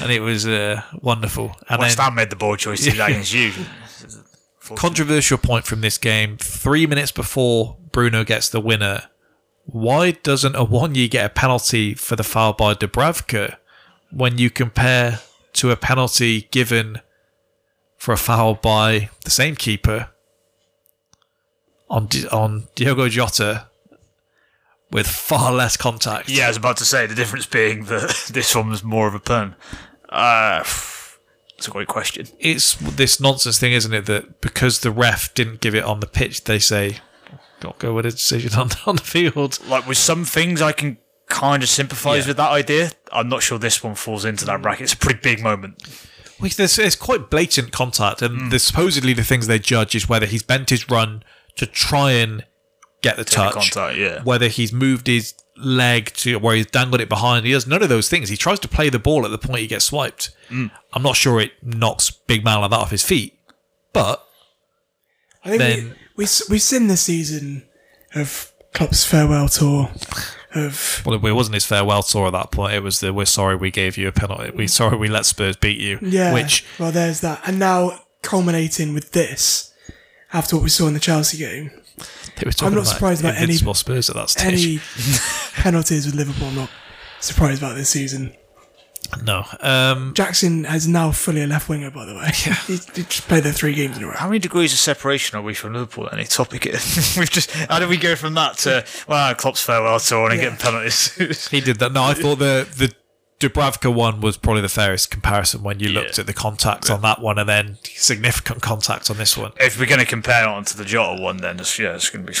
[0.00, 1.56] and it was uh, wonderful.
[1.68, 3.52] And West Ham made the bold choice to do that against you.
[4.74, 9.04] Controversial point from this game three minutes before Bruno gets the winner.
[9.64, 13.56] Why doesn't a Awoniyi get a penalty for the foul by Dubravka
[14.10, 15.20] when you compare
[15.54, 17.00] to a penalty given
[17.96, 20.10] for a foul by the same keeper
[21.88, 23.66] on Di- on Diogo Jota
[24.90, 26.28] with far less contact?
[26.28, 29.14] Yeah, I was about to say the difference being that this one was more of
[29.14, 29.56] a pun.
[30.08, 30.62] Uh,
[31.56, 32.26] that's a great question.
[32.38, 34.06] it's this nonsense thing, isn't it?
[34.06, 36.98] That because the ref didn't give it on the pitch, they say,
[37.60, 40.72] "Got to go with a decision on on the field." Like with some things, I
[40.72, 42.30] can kind of sympathise Yeah.
[42.30, 42.92] with that idea.
[43.12, 44.84] I'm not sure this one falls into that bracket.
[44.84, 45.82] It's a pretty big moment.
[46.38, 48.50] Well, there's, it's quite blatant contact, and mm.
[48.50, 51.22] the, supposedly the things they judge is whether he's bent his run
[51.56, 52.44] to try and
[53.00, 54.22] get the the touch, contact, yeah.
[54.22, 57.46] whether he's moved his leg to where he's dangled it behind.
[57.46, 58.28] He does none of those things.
[58.28, 60.30] He tries to play the ball at the point he gets swiped.
[60.50, 60.70] Mm.
[60.92, 63.38] I'm not sure it knocks big man like that off his feet,
[63.92, 64.24] but
[65.44, 67.66] I think Then- we, we we've seen this season
[68.14, 69.90] of Klopp's farewell tour,
[70.54, 72.74] of well, it wasn't his farewell tour at that point.
[72.74, 74.50] It was the "We're sorry we gave you a penalty.
[74.50, 76.32] We're sorry we let Spurs beat you." Yeah.
[76.32, 79.72] which well, there's that, and now culminating with this
[80.32, 81.70] after what we saw in the Chelsea game.
[82.36, 84.44] They were talking not about surprised about any- invincible Spurs at that stage.
[84.64, 84.80] Any
[85.54, 86.70] penalties with Liverpool, I'm not
[87.20, 88.34] surprised about this season.
[89.24, 92.28] no, um, Jackson has now fully a left winger, by the way.
[92.66, 94.14] he, he just played there three games in a row.
[94.14, 96.08] How many degrees of separation are we from Liverpool?
[96.12, 96.64] Any topic?
[97.16, 100.50] We've just how did we go from that to well, Klopp's farewell tour and Yeah.
[100.50, 101.48] getting penalties?
[101.48, 101.92] He did that.
[101.92, 102.92] No, I thought the the
[103.38, 107.20] Dubravka one was probably the fairest comparison when you looked at the contact on that
[107.20, 109.52] one and then significant contact on this one.
[109.60, 112.08] if we're going to compare it on to the Jota one, then it's, yeah, it's
[112.08, 112.38] going to be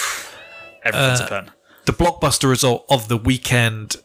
[0.84, 1.50] everything's a pen.
[1.84, 3.96] The blockbuster result of the weekend: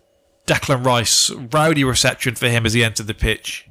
[0.46, 3.68] Declan Rice, rowdy reception for him as he entered the pitch.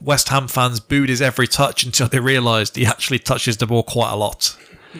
[0.00, 3.82] West Ham fans booed his every touch until they realised he actually touches the ball
[3.82, 4.56] quite a lot.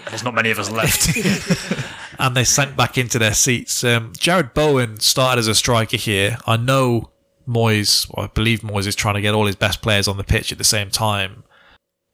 [0.09, 1.17] There's not many of us left.
[2.19, 3.83] and they sank back into their seats.
[3.83, 6.39] Um, Jarrod Bowen started as a striker here.
[6.47, 7.11] I know
[7.51, 10.25] Moyes, well, I believe Moyes is trying to get all his best players on the
[10.25, 11.43] pitch at the same time.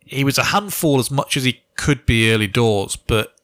[0.01, 3.35] He was a handful as much as he could be early doors, but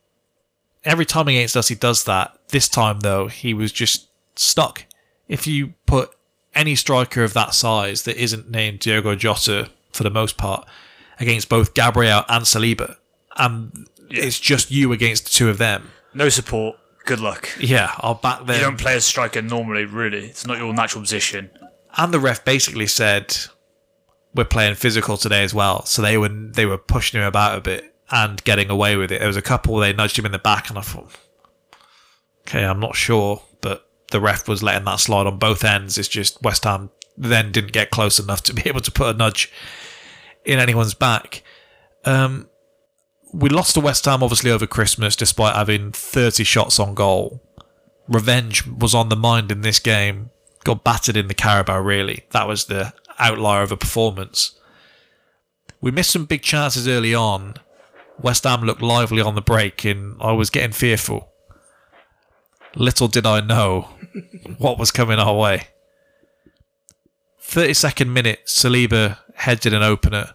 [0.84, 2.36] every time against us he does that.
[2.48, 4.86] This time though, he was just stuck.
[5.28, 6.14] If you put
[6.54, 10.66] any striker of that size that isn't named Diogo Jota for the most part
[11.18, 12.96] against both Gabriel and Saliba,
[13.36, 15.90] and it's just you against the two of them.
[16.14, 16.76] no support.
[17.04, 17.48] Good luck.
[17.58, 18.54] Yeah, I'll back them.
[18.54, 20.26] You don't play as striker normally, really.
[20.26, 21.50] It's not your natural position.
[21.96, 23.36] And the ref basically said
[24.34, 25.84] we're playing physical today as well.
[25.84, 29.18] So they were they were pushing him about a bit and getting away with it.
[29.18, 31.10] There was a couple they nudged him in the back, and I thought,
[32.42, 35.98] okay, I'm not sure, but the ref was letting that slide on both ends.
[35.98, 39.18] It's just West Ham then didn't get close enough to be able to put a
[39.18, 39.50] nudge
[40.44, 41.42] in anyone's back.
[42.04, 42.48] Um,
[43.32, 47.42] we lost to West Ham obviously over Christmas, despite having 30 shots on goal.
[48.08, 50.30] Revenge was on the mind in this game.
[50.64, 52.24] Got battered in the Carabao, really.
[52.30, 54.54] That was the outlier of a performance.
[55.80, 57.54] We missed some big chances early on.
[58.20, 61.28] West Ham looked lively on the break, and I was getting fearful.
[62.76, 63.88] Little did I know
[64.58, 65.66] what was coming our way.
[67.42, 70.34] 32nd minute, Saliba headed an opener.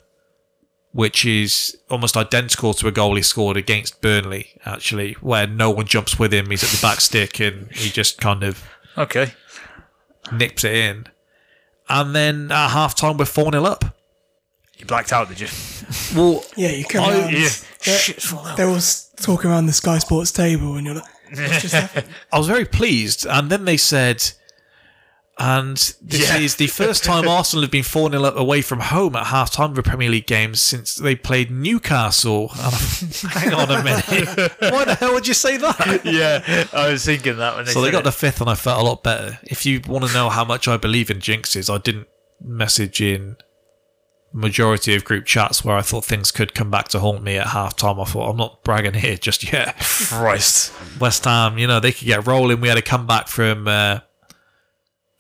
[0.94, 5.86] which is almost identical to a goal he scored against Burnley, actually, where no one
[5.86, 6.50] jumps with him.
[6.50, 8.64] He's at the back stick and he just kind of
[8.98, 9.34] Okay.
[10.32, 11.06] Nips it in.
[11.90, 13.86] And then at half time, we're 4 0 up.
[14.78, 15.48] You blacked out, did you?
[16.16, 17.50] Well, Yeah, you come I- Yeah.
[17.86, 18.58] They're, Shit, it's full out.
[18.58, 18.80] they're all
[19.18, 21.74] talking around the Sky Sports table, and you're like, what's just?
[22.34, 23.26] I was very pleased.
[23.26, 24.32] And then they said,
[25.40, 26.38] and this Yeah.
[26.38, 29.52] is the first time Arsenal have been 4 0 up away from home at half
[29.52, 32.48] time of a Premier League game since they played Newcastle.
[33.30, 34.06] Hang on a minute.
[34.60, 36.02] Why the hell would you say that?
[36.06, 38.04] yeah, I was thinking that when they So they got it.
[38.06, 39.40] the fifth, and I felt a lot better.
[39.44, 42.08] If you want to know how much I believe in jinxes, I didn't
[42.44, 43.38] message in
[44.34, 47.48] majority of group chats where I thought things could come back to haunt me at
[47.48, 48.00] half time.
[48.00, 49.76] I thought I'm not bragging here just yet.
[49.80, 50.74] Christ.
[51.00, 52.60] West Ham, you know, they could get rolling.
[52.62, 54.00] We had a comeback from uh,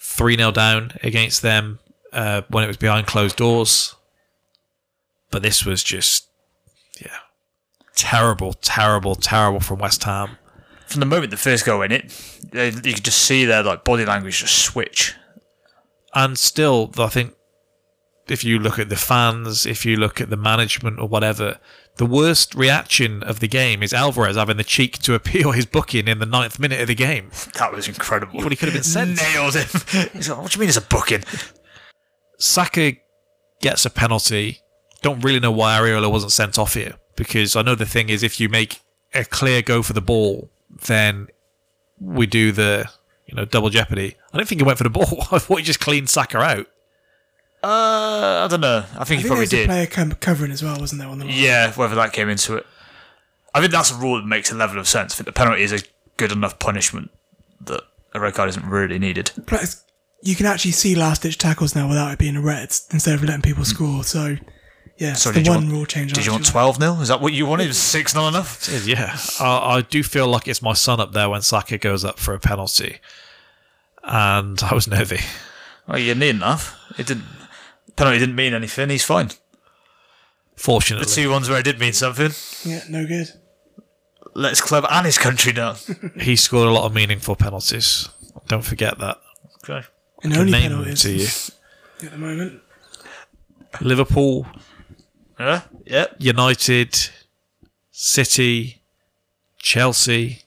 [0.08, 1.80] 3 0 down against them
[2.14, 3.94] uh, when it was behind closed doors.
[5.30, 6.28] But this was just,
[7.00, 7.20] yeah,
[7.94, 10.38] terrible, terrible, terrible from West Ham.
[10.88, 12.06] From the moment the first go in it,
[12.54, 15.14] you could just see their like body language just switch.
[16.16, 17.36] And still, I think
[18.32, 21.60] if you look at the fans, if you look at the management or whatever,
[21.98, 26.08] the worst reaction of the game is Alvarez having the cheek to appeal his booking
[26.08, 27.32] in the ninth minute of the game.
[27.58, 28.40] That was incredible.
[28.40, 29.18] Well, he could have been sent.
[29.18, 30.10] Nailed him.
[30.14, 31.24] He's like, what do you mean it's a booking?
[32.38, 32.94] Saka
[33.62, 34.60] gets a penalty.
[35.02, 38.22] Don't really know why Areola wasn't sent off here because I know the thing is
[38.22, 38.82] if you make
[39.14, 40.52] a clear go for the ball,
[40.86, 41.28] then
[42.00, 42.90] we do the
[43.26, 44.16] you know double jeopardy.
[44.34, 45.26] I don't think he went for the ball.
[45.32, 46.68] I thought he just cleaned Saka out.
[47.64, 48.86] Uh, I don't know.
[48.98, 49.68] I think I he think probably there's a did.
[49.68, 51.10] player com- covering as well, wasn't there?
[51.10, 51.34] On the line?
[51.36, 52.66] Yeah, whether that came into it.
[53.54, 55.14] I think that's a rule that makes a level of sense.
[55.14, 55.80] I think the penalty is a
[56.18, 57.10] good enough punishment
[57.62, 57.82] that
[58.14, 59.32] a red card isn't really needed.
[59.48, 59.84] Plus,
[60.22, 63.24] you can actually see last ditch tackles now without it being a red instead of
[63.24, 64.04] letting people score.
[64.04, 64.38] So,
[64.98, 66.14] yeah, it's So the did one want- rule change.
[66.14, 66.94] Did you want 12 0?
[67.02, 67.68] Is that what you wanted?
[67.70, 68.70] Was 6 0 enough?
[68.86, 72.20] Yeah, I, I do feel like it's my son up there when Saka goes up
[72.20, 72.98] for a penalty,
[74.04, 75.20] and I was nervy.
[75.88, 76.76] Well, you need enough.
[76.98, 77.26] It didn't.
[77.98, 78.90] Penalty didn't mean anything.
[78.90, 79.30] He's fine.
[80.56, 82.32] Fortunately, the two ones where it did mean something.
[82.64, 83.28] Yeah, no good.
[84.34, 85.76] Let his club and his country down.
[86.20, 88.08] he scored a lot of meaningful penalties.
[88.48, 89.18] Don't forget that.
[89.64, 89.86] okay.
[90.24, 92.08] And only name penalties to you.
[92.08, 92.62] at the moment.
[93.82, 94.48] Liverpool,
[95.40, 95.62] Yeah.
[95.86, 96.16] Yep.
[96.20, 97.10] United,
[97.92, 98.82] City,
[99.60, 100.44] Chelsea.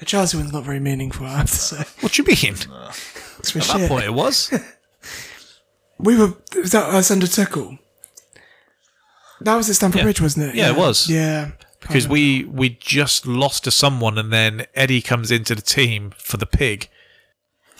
[0.00, 1.84] The Chelsea one's not very meaningful, I have to say.
[2.00, 2.54] What do you mean?
[3.38, 4.52] It's At that point, it was.
[5.98, 7.78] We were was that us under Tuchel?
[9.40, 10.04] That was at Stamford Yeah.
[10.04, 10.54] Bridge, wasn't it?
[10.54, 11.08] Yeah, it was.
[11.08, 16.12] Yeah, because we we just lost to someone, and then Eddie comes into the team
[16.16, 16.88] for the pig,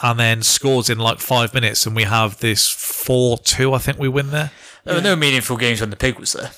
[0.01, 3.73] and then scores in like five minutes, and we have this four two.
[3.73, 4.51] I think we win there.
[4.83, 6.51] There were no meaningful games when the pig was there.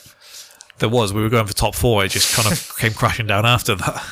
[0.79, 1.13] There was.
[1.13, 2.03] We were going for top four.
[2.03, 4.03] It just kind of came crashing down after that.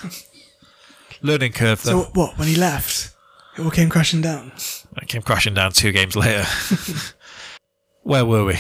[1.21, 1.79] Learning curve.
[1.79, 2.09] So Though.
[2.13, 2.37] what?
[2.37, 3.13] When he left,
[3.57, 4.51] it all came crashing down.
[4.97, 6.45] It came crashing down two games later.
[8.05, 8.59] Where were we?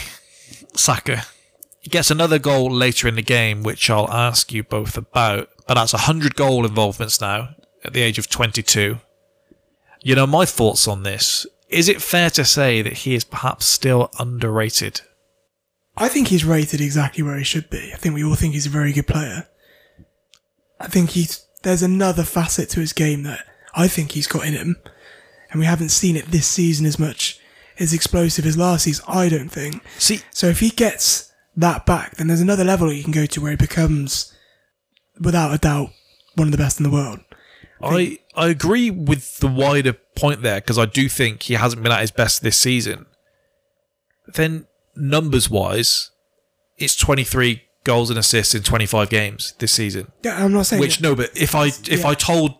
[0.73, 1.21] Saka.
[1.79, 5.49] He gets another goal later in the game, which I'll ask you both about.
[5.67, 7.49] But that's 100 goal involvements now
[7.83, 8.97] at the age of 22.
[10.01, 11.45] You know, my thoughts on this.
[11.69, 15.01] Is it fair to say that he is perhaps still underrated?
[15.95, 17.91] I think he's rated exactly where he should be.
[17.93, 19.47] I think we all think he's a very good player.
[20.79, 23.45] I think he's there's another facet to his game that
[23.75, 24.77] I think he's got in him,
[25.51, 27.39] and we haven't seen it this season as much
[27.79, 29.05] as explosive as last season.
[29.07, 29.81] I don't think.
[29.97, 33.41] See, So if he gets that back, then there's another level he can go to
[33.41, 34.33] where he becomes,
[35.19, 35.89] without a doubt,
[36.35, 37.19] one of the best in the world.
[37.81, 41.91] I I agree with the wider point there because I do think he hasn't been
[41.91, 43.05] at his best this season.
[44.33, 46.11] Then numbers wise,
[46.77, 50.11] it's 23 goals and assists in 25 games this season.
[50.23, 52.07] Yeah, I'm not saying Which that- no, but if I if Yeah.
[52.07, 52.55] I told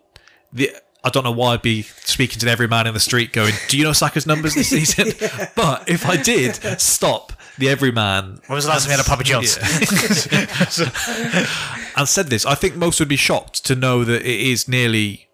[0.54, 0.72] the
[1.06, 3.78] I don't know why I'd be speaking to every man in the street going, "Do
[3.78, 5.14] you know Saka's numbers this season?"
[5.56, 9.08] But if I did stop the everyman When was the last time we had a
[9.08, 9.58] Papa John's?
[11.96, 15.28] and said this, I think most would be shocked to know that it is nearly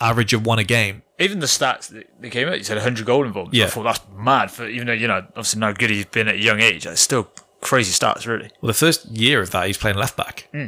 [0.00, 1.02] average of one a game.
[1.18, 3.54] Even the stats that they came out, you said 100 goal involved.
[3.54, 3.66] Yeah.
[3.66, 4.50] I thought that's mad.
[4.50, 7.00] For even though you know, obviously, how good he's been at a young age, it's
[7.00, 7.30] still
[7.60, 8.50] crazy stats, really.
[8.60, 10.48] Well, the first year of that, he's playing left back.
[10.50, 10.66] Hmm.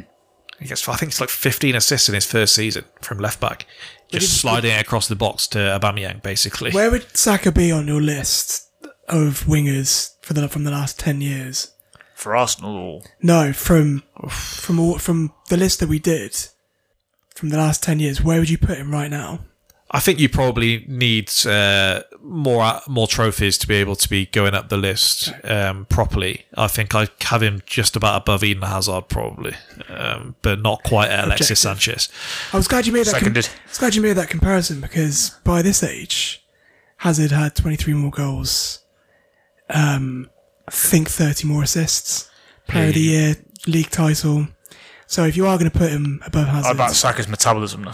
[0.59, 3.67] He gets, I think it's like 15 assists in his first season from left back,
[4.09, 6.71] just sliding it across the box to Aubameyang, basically.
[6.71, 8.69] Where would Saka be on your list
[9.07, 11.71] of wingers for the from the last ten years?
[12.15, 16.35] For Arsenal, No, from from all, from the list that we did
[17.35, 18.21] from the last ten years.
[18.21, 19.39] Where would you put him right now?
[19.89, 24.53] I think you probably need uh, more more trophies to be able to be going
[24.53, 26.45] up the list um, properly.
[26.57, 29.53] I think I have him just about above Eden Hazard probably,
[29.87, 32.09] um, but not quite at Alexis Sanchez.
[32.51, 33.21] I was glad you made that.
[33.21, 36.43] Com- I was glad you made that comparison because by this age,
[36.97, 38.79] Hazard had 23 more goals.
[39.69, 40.29] Um,
[40.67, 42.29] I think 30 more assists.
[42.67, 43.35] Player of the year,
[43.65, 44.47] league title.
[45.09, 47.93] So if you are going to put him above Hazard, How about Saka's metabolism now?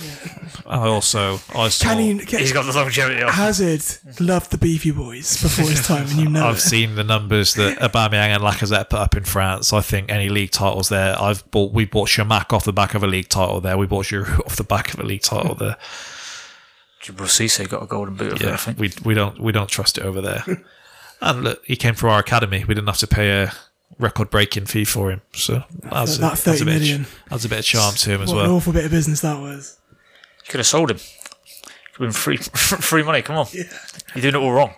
[0.65, 2.25] I also I saw, can he?
[2.25, 3.21] Can, He's got the longevity.
[3.21, 3.83] Of, Hazard
[4.19, 6.61] loved the beefy boys before his time, and you know I've it.
[6.61, 9.71] seen the numbers that Aubameyang and Lacazette put up in France.
[9.73, 11.15] I think any league titles there.
[11.21, 13.77] I've bought we bought Chamakh off the back of a league title there.
[13.77, 15.77] We bought Giroud off the back of a league title there.
[17.03, 18.79] Djibril Cisse got a golden boot of it, I Yeah, think.
[18.79, 20.43] we we don't we don't trust it over there.
[21.21, 22.65] and look, he came from our academy.
[22.67, 23.53] We didn't have to pay a
[23.99, 25.21] record breaking fee for him.
[25.33, 27.05] So that's, that a, 30 that's a bit million.
[27.31, 28.37] adds a bit of charm to him as well.
[28.37, 29.79] What an awful bit of business that was.
[29.91, 30.97] You could have sold him.
[31.93, 33.21] Could have been free, free money.
[33.21, 33.47] Come on.
[33.51, 34.73] You're doing it all wrong.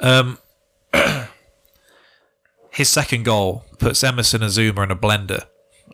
[0.00, 0.38] Um,
[2.70, 5.44] his second goal puts Emerson Azuma in a blender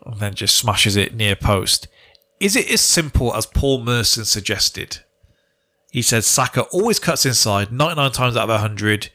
[0.06, 1.88] and then just smashes it near post.
[2.38, 5.00] Is it as simple as Paul Merson suggested?
[5.90, 9.10] He said Saka always cuts inside 99 times out of 100.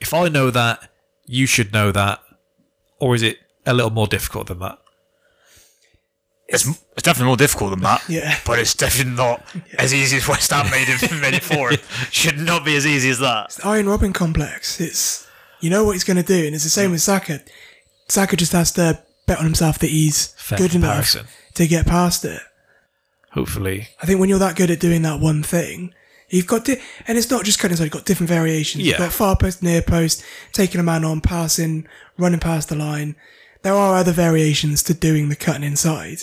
[0.00, 0.90] If I know that,
[1.26, 2.20] you should know that.
[2.98, 4.78] Or is it a little more difficult than that?
[6.48, 8.02] It's, it's definitely more difficult than that.
[8.08, 8.38] Yeah.
[8.46, 9.44] But it's definitely not
[9.78, 11.80] as easy as West Ham made it, made it for him.
[12.10, 13.58] Should not be as easy as that.
[13.64, 14.80] Arjen Robben complex.
[14.80, 15.26] It's
[15.60, 17.40] you know what he's going to do, and it's the same with Saka.
[18.08, 21.22] Saka just has to bet on himself that he's Fair good comparison.
[21.22, 22.40] enough to get past it.
[23.32, 23.88] Hopefully.
[24.00, 25.92] I think when you're that good at doing that one thing,
[26.28, 27.84] you've got di- and it's not just cutting inside.
[27.84, 28.84] You've got different variations.
[28.84, 28.92] Yeah.
[28.92, 31.86] You've got far post, near post, taking a man on, passing,
[32.18, 33.16] running past the line.
[33.62, 36.18] There are other variations to doing the cutting inside,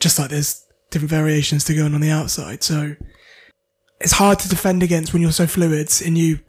[0.00, 2.62] just like there's different variations to going on the outside.
[2.62, 2.96] So
[4.00, 5.88] it's hard to defend against when you're so fluid.
[6.04, 6.40] And you,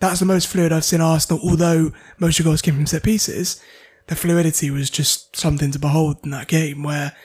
[0.00, 1.40] that's the most fluid I've seen Arsenal.
[1.42, 3.62] Although most of your goals came from set pieces,
[4.08, 7.16] the fluidity was just something to behold in that game where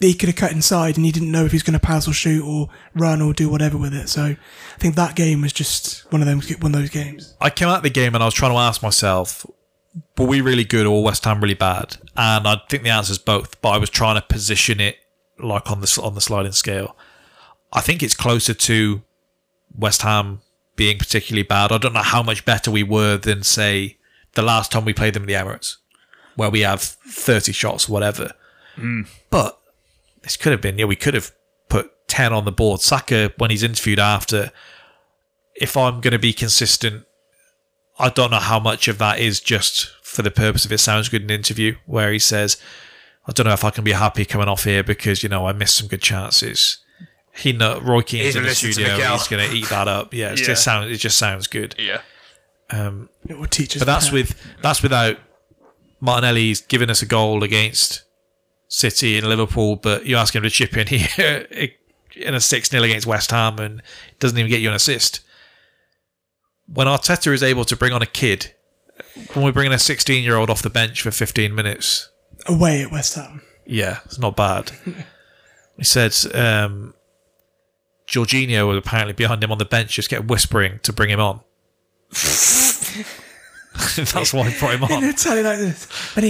[0.00, 2.08] he could have cut inside and he didn't know if he was going to pass
[2.08, 4.08] or shoot or run or do whatever with it.
[4.08, 7.34] So I think that game was just one of them, one of those games.
[7.40, 9.46] I came out of the game and I was trying to ask myself,
[10.18, 11.96] were we really good or West Ham really bad?
[12.16, 13.60] And I think the answer is both.
[13.60, 14.96] But I was trying to position it
[15.38, 16.96] like on the on the sliding scale.
[17.72, 19.02] I think it's closer to
[19.76, 20.40] West Ham
[20.76, 21.70] being particularly bad.
[21.70, 23.98] I don't know how much better we were than say
[24.32, 25.76] the last time we played them in the Emirates,
[26.34, 28.32] where we have thirty shots, or whatever.
[28.74, 29.02] Hmm.
[29.30, 29.60] But
[30.24, 31.30] this could have been yeah, we could have
[31.68, 32.80] put ten on the board.
[32.80, 34.50] Saka, when he's interviewed after,
[35.54, 37.04] if I'm going to be consistent
[37.98, 41.08] I don't know how much of that is just for the purpose of it sounds
[41.08, 42.56] good in an interview where he says,
[43.26, 45.52] I don't know if I can be happy coming off here because, you know, I
[45.52, 46.78] missed some good chances.
[47.36, 50.14] He know Roy Keane's He's in the listening to studio, he's gonna eat that up.
[50.14, 50.46] Yeah, it Yeah.
[50.46, 51.74] just sounds it just sounds good.
[51.78, 52.02] Yeah.
[52.70, 53.80] Um, it will teach us.
[53.80, 54.14] But that's better.
[54.16, 55.16] with that's without
[56.00, 58.03] Martinelli's giving us a goal against
[58.74, 61.46] City and Liverpool, but you ask him to chip in here
[62.16, 63.80] in a 6 0 against West Ham and
[64.18, 65.20] doesn't even get you an assist.
[66.66, 68.52] When Arteta is able to bring on a kid,
[69.32, 72.10] when we're bringing a 16 year old off the bench for 15 minutes,
[72.46, 73.42] away at West Ham.
[73.64, 74.72] yeah, it's not bad.
[75.76, 76.94] he said um,
[78.08, 81.42] Jorginho was apparently behind him on the bench, just kept whispering to bring him on.
[83.96, 85.02] That's why he brought him on.
[85.04, 86.12] In Italian like this.
[86.14, 86.24] Bring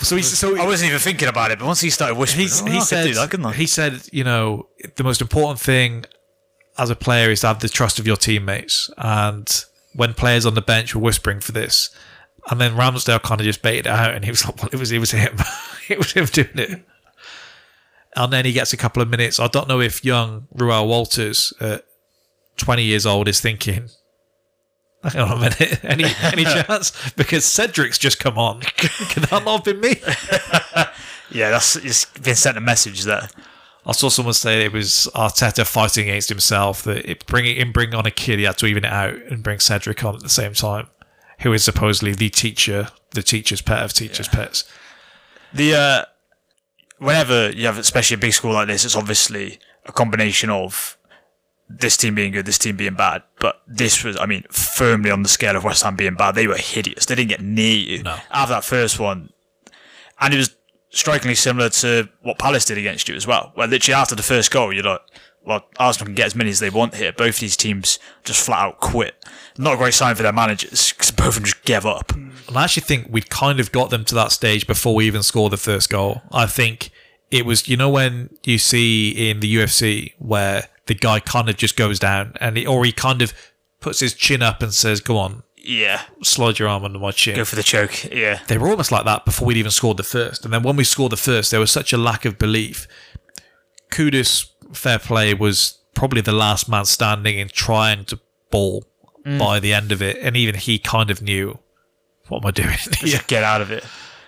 [0.00, 2.60] So he's so I wasn't even thinking about it, but once he started whispering, He's,
[2.62, 3.52] oh, he I could said do that, couldn't I?
[3.52, 6.04] he said you know the most important thing
[6.76, 10.54] as a player is to have the trust of your teammates and when players on
[10.54, 11.90] the bench were whispering for this
[12.50, 14.78] and then Ramsdale kind of just baited it out and he was like well it
[14.78, 15.38] was it was him
[15.88, 16.84] it was him doing it
[18.16, 21.52] and then he gets a couple of minutes I don't know if young Reuell Walters
[21.60, 21.84] at
[22.56, 23.88] 20 years old is thinking
[25.12, 25.80] Hang on a minute.
[25.84, 27.12] Any any chance?
[27.12, 28.60] Because Cedric's just come on.
[28.60, 30.00] Can that not have been me?
[31.30, 33.28] yeah, that's it's been sent a message there.
[33.86, 37.94] I saw someone say it was Arteta fighting against himself that it bringing in bring
[37.94, 40.30] on a kid he had to even it out and bring Cedric on at the
[40.30, 40.88] same time,
[41.40, 44.64] who is supposedly the teacher, the teacher's pet of teachers' pets.
[45.52, 46.04] The uh,
[46.96, 50.96] whenever you have, especially a big school like this, it's obviously a combination of
[51.68, 53.22] this team being good, this team being bad.
[53.40, 56.34] But this was, I mean, firmly on the scale of West Ham being bad.
[56.34, 57.06] They were hideous.
[57.06, 58.02] They didn't get near you.
[58.02, 58.16] No.
[58.30, 59.30] After that first one,
[60.20, 60.54] and it was
[60.90, 63.52] strikingly similar to what Palace did against you as well.
[63.54, 65.00] Where literally after the first goal, you're like,
[65.44, 67.12] well, Arsenal can get as many as they want here.
[67.12, 69.14] Both of these teams just flat out quit.
[69.58, 72.12] Not a great sign for their managers because both of them just gave up.
[72.14, 75.22] And I actually think we kind of got them to that stage before we even
[75.22, 76.22] scored the first goal.
[76.32, 76.90] I think
[77.30, 81.56] it was, you know, when you see in the UFC where the guy kind of
[81.56, 83.32] just goes down, and he, or he kind of
[83.80, 86.02] puts his chin up and says, "Go on, Yeah.
[86.22, 88.04] slide your arm under my chin." Go for the choke.
[88.04, 88.40] Yeah.
[88.46, 90.44] they were almost like that before we'd even scored the first.
[90.44, 92.86] And then when we scored the first, there was such a lack of belief.
[93.90, 98.18] Kudus, fair play, was probably the last man standing in trying to
[98.50, 98.84] ball
[99.24, 99.38] mm.
[99.38, 100.18] by the end of it.
[100.20, 101.58] And even he kind of knew,
[102.28, 102.76] what am I doing?
[102.90, 103.84] Just get out of it.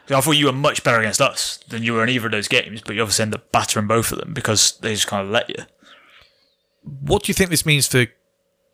[0.08, 2.46] I thought you were much better against us than you were in either of those
[2.46, 5.32] games, but you obviously end up battering both of them because they just kind of
[5.32, 5.64] let you.
[7.00, 8.06] What do you think this means for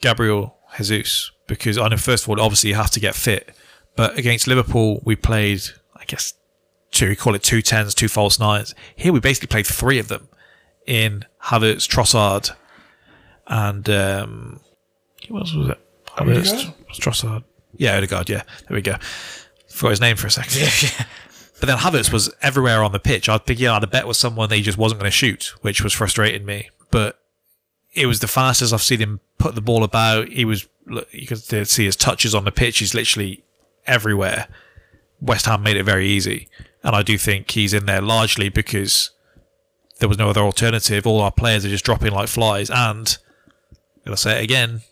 [0.00, 1.30] Gabriel Jesus?
[1.46, 3.54] Because I know, first of all, obviously you have to get fit.
[3.96, 5.62] But against Liverpool, we played,
[5.96, 6.34] I guess,
[6.90, 8.74] two, we call it two tens, two false nines.
[8.96, 10.28] Here we basically played three of them
[10.86, 12.54] in Havertz, Trossard,
[13.46, 14.60] and um,
[15.28, 15.80] who else was it?
[16.06, 16.72] Havertz?
[16.92, 17.44] Trossard.
[17.76, 18.42] Yeah, Ødegaard, yeah.
[18.68, 18.96] There we go.
[19.68, 21.06] Forgot his name for a second.
[21.62, 23.28] But then Havertz was everywhere on the pitch.
[23.28, 25.80] I'd think, yeah, I'd bet was someone that he just wasn't going to shoot, which
[25.80, 26.70] was frustrating me.
[26.90, 27.21] But
[27.92, 30.28] it was the fastest I've seen him put the ball about.
[30.28, 30.68] He was
[31.10, 31.38] you could
[31.68, 32.78] see his touches on the pitch.
[32.78, 33.44] He's literally
[33.86, 34.48] everywhere.
[35.20, 36.48] West Ham made it very easy.
[36.82, 39.10] And I do think he's in there largely because
[40.00, 41.06] there was no other alternative.
[41.06, 42.70] All our players are just dropping like flies.
[42.70, 43.16] And,
[44.06, 44.82] I'll say it again,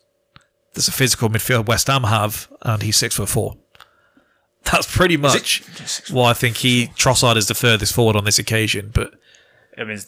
[0.75, 3.57] there's a physical midfield West Ham have, and he's six foot four.
[4.65, 5.65] That's pretty much
[6.11, 8.93] why I think he, Trossard is the furthest forward on this occasion.
[8.95, 9.15] But
[9.77, 9.99] I mean,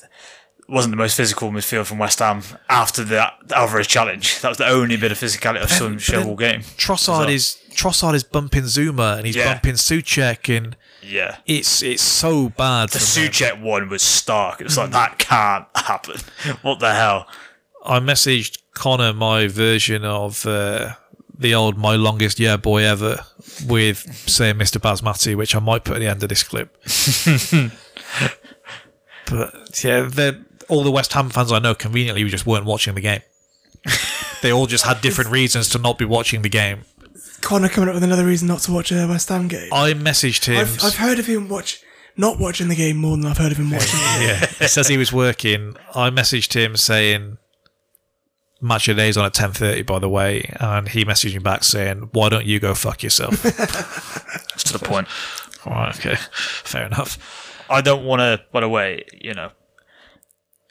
[0.68, 4.40] wasn't the most physical midfield from West Ham after the Alvarez challenge.
[4.40, 6.60] That was the only bit of physicality I saw him show all game.
[6.76, 9.52] Trossard So- is Trossard is bumping Zouma and he's Yeah.
[9.54, 11.36] bumping Souček and Yeah.
[11.46, 12.90] it's it's so bad.
[12.90, 12.98] The.
[12.98, 14.60] Souček one was stark.
[14.60, 16.20] It was like, that can't happen.
[16.62, 17.26] What the hell?
[17.84, 20.94] I messaged Connor my version of uh,
[21.36, 23.24] the old "My Longest Year Boy Ever"
[23.66, 23.98] with
[24.28, 24.78] saying Mr.
[24.80, 26.76] Basmati, which I might put at the end of this clip.
[29.26, 32.94] but yeah, they're- all the West Ham fans I know conveniently we just weren't watching
[32.94, 33.20] the game.
[34.42, 36.82] they all just had different reasons to not be watching the game.
[37.40, 39.72] Connor coming up with another reason not to watch a West Ham game.
[39.72, 40.58] I messaged him.
[40.58, 41.82] I've, I've heard of him watch
[42.16, 44.22] not watching the game more than I've heard of him watching it.
[44.28, 45.76] yeah, he says he was working.
[45.94, 47.38] I messaged him saying
[48.60, 51.40] match of the day's on at ten thirty, by the way, and he messaged me
[51.40, 53.44] back saying, "Why don't you go fuck yourself?"
[54.54, 55.08] It's to the point.
[55.64, 57.64] All right, okay, fair enough.
[57.70, 59.50] I don't want to, by the way, you know,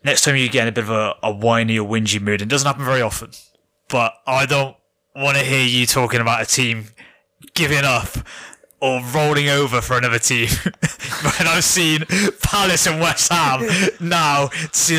[0.04, 2.50] next time you get in a bit of a, a whiny or whingy mood, and
[2.50, 3.32] it doesn't happen very often,
[3.90, 4.76] but I don't
[5.16, 6.86] want to hear you talking about a team
[7.54, 8.08] giving up
[8.82, 10.48] or rolling over for another team.
[11.22, 12.04] when I've seen
[12.42, 13.62] Palace and West Ham
[14.00, 14.52] now, of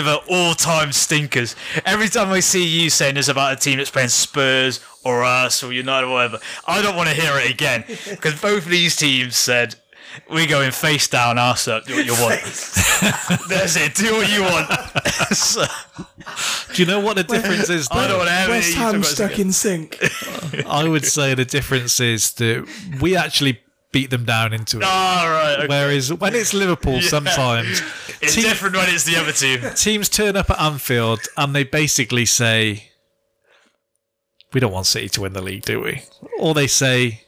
[0.05, 1.57] the all-time stinkers.
[1.85, 5.63] Every time I see you saying this about a team that's playing Spurs or us
[5.63, 8.97] or United or whatever, I don't want to hear it again because both of these
[8.97, 9.75] teams said.
[10.31, 11.85] We're going face down, arse up.
[11.85, 12.41] Do what you want.
[13.49, 13.95] That's it.
[13.95, 14.71] Do what you want.
[15.35, 15.65] So,
[16.75, 17.89] Do you know what the difference is?
[17.91, 18.17] I don't Though?
[18.19, 19.99] want to ever West Ham stuck in sync.
[20.67, 22.67] I would say the difference is that
[23.01, 23.61] we actually
[23.93, 24.83] beat them down into it.
[24.83, 24.91] again.
[24.93, 25.57] All right.
[25.61, 25.67] okay.
[25.69, 27.83] Whereas when it's Liverpool, sometimes
[28.21, 29.61] It's team- different when it's the other team.
[29.75, 32.91] teams turn up at Anfield and they basically say,
[34.53, 36.03] "We don't want City to win the league, do we?"
[36.39, 37.23] Or they say,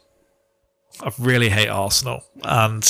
[1.01, 2.83] "I really hate Arsenal." And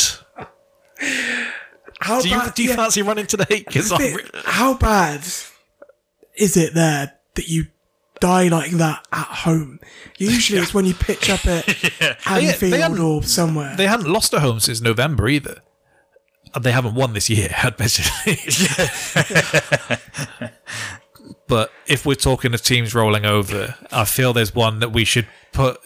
[2.00, 3.66] How do you bad, do you yeah, fancy running to the hate?
[3.68, 5.22] Because re- how bad
[6.38, 7.68] is it there that you
[8.20, 9.80] die like that at home?
[10.18, 11.68] Usually it's when you pitch up at
[12.28, 13.76] Anfield hadn't- or somewhere.
[13.76, 15.62] they hadn't lost at home since November either.
[16.54, 17.50] And they haven't won this year,
[21.48, 25.28] but if we're talking of teams rolling over, I feel there's one that we should
[25.52, 25.80] put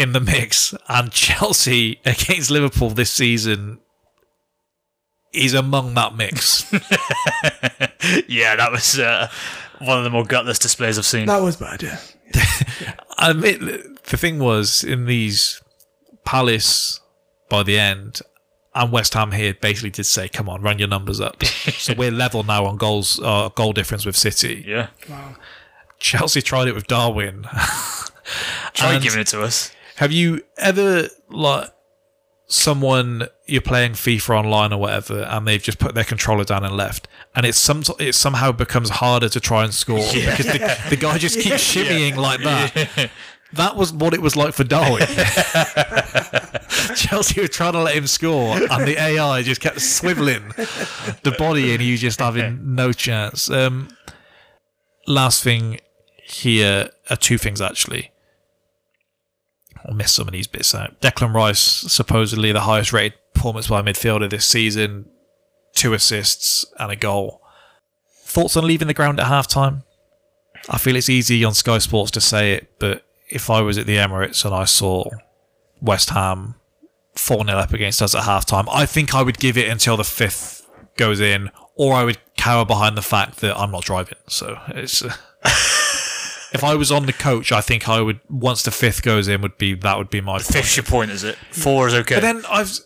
[0.00, 0.74] in the mix.
[0.88, 3.78] And Chelsea against Liverpool this season
[5.32, 6.72] is among that mix.
[8.26, 9.28] Yeah, that was uh,
[9.78, 11.26] one of the more gutless displays I've seen.
[11.26, 11.98] that was bad, yeah.
[13.18, 13.60] I admit,
[14.04, 15.60] the thing was in these
[16.24, 16.98] Palace
[17.50, 18.20] by the end,
[18.74, 22.10] and West Ham here basically did say, "Come on, run your numbers up." so we're
[22.10, 24.64] level now on goals, uh, goal difference with City.
[24.66, 24.88] Yeah.
[25.98, 27.42] Chelsea tried it with Darwin.
[28.72, 29.70] Try And- giving it to us.
[30.00, 31.70] Have you ever like
[32.46, 36.74] someone you're playing FIFA online or whatever, and they've just put their controller down and
[36.74, 40.96] left, and it's some it somehow becomes harder to try and score because the, the
[40.96, 43.10] guy just keeps shimmying like that.
[43.52, 45.00] That was what it was like for Darwin.
[46.94, 50.54] Chelsea were trying to let him score, and the AI just kept swiveling
[51.24, 53.50] the body, and you just having no chance.
[53.50, 53.90] Um,
[55.06, 55.78] last thing
[56.24, 58.12] here are two things actually.
[59.84, 61.00] I'll miss some of these bits out.
[61.00, 65.06] Declan Rice, supposedly the highest rated performance by a midfielder this season,
[65.74, 67.42] two assists and a goal.
[68.24, 69.82] Thoughts on leaving the ground at half time?
[70.68, 73.86] I feel it's easy on Sky Sports to say it, but if I was at
[73.86, 75.08] the Emirates and I saw
[75.80, 76.56] West Ham
[77.16, 79.96] 4 0 up against us at half time, I think I would give it until
[79.96, 84.18] the fifth goes in, or I would cower behind the fact that I'm not driving.
[84.28, 85.02] So it's.
[85.02, 85.14] Uh,
[86.52, 89.42] if I was on the coach, I think I would once the fifth goes in
[89.42, 91.36] would be that would be my Fifth's your point, is it?
[91.50, 92.16] Four is okay.
[92.16, 92.78] But then I've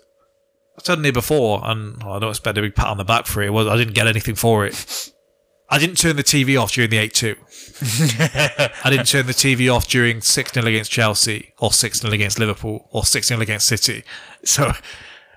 [0.86, 3.51] it before, and I don't expect a big pat on the back for it.
[3.51, 5.12] Was I didn't get anything for it.
[5.70, 7.36] I didn't turn the TV off during the eight two.
[8.85, 12.39] I didn't turn the TV off during six 0 against Chelsea, or six 0 against
[12.39, 14.05] Liverpool, or six 0 against City.
[14.45, 14.73] So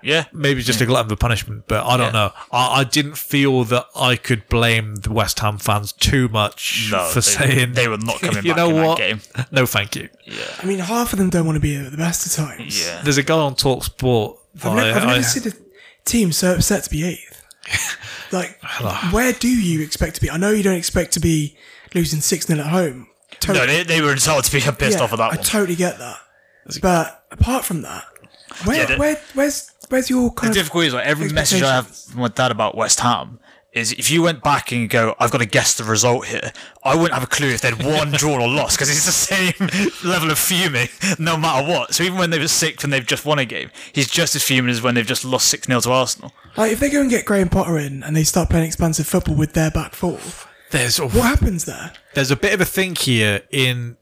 [0.08, 0.26] yeah.
[0.34, 2.12] maybe just a glutton for punishment, but I don't Yeah.
[2.28, 2.32] know.
[2.52, 7.06] I, I didn't feel that I could blame the West Ham fans too much No,
[7.10, 8.98] for they, saying they were not coming you back know in what?
[8.98, 9.22] that game.
[9.52, 10.10] No, thank you.
[10.62, 12.84] I mean, half of them don't want to be at the best of times.
[12.86, 13.02] Yeah.
[13.04, 14.40] There's a guy on Talk Sport.
[14.64, 15.56] I've, ne- I've never I- seen a
[16.06, 17.44] team so upset to be eighth.
[18.32, 18.58] like,
[19.12, 20.30] where do you expect to be?
[20.32, 21.56] I know you don't expect to be
[21.94, 23.08] losing 6 0 at home.
[23.40, 25.44] Totally, No, they, they were entitled to be pissed yeah, off of that I one.
[25.44, 26.18] totally get that.
[26.82, 28.04] But apart from that,
[28.66, 31.62] where, Yeah, the- where, where's, where's your the kind of difficulty is like every message
[31.62, 33.40] I have from my dad about West Ham
[33.74, 36.52] is if you went back and go, I've got to guess the result here,
[36.84, 39.54] I wouldn't have a clue if they'd won, drawn, or lost because it's the same
[40.10, 40.88] level of fuming
[41.20, 41.94] no matter what.
[41.94, 44.44] So even when they were sixth and they've just won a game, he's just as
[44.44, 46.34] fuming as when they've just lost 6 0 to Arsenal.
[46.56, 49.36] like if they go and get Graham Potter in and they start playing expansive football
[49.36, 50.20] with their back four,
[50.72, 51.94] there's what happens there?
[52.14, 53.98] there's a bit of a thing here in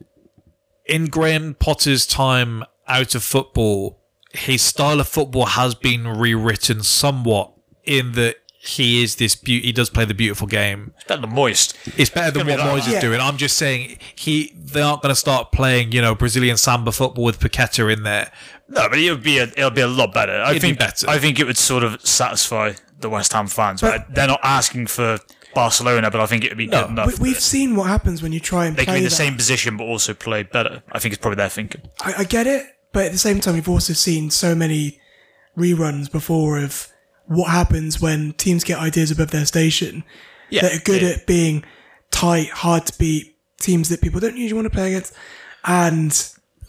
[0.86, 4.00] in Graham Potter's time out of football.
[4.36, 7.52] His style of football has been rewritten somewhat
[7.84, 9.68] in that he is this beauty.
[9.68, 10.92] He does play the beautiful game.
[10.96, 11.76] It's better than Moist.
[11.96, 12.88] It's better than what gonna be Moyes that.
[12.88, 13.00] is Yeah.
[13.00, 13.20] doing.
[13.20, 17.24] I'm just saying he they aren't going to start playing you know Brazilian samba football
[17.24, 18.30] with Paqueta in there.
[18.68, 20.32] No, but it'll be a, it'll be a lot better.
[20.32, 21.08] I It'd be think better.
[21.08, 23.80] I think it would sort of satisfy the West Ham fans.
[23.80, 25.20] But, they're not asking for
[25.54, 27.20] Barcelona, but I think it would be good enough.
[27.20, 29.10] We, we've seen what happens when you try and they can play be in the
[29.10, 29.14] that.
[29.16, 30.82] same position, but also play better.
[30.90, 31.82] I think it's probably their thinking.
[32.00, 32.66] I, I get it,
[32.96, 34.98] but at the same time, we've also seen so many
[35.54, 36.88] reruns before of
[37.26, 40.02] what happens when teams get ideas above their station
[40.48, 41.08] Yeah, that are good yeah.
[41.10, 41.62] at being
[42.10, 45.12] tight, hard to beat teams that people don't usually want to play against.
[45.66, 46.10] And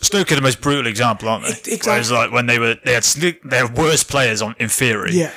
[0.01, 1.51] Stoke are the most brutal example, aren't they?
[1.51, 1.91] Ex- exactly.
[1.91, 5.31] Whereas, like when they were, they had sne- their worst players on in theory, yeah,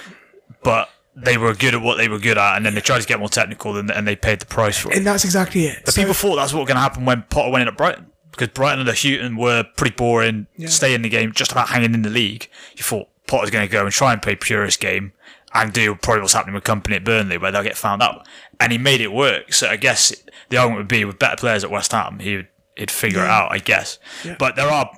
[0.65, 3.07] but they were good at what they were good at, and then they tried to
[3.07, 4.97] get more technical, and, and they paid the price for it.
[4.97, 5.83] and that's exactly it.
[5.85, 7.77] But So- people thought that's what was going to happen when Potter went in at
[7.77, 8.07] Brighton.
[8.41, 12.01] Because Brighton and Houghton were pretty boring, stay in the game, just about hanging in
[12.01, 12.49] the league.
[12.75, 15.13] You thought Potter's going to go and try and play purest game
[15.53, 18.27] and do probably what's happening with Kompany at Burnley, where they'll get found out.
[18.59, 19.53] And he made it work.
[19.53, 20.15] So I guess
[20.49, 23.29] the argument would be with better players at West Ham, he would, he'd figure it
[23.29, 23.99] out, I guess.
[24.39, 24.91] But there are,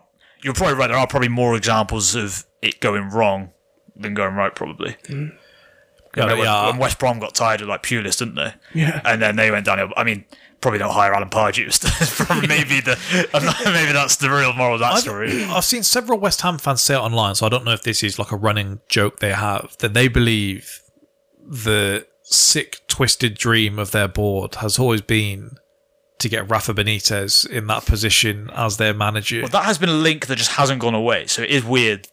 [0.44, 3.50] you're probably right, there are probably more examples of it going wrong
[3.96, 4.96] than going right, probably.
[5.08, 5.36] Mm.
[6.16, 8.54] Yeah, Remember when, when West Brom got tired of like Pulis, didn't they?
[8.72, 9.00] Yeah.
[9.04, 9.88] And then they went downhill.
[9.96, 10.26] I mean,
[10.62, 11.68] probably don't hire Alan Pardew.
[12.48, 12.96] Maybe the
[13.34, 15.44] not- maybe that's the real moral of that story.
[15.44, 18.02] I've seen several West Ham fans say it online, so I don't know if this
[18.02, 20.80] is like a running joke they have that they believe
[21.46, 25.56] the sick, twisted dream of their board has always been
[26.18, 29.40] to get Rafa Benitez in that position as their manager.
[29.40, 31.26] Well, that has been a link that just hasn't gone away.
[31.26, 32.08] So it is weird.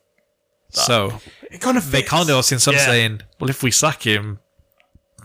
[0.72, 1.20] so
[1.52, 2.10] it kind of they fits.
[2.10, 2.86] kind of have seen some Yeah.
[2.86, 4.40] saying, "Well, if we sack him,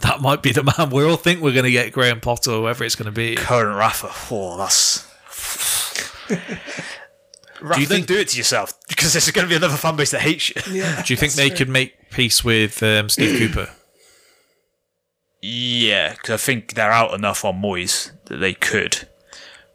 [0.00, 2.60] that might be the man." We all think we're going to get Graham Potter, or
[2.62, 3.34] whoever it's going to be.
[3.36, 4.10] Current Rafa.
[4.34, 5.06] Oh, that's.
[7.60, 9.96] Rafa, Do you think- do it to yourself because there's going to be another fan
[9.96, 10.56] base that hates you.
[10.70, 13.70] Yeah, Do you think they could make peace with um, Steve Cooper?
[15.40, 19.08] Yeah, because I think they're out enough on Moyes that they could.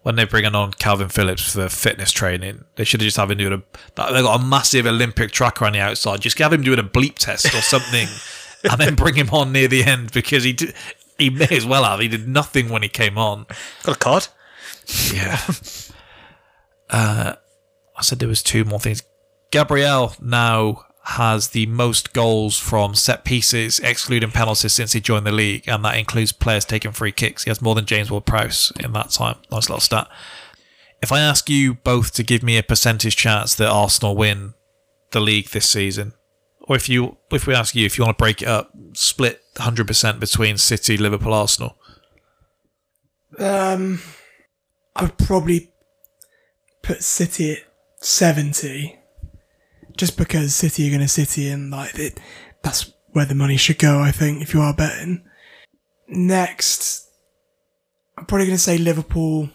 [0.04, 3.38] when they're bringing on Kalvin Phillips for fitness training, they should have just have him
[3.38, 4.12] doing a.
[4.12, 6.22] They've got a massive Olympic tracker on the outside.
[6.22, 8.08] Just have him doing a bleep test or something,
[8.70, 10.74] and then bring him on near the end because he did,
[11.18, 12.00] he may as well have.
[12.00, 13.46] He did nothing when he came on.
[13.84, 14.28] Got a card?
[15.14, 15.40] Yeah.
[16.90, 17.36] uh,
[17.96, 19.04] I said there was two more things.
[19.52, 25.32] Gabriel now has the most goals from set pieces, excluding penalties, since he joined the
[25.32, 27.44] league, and that includes players taking free kicks.
[27.44, 29.38] He has more than James Ward-Prowse in that time.
[29.52, 30.08] Nice little stat.
[31.02, 34.54] If I ask you both to give me a percentage chance that Arsenal win
[35.12, 36.14] the league this season,
[36.70, 39.42] or if you if we ask you if you want to break it up, split
[39.56, 41.76] 100% between City, Liverpool, Arsenal.
[43.38, 44.00] Um,
[44.96, 45.72] I would probably
[46.84, 47.60] put City at
[48.02, 49.00] seventy,
[49.98, 52.20] just because City are going to City, and like it,
[52.64, 54.02] that's where the money should go.
[54.02, 55.26] I think if you are betting.
[56.08, 57.08] Next,
[58.18, 59.50] I'm probably going to say Liverpool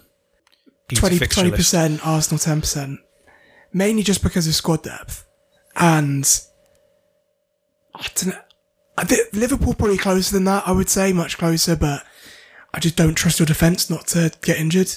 [0.88, 1.56] He's 20 fixture list.
[1.56, 3.00] percent, Arsenal ten percent,
[3.72, 5.26] mainly just because of squad depth,
[5.76, 6.24] and
[7.94, 8.40] I don't know.
[8.96, 10.66] I think Liverpool probably closer than that.
[10.66, 12.04] I would say much closer, but
[12.72, 14.90] I just don't trust your defence not to get injured.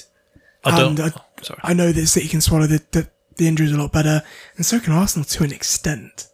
[0.64, 0.98] I don't.
[0.98, 1.60] And I, sorry.
[1.62, 4.22] I know that City can swallow the, the, the injuries a lot better,
[4.56, 6.28] and so can Arsenal to an extent.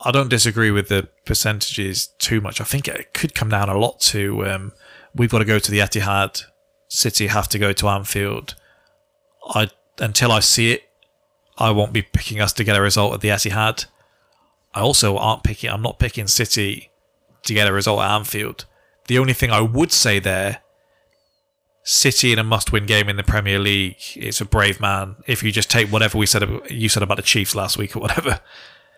[0.00, 2.60] I don't disagree with the percentages too much.
[2.60, 4.72] I think it could come down a lot to um,
[5.14, 6.44] we've got to go to the Etihad.
[6.88, 8.54] City have to go to Anfield.
[9.48, 10.82] I until I see it,
[11.58, 13.86] I won't be picking us to get a result at the Etihad.
[14.76, 15.70] I also aren't picking.
[15.70, 16.90] I'm not picking City
[17.44, 18.66] to get a result at Anfield.
[19.06, 20.58] The only thing I would say there,
[21.82, 25.16] City in a must-win game in the Premier League, it's a brave man.
[25.26, 28.00] If you just take whatever we said, you said about the Chiefs last week or
[28.00, 28.40] whatever,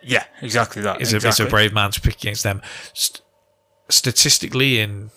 [0.02, 1.00] Yeah, exactly that.
[1.00, 2.60] it's, a, it's a brave man to pick against them.
[2.94, 3.20] St-
[3.90, 5.10] statistically, in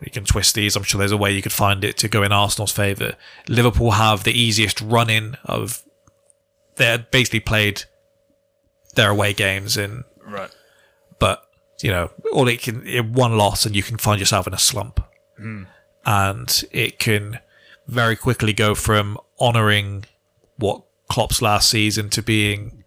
[0.00, 2.22] you can twist these, I'm sure there's a way you could find it to go
[2.22, 3.14] in Arsenal's favour.
[3.48, 5.82] Liverpool have the easiest run in of.
[6.76, 7.84] They're basically played
[8.94, 10.50] their away games, and Right.
[11.18, 11.42] but
[11.82, 14.58] you know, all it can it, one loss and you can find yourself in a
[14.58, 15.00] slump,
[16.06, 17.40] and it can
[17.86, 20.04] very quickly go from honouring
[20.56, 22.84] what Klopp's last season to being,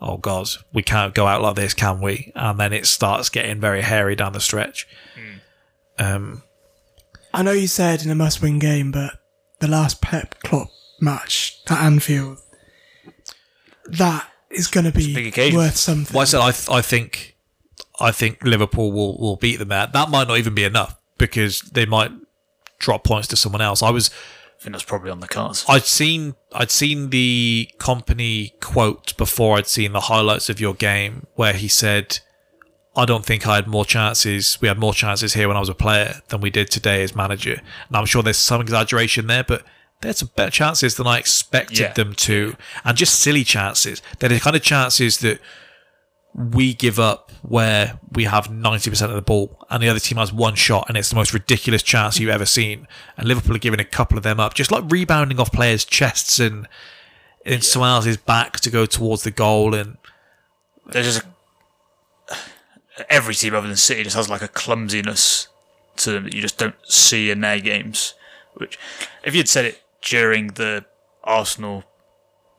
[0.00, 2.30] oh god, we can't go out like this, can we?
[2.36, 4.86] And then it starts getting very hairy down the stretch.
[5.98, 6.42] Um,
[7.32, 9.14] I know you said in a must-win game, but
[9.60, 10.68] the last Pep Klopp
[11.00, 12.38] match at Anfield,
[13.86, 15.56] that is going to big be occasion.
[15.58, 16.14] worth something.
[16.14, 17.36] well, I said I, th- I think,
[18.00, 19.86] I think Liverpool will will beat them there.
[19.92, 22.10] That might not even be enough because they might
[22.78, 23.82] drop points to someone else.
[23.82, 24.10] I was
[24.58, 25.64] I think that's probably on the cards.
[25.68, 31.26] I'd seen I'd seen the Kompany quote before I'd seen the highlights of your game
[31.34, 32.20] where he said,
[32.96, 34.58] "I don't think I had more chances.
[34.60, 37.14] We had more chances here when I was a player than we did today as
[37.14, 39.62] manager." And I'm sure there's some exaggeration there, but
[40.00, 41.92] there's some better chances than I expected Yeah.
[41.92, 44.02] them to, and just silly chances.
[44.18, 45.40] They're the kind of chances that
[46.34, 50.32] we give up where we have 90% of the ball and the other team has
[50.34, 52.86] one shot and it's the most ridiculous chance you've ever seen.
[53.16, 56.38] And Liverpool are giving a couple of them up, just like rebounding off players' chests
[56.38, 56.68] and
[57.46, 59.74] in someone else's back to go towards the goal.
[59.74, 59.96] And
[60.86, 61.26] There's just
[62.28, 62.34] a,
[63.08, 65.48] every team other than City just has like a clumsiness
[65.96, 68.12] to them that you just don't see in their games.
[68.54, 68.78] Which,
[69.24, 70.84] if you'd said it during the
[71.24, 71.84] Arsenal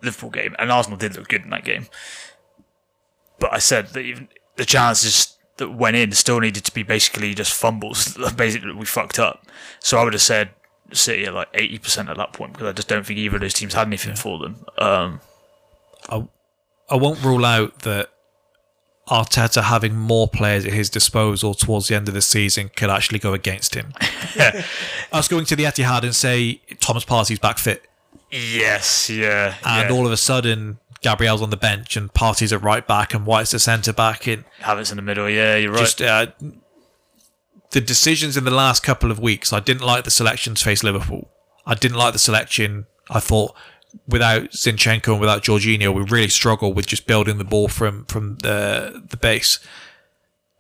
[0.03, 1.87] Liverpool game, and Arsenal did look good in that game,
[3.39, 7.33] but I said that even the chances that went in still needed to be basically
[7.33, 8.17] just fumbles.
[8.35, 9.45] Basically, we fucked up.
[9.79, 10.51] So I would have said
[10.91, 13.41] City at like eighty percent at that point because I just don't think either of
[13.41, 14.65] those teams had anything for them.
[14.77, 15.21] Um,
[16.89, 18.09] I won't rule out that
[19.07, 23.19] Arteta having more players at his disposal towards the end of the season could actually
[23.19, 23.93] go against him.
[25.11, 27.88] Us going to the Etihad and say Thomas Partey's back fit,
[28.31, 29.95] yes, yeah, and yeah.
[29.95, 33.51] all of a sudden Gabriel's on the bench and Partey's at right back and White's
[33.51, 35.29] the centre back, and Havertz in the middle.
[35.29, 35.79] Yeah, you're right.
[35.79, 36.27] just uh,
[37.71, 39.53] the decisions in the last couple of weeks.
[39.53, 41.29] I didn't like the selection to face Liverpool.
[41.65, 42.85] I didn't like the selection.
[43.09, 43.55] I thought
[44.07, 48.38] without Zinchenko and without Jorginho, we really struggle with just building the ball from from
[48.38, 49.59] the the base.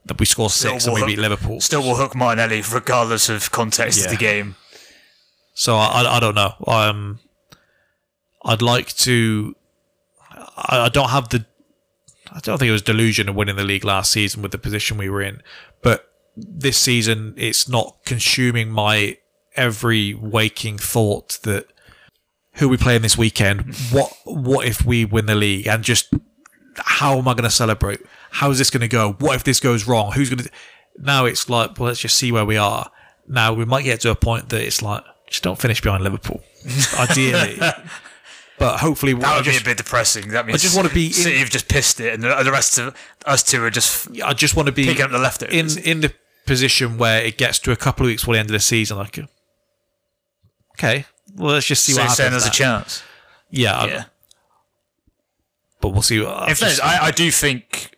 [0.05, 1.59] That we score six and we beat hook- Liverpool.
[1.59, 4.05] Still will hook Martinelli regardless of context Yeah.
[4.05, 4.55] of the game.
[5.53, 6.53] So I, I, I don't know.
[6.65, 7.19] Um,
[8.45, 9.55] I'd like to.
[10.31, 11.45] I, I don't have the.
[12.31, 14.97] I don't think it was delusion of winning the league last season with the position
[14.97, 15.41] we were in,
[15.81, 19.17] but this season it's not consuming my
[19.55, 21.65] every waking thought that
[22.57, 23.75] who are we playing this weekend?
[23.91, 25.67] What what if we win the league?
[25.67, 26.13] And just
[26.77, 28.01] how am I going to celebrate?
[28.31, 29.13] How is this going to go?
[29.13, 30.11] What if this goes wrong?
[30.13, 30.49] Who's going to?
[30.97, 32.89] Now it's like, well, let's just see where we are.
[33.27, 36.41] Now we might get to a point that it's like, just don't finish behind Liverpool,
[36.97, 37.59] ideally.
[38.57, 40.29] but hopefully, That would just, be a bit depressing.
[40.29, 42.77] That means I just wanna be in- City have just pissed it, and the, rest
[42.79, 46.01] of us two are just I just want to be picking up the in in
[46.01, 46.13] the
[46.45, 48.97] position where it gets to a couple of weeks before the end of the season.
[48.97, 49.19] Like,
[50.79, 51.05] okay,
[51.35, 52.31] well, let's just see so what happens.
[52.31, 53.03] there's a chance.
[53.49, 54.03] Yeah, Yeah.
[55.81, 56.23] but we'll see.
[56.25, 57.97] I've In fairness, I, I do think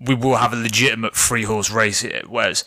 [0.00, 2.64] we will have a legitimate three horse race here, whereas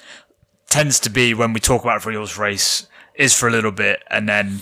[0.70, 3.72] tends to be when we talk about a three horse race is for a little
[3.72, 4.60] bit, and then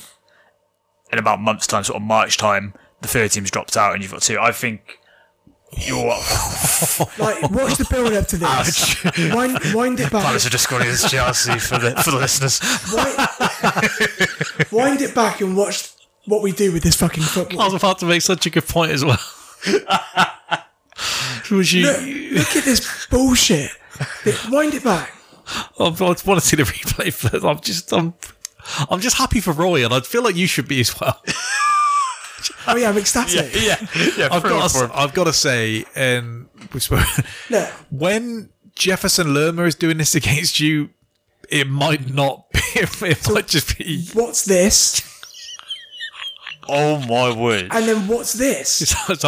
[1.11, 4.01] in about a months' time, sort of March time, the third team's dropped out, and
[4.01, 4.39] you've got two.
[4.39, 4.99] I think
[5.77, 6.07] you're
[7.17, 9.03] Like, watch the build up to this.
[9.33, 10.23] Wind, wind it back.
[10.23, 12.61] Palace are just scoring against Chelsea for the for the listeners.
[12.93, 13.17] Wind,
[14.71, 15.91] wind it back and watch
[16.25, 17.61] what we do with this fucking football.
[17.61, 19.19] I was about to make such a good point as well.
[21.51, 21.83] Was you?
[21.83, 22.01] Look,
[22.39, 23.69] look at this bullshit.
[24.49, 25.13] Wind it back.
[25.79, 27.45] I want to see the replay first.
[27.45, 28.15] I'm just, I'm,
[28.89, 31.21] I'm just happy for Roy, and I feel like you should be as well.
[32.67, 33.53] Oh yeah, I'm ecstatic.
[33.61, 33.77] yeah,
[34.17, 34.29] yeah.
[34.31, 37.05] I've got, to, I've got to say, and we spoke
[37.49, 40.89] Look, when Jefferson Lerma is doing this against you,
[41.49, 42.59] it might not be.
[42.75, 44.07] It might just be.
[44.13, 45.01] What's this?
[46.67, 47.67] Oh my word!
[47.69, 48.81] And then what's this?
[48.81, 49.21] It's like,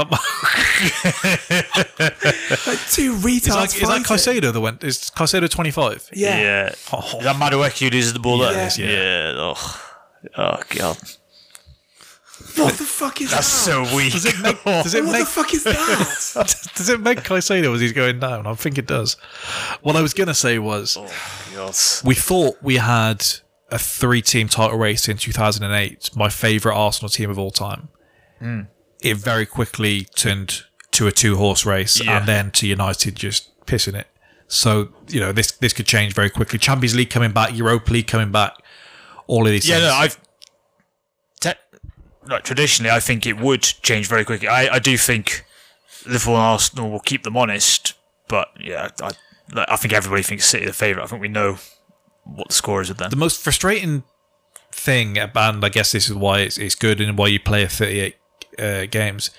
[2.65, 4.41] Like two retards is that, is that fighting.
[4.41, 4.83] Caicedo that went?
[4.83, 6.09] Is Caicedo twenty five?
[6.13, 6.39] Yeah.
[6.39, 6.75] Yeah.
[6.91, 7.17] Oh.
[7.19, 8.53] Is that Madueke who loses the ball there?
[8.77, 8.89] Yeah.
[8.89, 9.33] Yeah.
[9.35, 9.81] Oh.
[10.35, 10.97] oh god.
[12.55, 13.37] What the fuck is that?
[13.37, 13.85] That's that?
[13.87, 14.13] so weak.
[14.13, 14.63] Does it make?
[14.65, 15.21] Does it what make?
[15.21, 16.71] the fuck is that?
[16.75, 18.45] Does it make Caicedo as he's going down?
[18.47, 19.15] I think it does.
[19.81, 21.11] What I was gonna say was oh,
[21.55, 21.75] God.
[22.05, 23.25] we thought we had
[23.69, 27.89] a three-team title race in 2008, my favourite Arsenal team of all time.
[28.39, 28.61] Hmm.
[29.01, 32.17] It very quickly turned to a two-horse race, Yeah.
[32.19, 34.07] and then to United just pissing it.
[34.47, 36.57] So you know this this could change very quickly.
[36.59, 38.53] Champions League coming back, Europa League coming back,
[39.27, 39.67] all of these.
[39.67, 39.81] Things.
[39.81, 39.91] Yeah, things.
[39.91, 40.26] no, I've.
[42.27, 44.47] Like, traditionally, I think it would change very quickly.
[44.47, 45.45] I, I do think
[46.05, 47.93] Liverpool and Arsenal will keep them honest,
[48.27, 49.11] but yeah, I,
[49.53, 51.05] like, I think everybody thinks City the favourite.
[51.05, 51.57] I think we know
[52.25, 53.09] what the score is with them.
[53.09, 54.03] the most frustrating
[54.71, 57.69] thing, and I guess this is why it's, it's good and why you play a
[57.69, 58.15] 38
[58.59, 59.31] uh, games.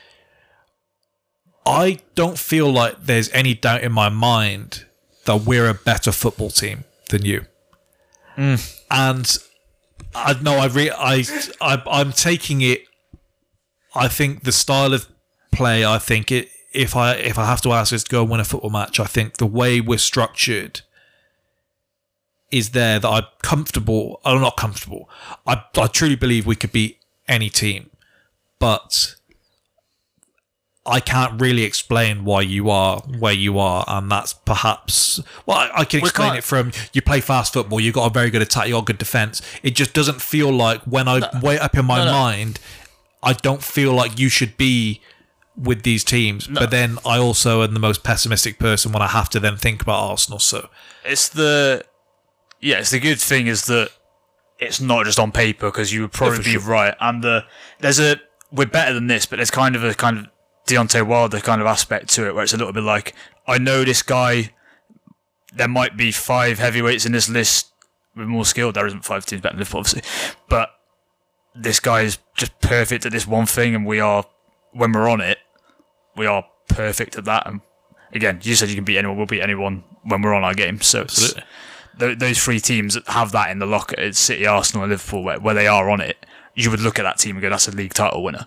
[1.66, 4.86] I don't feel like there's any doubt in my mind
[5.26, 7.44] that we're a better football team than you.
[8.90, 9.38] And
[10.18, 11.24] I know I re- I,
[11.60, 12.84] I I'm taking it.
[13.94, 15.08] I think the style of
[15.52, 15.84] play.
[15.84, 16.48] I think it.
[16.74, 19.00] If I if I have to ask us to go and win a football match,
[19.00, 20.82] I think the way we're structured
[22.50, 24.20] is there that I'm comfortable.
[24.24, 25.08] I'm not comfortable.
[25.46, 27.90] I, I truly believe we could beat any team,
[28.58, 29.16] but
[30.88, 35.80] I can't really explain why you are where you are, and that's perhaps well, I,
[35.80, 38.66] I can explain it from you play fast football, you've got a very good attack,
[38.66, 39.42] you got good defense.
[39.62, 42.60] It just doesn't feel like when I weigh up in my mind,
[43.22, 45.00] I don't feel like you should be
[45.56, 46.46] with these teams.
[46.46, 49.82] But then I also am the most pessimistic person when I have to then think
[49.82, 50.38] about Arsenal.
[50.38, 50.68] So
[51.04, 51.84] It's the.
[52.60, 53.90] Yeah, it's the good thing is that
[54.58, 56.60] it's not just on paper because you would probably for be sure.
[56.62, 56.94] right.
[57.00, 57.44] And the
[57.78, 58.20] there's a
[58.50, 60.26] we're better than this, but there's kind of a kind of
[60.68, 63.14] Deontay Wilder kind of aspect to it where it's a little bit like
[63.46, 64.50] I know this guy.
[65.54, 67.72] There might be five heavyweights in this list
[68.14, 68.70] with more skill.
[68.70, 70.02] There isn't five teams better than Liverpool, obviously,
[70.48, 70.70] but
[71.54, 74.24] this guy is just perfect at this one thing, and we are
[74.72, 75.38] when we're on it,
[76.16, 77.46] we are perfect at that.
[77.46, 77.60] And
[78.12, 79.16] again, you said you can beat anyone.
[79.16, 80.80] We'll beat anyone when we're on our game.
[80.80, 81.04] So
[81.98, 85.22] th- those three teams that have that in the locker, it's City, Arsenal, and Liverpool,
[85.22, 86.24] where, where they are on it.
[86.54, 88.46] You would look at that team and go, "That's a league title winner."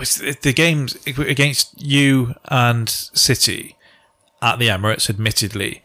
[0.00, 3.76] Which the games against you and City
[4.42, 5.82] at the Emirates, admittedly,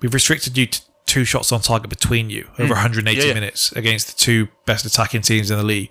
[0.00, 3.34] we've restricted you to two shots on target between you over 180 Yeah, yeah.
[3.34, 5.90] minutes against the two best attacking teams in the league.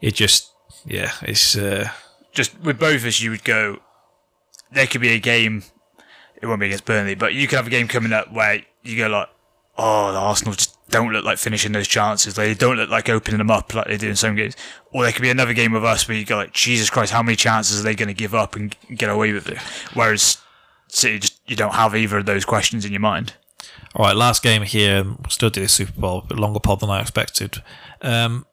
[0.00, 0.50] It just,
[0.86, 1.88] yeah, it's uh,
[2.32, 3.78] Just with both of us, you would go.
[4.72, 5.62] There could be a game.
[6.40, 8.96] It won't be against Burnley, but you could have a game coming up where you
[8.96, 9.28] go like,
[9.76, 12.34] "Oh, the Arsenal just don't look like finishing those chances.
[12.34, 14.56] They don't look like opening them up like they do in some games."
[14.92, 17.22] Or there could be another game with us where you go like, "Jesus Christ, how
[17.22, 19.58] many chances are they going to give up and get away with it?"
[19.94, 20.38] Whereas
[20.88, 23.34] City, just you don't have either of those questions in your mind.
[23.94, 24.16] all right.
[24.16, 27.62] Last game here, we'll still do the Super Bowl, but longer pod than I expected.
[28.00, 28.46] Um,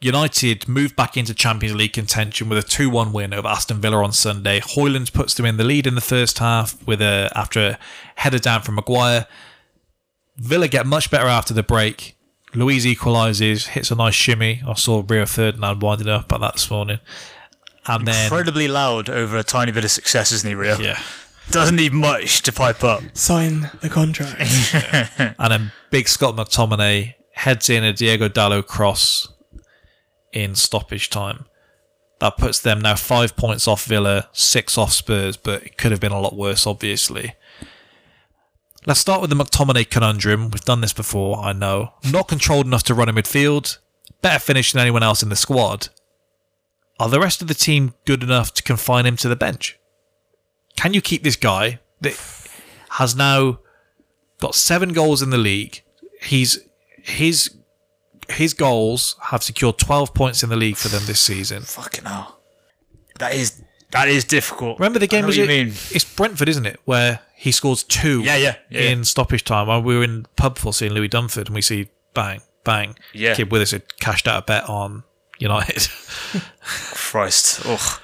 [0.00, 4.12] United moved back into Champions League contention with a 2-1 win over Aston Villa on
[4.12, 4.60] Sunday.
[4.60, 7.78] Højlund puts them in the lead in the first half with a after a
[8.16, 9.26] header down from Maguire.
[10.36, 12.16] Villa get much better after the break.
[12.54, 14.62] Luiz equalises, hits a nice shimmy.
[14.66, 17.00] I saw Rio Ferdinand winding up at that this morning.
[17.86, 20.78] And then, Incredibly loud over a tiny bit of success, isn't he, Rio?
[20.78, 21.00] yeah.
[21.50, 23.02] Doesn't need much to pipe up.
[23.12, 24.40] Sign the contract.
[25.38, 29.28] And then big Scott McTominay heads in a Diogo Dalot cross
[30.32, 31.44] in stoppage time.
[32.20, 36.00] That puts them now five points off Villa, six off Spurs, but it could have
[36.00, 37.34] been a lot worse, obviously.
[38.86, 40.50] Let's start with the McTominay conundrum.
[40.50, 41.94] We've done this before, I know.
[42.10, 43.78] Not controlled enough to run in midfield,
[44.20, 45.88] better finish than anyone else in the squad.
[47.00, 49.78] Are the rest of the team good enough to confine him to the bench?
[50.76, 52.18] Can you keep this guy that
[52.90, 53.58] has now
[54.40, 55.82] got seven goals in the league.
[56.20, 56.58] He's
[57.02, 57.56] his
[58.28, 61.62] his goals have secured twelve points in the league for them this season.
[61.62, 62.40] Fucking hell.
[63.18, 63.62] That is
[63.94, 64.78] that is difficult.
[64.78, 65.68] Remember the game was it- mean.
[65.68, 66.78] It's Brentford, isn't it?
[66.84, 69.68] Where he scores two Yeah, yeah, yeah, in stoppage time.
[69.68, 72.96] When we were in pub for seeing Louis Dunford and we see bang, bang.
[73.12, 73.34] Yeah.
[73.34, 75.04] Kid with us had cashed out a bet on
[75.38, 75.88] United.
[76.60, 77.64] Christ.
[77.66, 78.00] Ugh.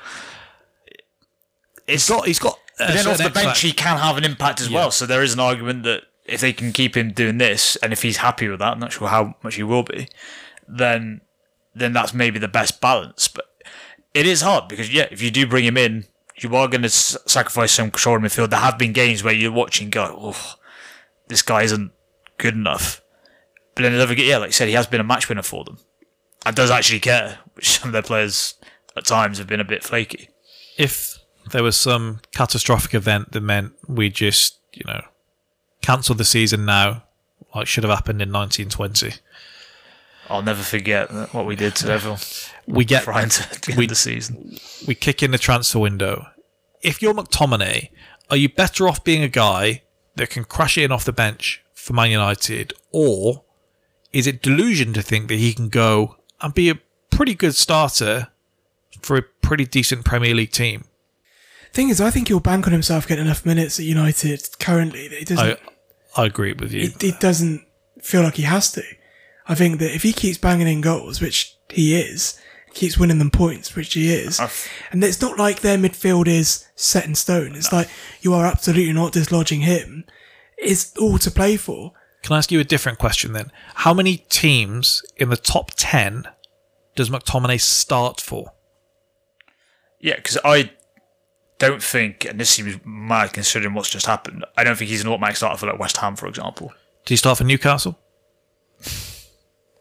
[1.87, 4.61] It's he's got he's got But then off the bench, he can have an impact
[4.61, 4.91] as well.
[4.91, 8.03] So there is an argument that if they can keep him doing this, and if
[8.03, 10.09] he's happy with that, I'm not sure how much he will be,
[10.69, 11.23] then
[11.75, 13.27] then that's maybe the best balance.
[13.27, 13.47] But
[14.15, 16.05] it is hard because yeah, if you do bring him in,
[16.37, 18.51] you are going to s- sacrifice some control in midfield.
[18.51, 20.55] There have been games where you're watching, go, oh,
[21.29, 21.93] this guy isn't
[22.39, 23.03] good enough.
[23.75, 25.79] But then another, yeah, like you said, he has been a match winner for them
[26.45, 28.55] and does actually care, which some of their players
[28.97, 30.29] at times have been a bit flaky.
[30.77, 31.19] If
[31.53, 35.03] there was some catastrophic event that meant we just, you know,
[35.83, 37.05] cancelled the season now,
[37.55, 39.21] like should have happened in 1920,
[40.31, 42.19] I'll never forget what we did to Neville
[42.67, 44.59] we get trying to end We- the season.
[44.87, 46.27] we kick in the transfer window.
[46.83, 47.91] If you're McTominay,
[48.31, 49.83] are you better off being a guy
[50.17, 53.45] that can crash in off the bench for Man United, or
[54.13, 56.79] is it delusion to think that he can go and be a
[57.11, 58.29] pretty good starter
[59.03, 60.85] for a pretty decent Premier League team?
[61.73, 65.19] Thing is, I think he'll bank on himself getting enough minutes at United currently that
[65.19, 65.59] he doesn't.
[66.17, 66.83] I I agree with you.
[66.83, 67.65] it, it doesn't
[68.03, 68.83] feel like he has to.
[69.51, 72.41] I think that if he keeps banging in goals, which he is,
[72.73, 74.39] keeps winning them points, which he is,
[74.93, 77.57] and it's not like their midfield is set in stone.
[77.57, 77.91] It's like
[78.21, 80.05] you are absolutely not dislodging him.
[80.57, 81.91] It's all to play for.
[82.23, 83.51] Can I ask you a different question then?
[83.75, 86.29] How many teams in the top 10
[86.95, 88.53] does McTominay start for?
[89.99, 90.71] Yeah, because I
[91.59, 95.09] don't think, and this seems mad considering what's just happened, I don't think he's an
[95.09, 96.73] automatic starter for like West Ham, for example.
[97.05, 97.99] Do you start for Newcastle?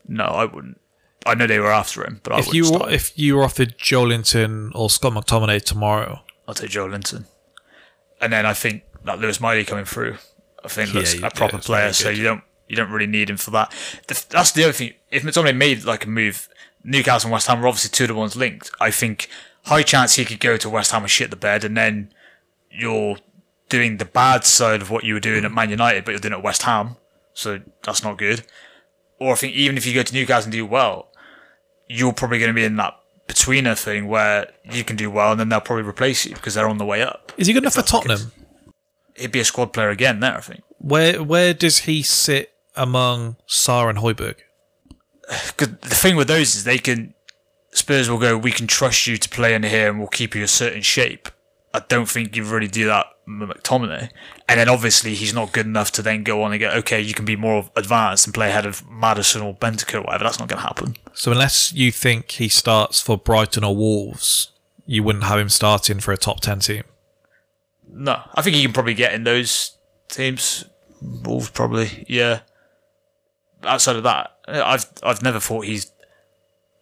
[0.09, 0.79] No, I wouldn't.
[1.25, 2.91] I know they were after him, but I If you start.
[2.91, 7.25] if you were offered Joelinton or Scott McTominay tomorrow, I'll take Joelinton.
[8.21, 10.17] And then I think that Lewis Miley coming through,
[10.65, 11.81] I think Yeah, that's yeah, a proper it's player.
[11.83, 13.71] very So you don't you don't really need him for that.
[14.07, 14.93] The, that's the other thing.
[15.11, 16.47] If McTominay made like a move,
[16.83, 18.71] Newcastle and West Ham were obviously two of the ones linked.
[18.79, 19.27] I think
[19.65, 22.11] high chance he could go to West Ham and shit the bed, and then
[22.71, 23.17] you're
[23.67, 26.33] doing the bad side of what you were doing at Man United, but you're doing
[26.33, 26.95] it at West Ham.
[27.33, 28.43] So that's not good.
[29.19, 31.09] Or I think even if you go to Newcastle and do well,
[31.87, 32.95] you're probably going to be in that
[33.27, 36.67] betweener thing where you can do well and then they'll probably replace you because they're
[36.67, 37.31] on the way up.
[37.37, 38.07] is he good enough for that's the case.
[38.07, 38.31] Tottenham?
[39.15, 40.63] He'd be a squad player again there, I think.
[40.77, 44.35] Where where does he sit among Sarr and Højbjerg?
[45.47, 47.13] Because the thing with those is they can
[47.71, 50.43] Spurs will go, we can trust you to play in here and we'll keep you
[50.43, 51.29] a certain shape.
[51.73, 54.09] I don't think you really do that with McTominay.
[54.47, 57.13] And then obviously he's not good enough to then go on and go, okay, you
[57.13, 60.23] can be more advanced and play ahead of Maddison or Bentancur or whatever.
[60.23, 60.95] That's not going to happen.
[61.13, 64.51] So unless you think he starts for Brighton or Wolves,
[64.87, 66.83] you wouldn't have him starting for a top ten team.
[67.91, 69.77] No, I think he can probably get in those
[70.07, 70.65] teams.
[71.01, 72.39] Wolves probably, yeah.
[73.63, 75.91] Outside of that, I've I've never thought he's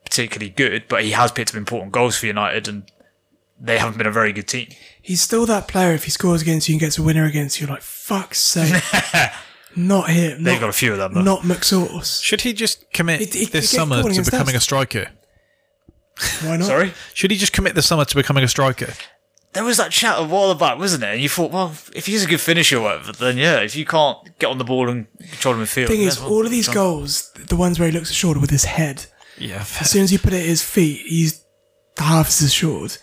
[0.05, 2.89] particularly good, but he has picked up important goals for United, and
[3.59, 4.67] they haven't been a very good team.
[5.01, 5.93] He's still that player.
[5.93, 8.83] If he scores against you and gets a winner against you, you're like fuck's sake,
[9.75, 10.43] not him.
[10.43, 11.13] They've Not, got a few of them.
[11.13, 11.21] Though.
[11.21, 12.21] not McSauce.
[12.23, 14.61] Should he just commit It- it- it this summer to becoming us.
[14.61, 15.07] a striker?
[16.41, 16.65] Why not?
[16.65, 18.93] Sorry, Should he just commit this summer to becoming a striker?
[19.53, 21.07] there was that chat a while back, wasn't it?
[21.13, 23.59] And you thought, well, if he's a good finisher or whatever, then yeah.
[23.61, 26.29] If you can't get on the ball and control him the midfield, Thing is, well,
[26.29, 29.05] all of these John- goals, the ones where he looks short with his head,
[29.37, 29.61] Yeah.
[29.79, 31.41] as soon as you put it at his feet, he's
[31.97, 32.99] half as short.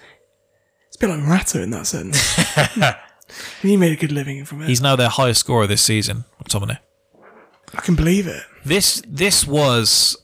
[1.05, 2.35] It's a bit like Morata in that sense.
[3.63, 4.69] he made a good living from it.
[4.69, 6.79] He's now their highest scorer this season, McTominay.
[7.75, 8.43] I can believe it.
[8.65, 10.17] This this was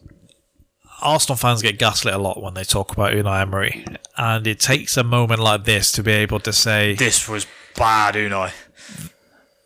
[1.03, 3.85] Arsenal fans get gaslit a lot when they talk about Unai Emery,
[4.17, 7.47] and it takes a moment like this to be able to say This was
[7.77, 8.53] bad, Unai.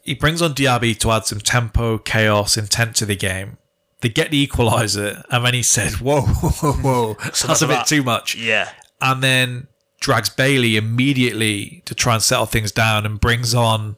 [0.03, 3.59] he brings on Diaby to add some tempo, chaos, intent to the game.
[4.01, 7.17] They get the equaliser, and then he said, "Whoa, whoa, whoa, whoa.
[7.25, 7.87] that's a bit that.
[7.87, 8.71] too much." Yeah,
[9.01, 9.69] and then
[10.01, 13.97] drags Bailey immediately to try and settle things down and brings on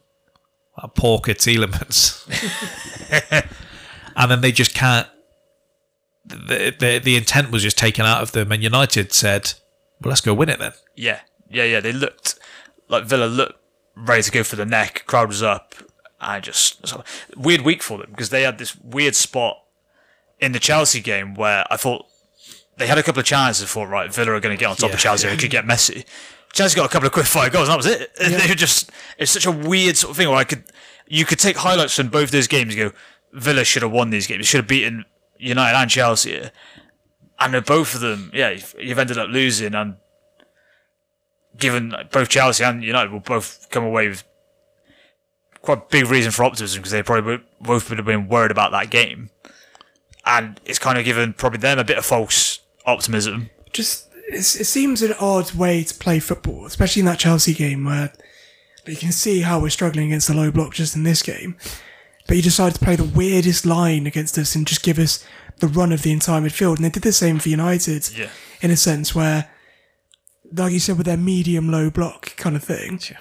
[0.76, 2.24] uh, Porker Tielemans.
[4.16, 5.06] and then they just can't.
[6.24, 9.54] The, the, the intent was just taken out of them, and United said,
[10.00, 10.72] well, let's go win it then.
[10.96, 11.80] Yeah, yeah, yeah.
[11.80, 12.38] They looked
[12.88, 13.60] like Villa looked
[13.94, 15.04] ready to go for the neck.
[15.06, 15.74] Crowd was up,
[16.20, 16.94] I just
[17.36, 19.58] weird week for them because they had this weird spot
[20.40, 22.06] in the Chelsea game where I thought
[22.76, 23.64] they had a couple of chances.
[23.64, 24.94] I thought, right, Villa are going to get on top Yeah.
[24.94, 25.28] of Chelsea.
[25.28, 26.04] It could get messy.
[26.52, 28.10] Chelsea got a couple of quick fire goals, and that was it.
[28.22, 30.64] And They were just it's such a weird sort of thing where I could
[31.06, 32.96] you could take highlights from both those games and go,
[33.32, 34.46] Villa should have won these games.
[34.46, 35.04] Should have beaten
[35.38, 36.50] United and Chelsea.
[37.38, 39.96] And both of them, yeah, you've, you've ended up losing and
[41.56, 44.24] given like, both Chelsea and United will both come away with
[45.62, 48.72] quite a big reason for optimism because they probably both would have been worried about
[48.72, 49.30] that game.
[50.24, 53.50] And it's kind of given probably them a bit of false optimism.
[53.72, 57.84] Just it's, it seems an odd way to play football, especially in that Chelsea game
[57.84, 58.12] where
[58.86, 61.56] you can see how we're struggling against the low block just in this game.
[62.28, 65.24] But you decided to play the weirdest line against us and just give us
[65.58, 66.76] the run of the entire midfield.
[66.76, 68.28] And they did the same for United, Yeah.
[68.60, 69.48] in a sense, where,
[70.52, 73.00] like you said, with their medium low block kind of thing.
[73.08, 73.18] Yeah.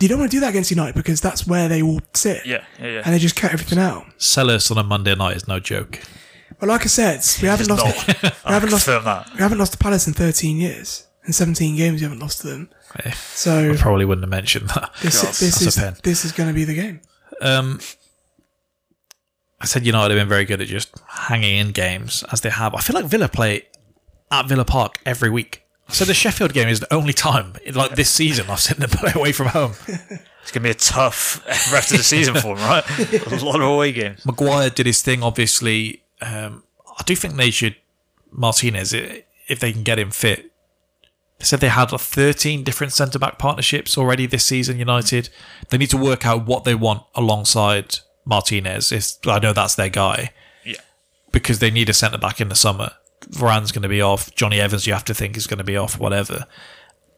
[0.00, 2.44] you don't want to do that against United because that's where they all sit.
[2.44, 3.02] Yeah, yeah, yeah.
[3.04, 4.04] And they just cut everything out.
[4.18, 6.00] Selhurst on a Monday night is no joke.
[6.60, 7.84] But like I said, we haven't lost.
[7.84, 8.22] not.
[8.46, 8.84] we haven't lost.
[8.86, 9.30] confirm that.
[9.34, 11.06] We haven't lost to Palace in 13 years.
[11.26, 12.70] In 17 games, we haven't lost to them.
[13.04, 14.92] Eh, So Probably wouldn't have mentioned that.
[15.02, 17.00] this, God, this that's a is this is going to be the game.
[17.40, 17.80] Um,
[19.60, 22.74] I said United have been very good at just hanging in games as they have.
[22.74, 23.66] I feel like Villa play
[24.30, 25.62] at Villa Park every week.
[25.88, 29.12] So the Sheffield game is the only time, like this season, I've seen them play
[29.14, 29.72] away from home.
[30.42, 32.84] It's gonna be a tough rest of the season for them, right?
[33.26, 34.24] A lot of away games.
[34.26, 36.02] Maguire did his thing, obviously.
[36.20, 36.64] Um,
[36.98, 37.76] I do think they should,
[38.30, 40.52] Martinez, if they can get him fit.
[41.38, 45.28] They said they had 13 different centre back partnerships already this season, United.
[45.68, 48.90] They need to work out what they want alongside Martinez.
[48.90, 50.32] If, I know that's their guy.
[50.64, 50.80] Yeah.
[51.30, 52.90] because they need a centre back in the summer.
[53.28, 54.34] Varane's going to be off.
[54.34, 56.46] Jonny Evans, you have to think, is going to be off, whatever.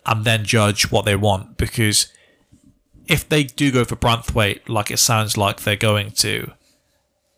[0.05, 1.57] And then judge what they want.
[1.57, 2.13] Because
[3.07, 6.53] if they do go for Branthwaite, like it sounds like they're going to,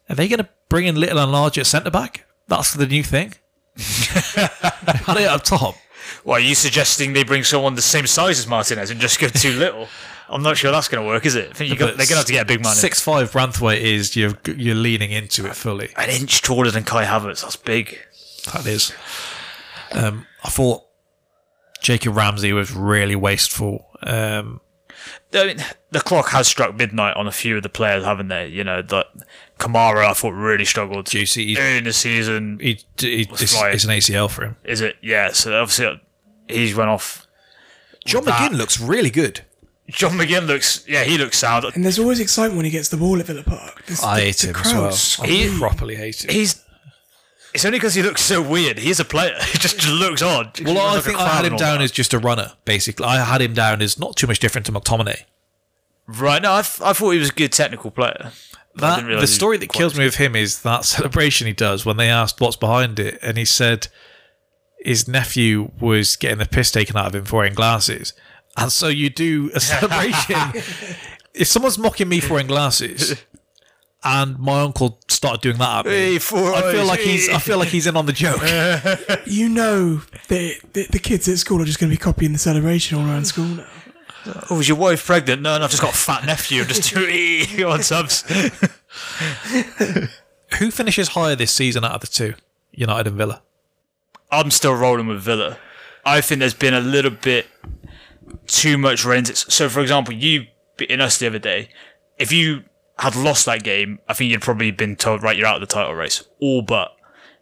[0.08, 2.26] are they going to bring in Little and Large at centre back?
[2.48, 3.34] That's the new thing.
[3.76, 5.76] had it up top.
[6.24, 9.28] Well, are you suggesting they bring someone the same size as Martinez and just go
[9.28, 9.88] too little?
[10.28, 11.50] I'm not sure that's going to work, is it?
[11.50, 12.72] I think you got, they're going to have to get a big man.
[12.72, 12.76] in.
[12.76, 15.90] Six five Branthwaite is you're you're leaning into it fully.
[15.96, 17.42] An inch taller than Kai Havertz.
[17.42, 17.98] That's big.
[18.52, 18.92] That is.
[19.92, 20.84] Um, I thought
[21.82, 23.86] Jacob Ramsey was really wasteful.
[24.02, 24.60] Um,
[25.34, 25.56] I mean,
[25.90, 28.48] the clock has struck midnight on a few of the players, haven't they?
[28.48, 29.06] You know, that
[29.58, 32.58] Kamara, I thought really struggled Juicy, early in the season.
[32.60, 34.56] he, he, it's, it's an ACL for him.
[34.64, 34.96] Is it?
[35.02, 35.32] Yeah.
[35.32, 35.94] So obviously uh,
[36.48, 37.26] he's went off.
[38.04, 39.42] John that- McGinn looks really good.
[39.90, 40.86] John McGinn looks.
[40.88, 41.64] Yeah, he looks sound.
[41.74, 43.84] And there's always excitement when he gets the ball at Villa Park.
[43.86, 44.92] This, I the, hate the him as well.
[44.92, 45.54] scream.
[45.56, 46.30] I properly hate him.
[46.30, 46.64] He's.
[47.54, 48.78] It's only because he looks so weird.
[48.78, 49.36] He is a player.
[49.52, 50.58] He just, looks odd.
[50.60, 51.84] Well, I like think I had him down that.
[51.84, 53.06] as just a runner, basically.
[53.06, 55.22] I had him down as not too much different to McTominay.
[56.06, 56.40] right.
[56.42, 58.32] No, I, th- I thought he was a good technical player.
[58.76, 62.08] That, the story that kills me with him is that celebration he does when they
[62.08, 63.88] asked what's behind it, and he said
[64.80, 68.14] his nephew was getting the piss taken out of him for wearing glasses,
[68.56, 70.62] and so you do a celebration.
[71.34, 73.22] if someone's mocking me for wearing glasses,
[74.04, 77.28] and my uncle started doing that at me, Hey, four I feel eyes, like he's
[77.28, 78.40] I feel like he's in on the joke.
[79.26, 82.38] You know that the, the kids at school are just going to be copying the
[82.38, 83.66] celebration all around school now.
[84.50, 85.42] Oh, was your wife pregnant?
[85.42, 86.64] No, no, I've just got a fat nephew.
[86.66, 88.22] Just do on subs.
[90.58, 92.34] Who finishes higher this season out of the two,
[92.70, 93.42] United and Villa?
[94.30, 95.58] I'm still rolling with Villa.
[96.04, 97.46] I think there's been a little bit
[98.46, 99.24] too much rain.
[99.24, 100.46] So, for example, you
[100.76, 101.70] beating us the other day.
[102.18, 102.64] If you
[103.02, 105.72] had lost that game, I think you'd probably been told, right, you're out of the
[105.72, 106.22] title race.
[106.40, 106.96] All but.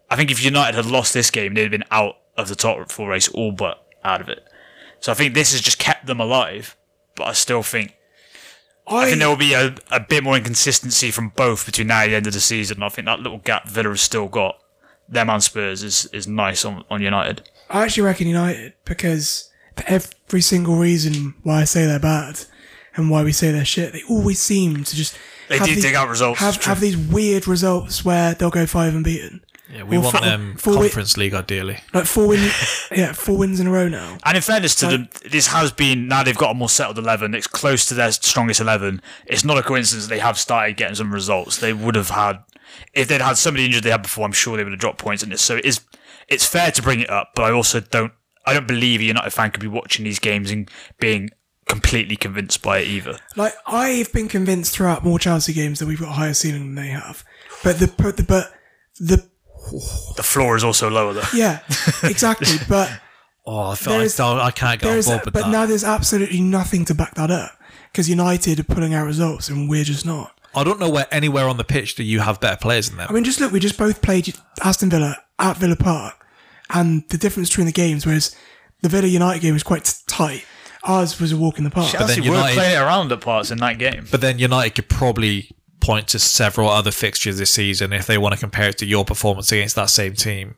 [0.08, 2.90] I think if United had lost this game, they'd have been out of the top
[2.90, 4.42] four race, all but out of it.
[5.00, 6.76] So I think this has just kept them alive.
[7.14, 7.94] But I still think
[8.88, 12.12] I think there will be a, a bit more inconsistency from both between now and
[12.12, 12.82] the end of the season.
[12.82, 14.58] I think that little gap Villa has still got,
[15.08, 17.48] them and Spurs, is, is nice on, on United.
[17.68, 22.40] I actually reckon United because for every single reason why I say they're bad
[22.96, 25.16] and why we say they're shit, they always seem to just
[25.50, 28.64] They have do these- dig out results, Have have these weird results where they'll go
[28.66, 29.40] five and unbeaten,
[29.72, 31.78] Yeah, we Or want four- them four wi- Conference League ideally.
[31.92, 32.50] like four win,
[32.92, 34.18] yeah, four wins in a row now.
[34.24, 37.34] And in fairness to them, this has been now they've got a more settled eleven.
[37.34, 39.00] It's close to their strongest eleven.
[39.26, 41.58] It's not a coincidence they have started getting some results.
[41.58, 42.38] They would have had
[42.94, 44.24] if they'd had somebody injured they had before.
[44.24, 45.42] I'm sure they would have dropped points in this.
[45.42, 45.80] So it is
[46.28, 48.12] it's fair to bring it up, but I also don't
[48.46, 50.68] I don't believe a United fan could be watching these games and
[50.98, 51.30] being
[51.70, 53.18] completely convinced by it either.
[53.36, 56.84] Like I've been convinced throughout more Chelsea games that we've got a higher ceiling than
[56.84, 57.24] they have,
[57.64, 58.52] but the but the but
[58.98, 59.26] the
[60.16, 61.22] The floor is also lower though.
[61.34, 61.60] yeah
[62.02, 62.48] exactly.
[62.68, 62.90] But
[63.46, 65.50] Oh, I feel There's- like I can't get on board with but that.
[65.50, 67.52] now there's absolutely nothing to back that up
[67.90, 70.38] because United are pulling out results and we're just not.
[70.54, 73.06] I don't know where anywhere on the pitch do you have better players than them.
[73.08, 76.14] I mean, just look, we just both played Aston Villa at Villa Park,
[76.68, 78.34] and the difference between the games, whereas
[78.82, 80.44] the Villa United game was quite tight,
[80.84, 81.90] ours was a walk in the park.
[81.92, 84.06] then Chelsea were United- playing it around at parts in that game.
[84.10, 85.50] But then United could probably
[85.80, 89.04] point to several other fixtures this season if they want to compare it to your
[89.04, 90.56] performance against that same team.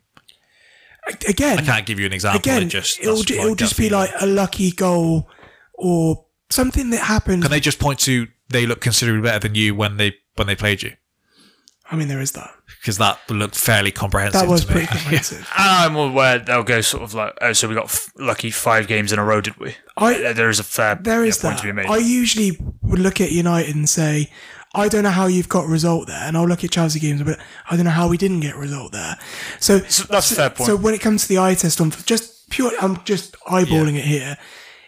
[1.28, 2.38] Again, I can't give you an example.
[2.38, 4.00] again, it just it'll, that's ju- my it'll gut just be feeling.
[4.00, 5.28] like a lucky goal
[5.74, 7.42] or something that happened.
[7.42, 10.54] Can they just point to they look considerably better than you when they when they
[10.54, 10.92] played you?
[11.92, 12.50] I mean, there is that.
[12.80, 14.40] Because that looked fairly comprehensive.
[14.40, 14.72] That was to me.
[14.72, 15.38] pretty comprehensive.
[15.58, 18.88] And I'm aware they'll go sort of like, oh, so we got f- lucky five
[18.88, 19.76] games in a row, did we?
[19.96, 21.62] I- there is a fair There is yeah, point that.
[21.62, 21.86] to be made.
[21.86, 24.32] I usually would look at United and say,
[24.74, 27.22] I don't know how you've got a result there, and I'll look at Chelsea games,
[27.22, 27.38] but
[27.70, 29.18] I don't know how we didn't get a result there.
[29.60, 30.66] So, that's a fair point.
[30.66, 34.04] So when it comes to the eye test on just pure, I'm just eyeballing it
[34.04, 34.38] here.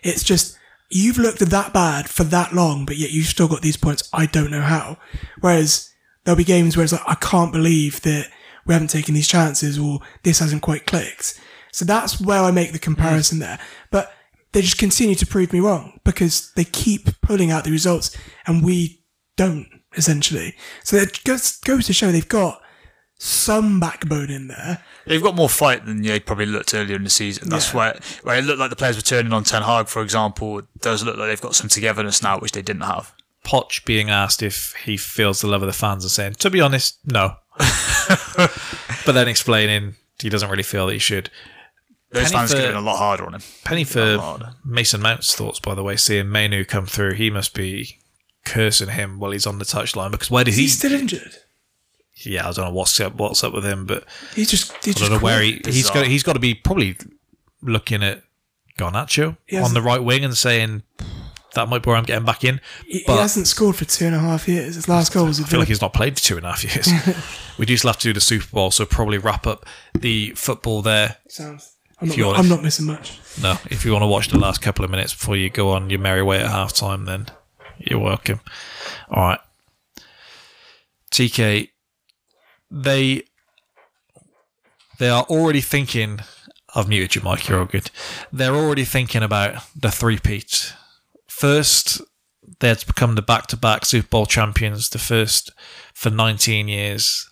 [0.03, 0.59] It's just
[0.89, 4.09] you've looked that bad for that long, but yet you've still got these points.
[4.13, 4.97] I don't know how.
[5.41, 5.91] Whereas
[6.25, 8.29] there'll be games where it's like, I can't believe that
[8.67, 11.41] we haven't taken these chances or this hasn't quite clicked.
[11.73, 12.83] So that's where I make the mm.
[12.83, 13.59] comparison there.
[13.91, 14.13] But
[14.53, 18.65] they just continue to prove me wrong because they keep pulling out the results and
[18.65, 19.05] we
[19.37, 20.55] don't essentially.
[20.83, 22.61] So it goes, goes to show they've got
[23.19, 24.83] some backbone in there.
[25.07, 27.49] They've got more fight than they probably looked earlier in the season.
[27.49, 27.77] That's Yeah.
[27.77, 30.61] where where it looked like the players were turning on Ten Hag, for example.
[30.61, 33.13] It does look like they've got some togetherness now, which they didn't have.
[33.45, 36.61] Poch being asked if he feels the love of the fans and saying, to be
[36.61, 37.37] honest, no.
[38.37, 41.31] but then explaining he doesn't really feel that he should.
[42.11, 43.43] Those Penny fans for- could have been a lot harder on him.
[43.65, 44.39] Penny for.
[44.65, 47.99] Mason Mount's thoughts, by the way, seeing Mainoo come through, he must be
[48.45, 50.63] cursing him while he's on the touchline because where did he?
[50.63, 51.37] he still injured?
[52.25, 54.05] yeah, I don't know what's up, what's up with him, but
[54.35, 55.67] He's just, he's I don't know where he, quit.
[55.75, 56.03] he's Bizarre.
[56.03, 56.07] got.
[56.07, 56.97] He's got to be probably
[57.61, 58.23] looking at
[58.79, 60.83] Garnacho on the right wing and saying
[61.55, 62.61] that might be where I'm getting back in.
[62.87, 64.75] He, he hasn't scored for two and a half years.
[64.75, 66.51] His last goal was a I feel like he's not played for two and a
[66.53, 66.89] half years.
[67.59, 70.83] we do still have to do the Super Bowl, so probably wrap up the football
[70.83, 71.17] there.
[71.29, 71.71] Sounds.
[72.01, 73.19] I'm not, want- I'm not missing much.
[73.41, 75.91] No, if you want to watch the last couple of minutes before you go on
[75.91, 77.27] your merry way at half time, then
[77.79, 78.41] you're welcome.
[79.09, 79.41] All right.
[81.13, 81.69] TK,
[82.71, 83.23] they
[84.99, 86.21] they are already thinking.
[86.75, 87.49] I've muted you, Mike.
[87.49, 87.91] You're all good.
[88.33, 90.73] They're already thinking about the three-peat.
[91.35, 92.01] First,
[92.61, 95.51] they had to become the back-to-back Super Bowl champions, the first
[95.93, 97.29] for 19 years.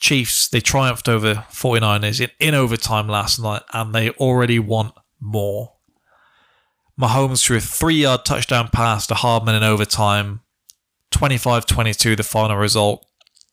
[0.00, 5.74] Chiefs, they triumphed over 49ers in, in overtime last night, and they already want more.
[6.98, 10.40] Mahomes threw a three yard touchdown pass to Hardman in overtime.
[11.10, 13.04] 25 22, the final result.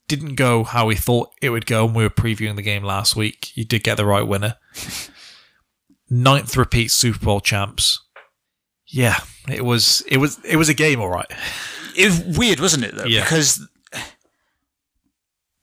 [0.08, 3.18] Didn't go how we thought it would go when we were previewing the game last
[3.18, 3.52] week.
[3.56, 4.56] You did get the right winner.
[6.10, 8.00] Ninth repeat Super Bowl champs.
[8.91, 11.32] Yeah, it was it was it was a game, all right.
[11.95, 12.95] It was weird, wasn't it?
[12.95, 13.22] Though, Yeah.
[13.22, 13.68] because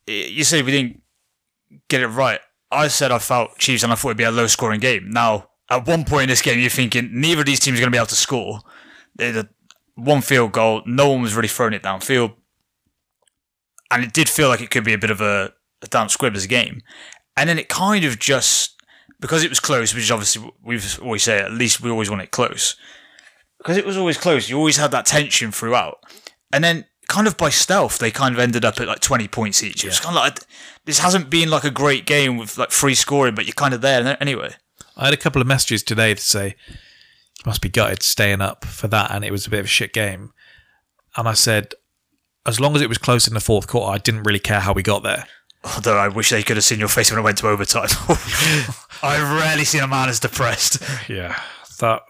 [0.08, 1.02] eh, you said we didn't
[1.88, 2.40] get it right.
[2.70, 5.10] I said I felt Chiefs and I thought it'd be a low scoring game.
[5.10, 7.90] Now, at one point in this game, you're thinking neither of these teams are going
[7.90, 8.60] to be able to score.
[9.20, 9.46] A
[9.94, 10.82] one field goal.
[10.86, 12.34] No one was really throwing it downfield,
[13.90, 16.36] and it did feel like it could be a bit of a, a damn squib
[16.36, 16.82] as a game.
[17.36, 18.80] And then it kind of just
[19.20, 22.22] because it was close, which is obviously we've always say At least we always want
[22.22, 22.76] it close
[23.66, 24.48] because it was always close.
[24.48, 25.98] You always had that tension throughout,
[26.52, 29.60] and then kind of by stealth, they kind of ended up at like twenty points
[29.60, 29.82] each.
[29.82, 30.38] It was kind of like
[30.84, 33.80] this hasn't been like a great game with like free scoring, but you're kind of
[33.80, 34.54] there anyway.
[34.96, 38.64] I had a couple of messages today to say you must be gutted staying up
[38.64, 40.32] for that, and it was a bit of a shit game.
[41.16, 41.74] And I said,
[42.46, 44.72] as long as it was close in the fourth quarter, I didn't really care how
[44.72, 45.26] we got there.
[45.64, 47.88] Although I wish they could have seen your face when I went to overtime.
[49.02, 50.80] I've rarely seen a man as depressed.
[51.08, 51.40] Yeah,
[51.78, 52.02] that.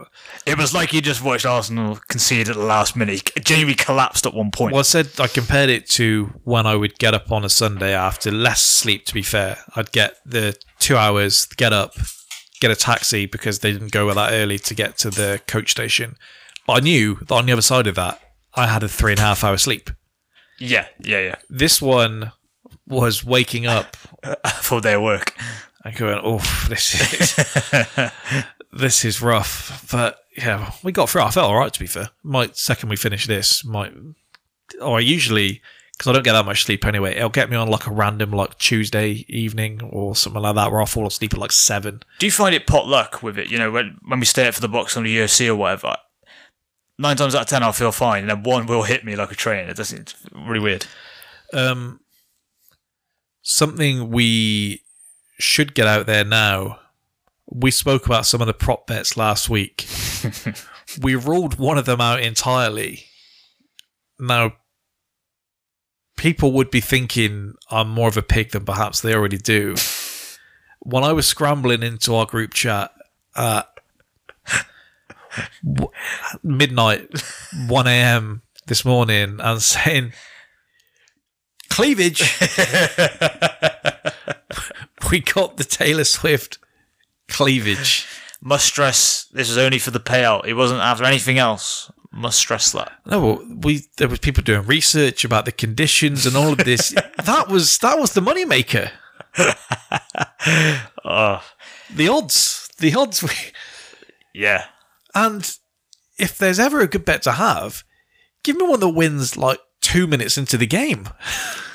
[0.46, 3.30] It was like you just watched Arsenal concede at the last minute.
[3.34, 4.72] He genuinely collapsed at one point.
[4.72, 7.94] Well, I said I compared it to when I would get up on a Sunday
[7.94, 9.04] after less sleep.
[9.06, 11.94] To be fair, I'd get the two hours, get up,
[12.60, 16.16] get a taxi because they didn't go that early to get to the coach station.
[16.66, 18.20] But I knew that on the other side of that,
[18.54, 19.90] I had a three and a half hour sleep.
[20.58, 21.34] Yeah, yeah, yeah.
[21.50, 22.32] This one
[22.86, 23.96] was waking up
[24.62, 25.34] for their work.
[25.84, 26.38] and going, "Oh,
[26.68, 27.34] this is
[28.78, 31.22] this is rough." But yeah, we got through.
[31.22, 32.10] I felt all right to be fair.
[32.22, 33.92] Might second we finish this, might
[34.80, 35.62] or I usually
[35.96, 37.14] because I don't get that much sleep anyway.
[37.14, 40.80] It'll get me on like a random like Tuesday evening or something like that where
[40.80, 42.02] I'll fall asleep at like seven.
[42.18, 43.50] Do you find it pot luck with it?
[43.50, 45.96] You know, when when we stay out for the box on the UFC or whatever,
[46.98, 49.32] nine times out of ten I'll feel fine, and then one will hit me like
[49.32, 49.68] a train.
[49.68, 50.00] It doesn't.
[50.00, 50.86] It's really weird.
[51.54, 52.00] Um,
[53.42, 54.82] something we
[55.38, 56.80] should get out there now.
[57.48, 59.86] We spoke about some of the prop bets last week.
[61.00, 63.04] we ruled one of them out entirely.
[64.18, 64.54] Now,
[66.16, 69.76] people would be thinking I'm more of a pig than perhaps they already do.
[70.80, 72.92] When I was scrambling into our group chat
[73.34, 73.62] uh,
[74.52, 74.66] at
[76.44, 77.08] midnight,
[77.66, 78.42] 1 a.m.
[78.68, 80.12] this morning, and saying,
[81.70, 82.20] cleavage.
[85.10, 86.58] we got the Taylor Swift
[87.28, 88.06] cleavage.
[88.40, 90.46] Must stress this was only for the payout.
[90.46, 91.90] It wasn't after anything else.
[92.12, 92.92] Must stress that.
[93.04, 96.90] No, well, we there was people doing research about the conditions and all of this.
[97.24, 98.90] that was that was the moneymaker.
[101.04, 101.42] Oh,
[101.94, 103.22] The odds, the odds.
[103.22, 103.30] We,
[104.34, 104.64] yeah.
[105.14, 105.56] and
[106.18, 107.84] if there's ever a good bet to have,
[108.42, 111.08] give me one that wins like two minutes into the game.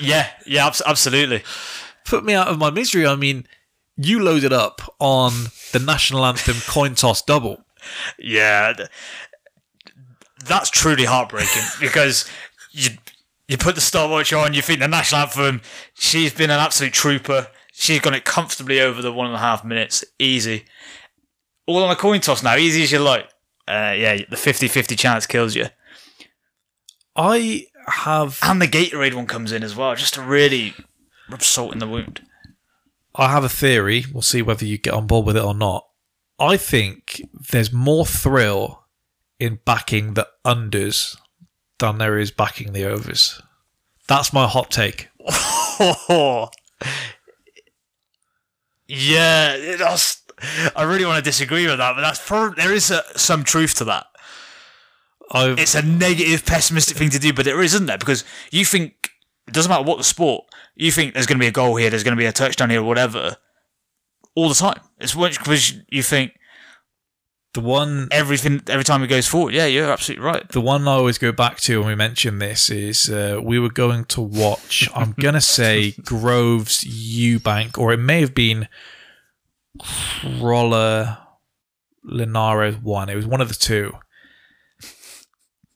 [0.00, 1.42] Yeah, yeah, abs- absolutely.
[2.04, 3.06] Put me out of my misery.
[3.06, 3.46] I mean,
[4.06, 5.32] you loaded up on
[5.72, 7.64] the national anthem coin toss double.
[8.18, 8.88] Yeah, th-
[10.44, 12.28] that's truly heartbreaking because
[12.70, 12.90] you
[13.48, 15.60] you put the stopwatch on, you think the national anthem.
[15.94, 17.48] She's been an absolute trooper.
[17.72, 20.64] She's gone it comfortably over the one and a half minutes, easy.
[21.66, 23.24] All on a coin toss now, easy as you like.
[23.68, 25.66] Uh, yeah, the 50-50 chance kills you,
[27.16, 30.74] I have and the Gatorade one comes in as well, just to really
[31.30, 32.22] rub salt in the wound.
[33.14, 34.04] I have a theory.
[34.12, 35.86] We'll see whether you get on board with it or not.
[36.38, 38.84] I think there's more thrill
[39.38, 41.16] in backing the unders
[41.78, 43.40] than there is backing the overs.
[44.08, 45.08] That's my hot take.
[48.88, 50.20] Yeah, does.
[50.76, 53.74] I really want to disagree with that, but that's probably there is a, some truth
[53.76, 54.06] to that.
[55.30, 57.96] I've, It's a negative, pessimistic thing to do, but there is, isn't there?
[57.96, 59.10] Because you think
[59.46, 60.44] it doesn't matter what the sport,
[60.74, 62.70] you think there's going to be a goal here, there's going to be a touchdown
[62.70, 63.36] here, whatever,
[64.34, 64.80] all the time.
[64.98, 66.32] It's because you think
[67.54, 69.54] the one everything every time it goes forward.
[69.54, 70.48] Yeah, you're absolutely right.
[70.48, 73.70] the one I always go back to when we mention this is uh, we were
[73.70, 74.88] going to watch.
[74.94, 78.68] I'm gonna say Groves Eubank, or it may have been
[79.78, 81.28] Crolla
[82.02, 83.08] Linares one.
[83.08, 83.92] It was one of the two.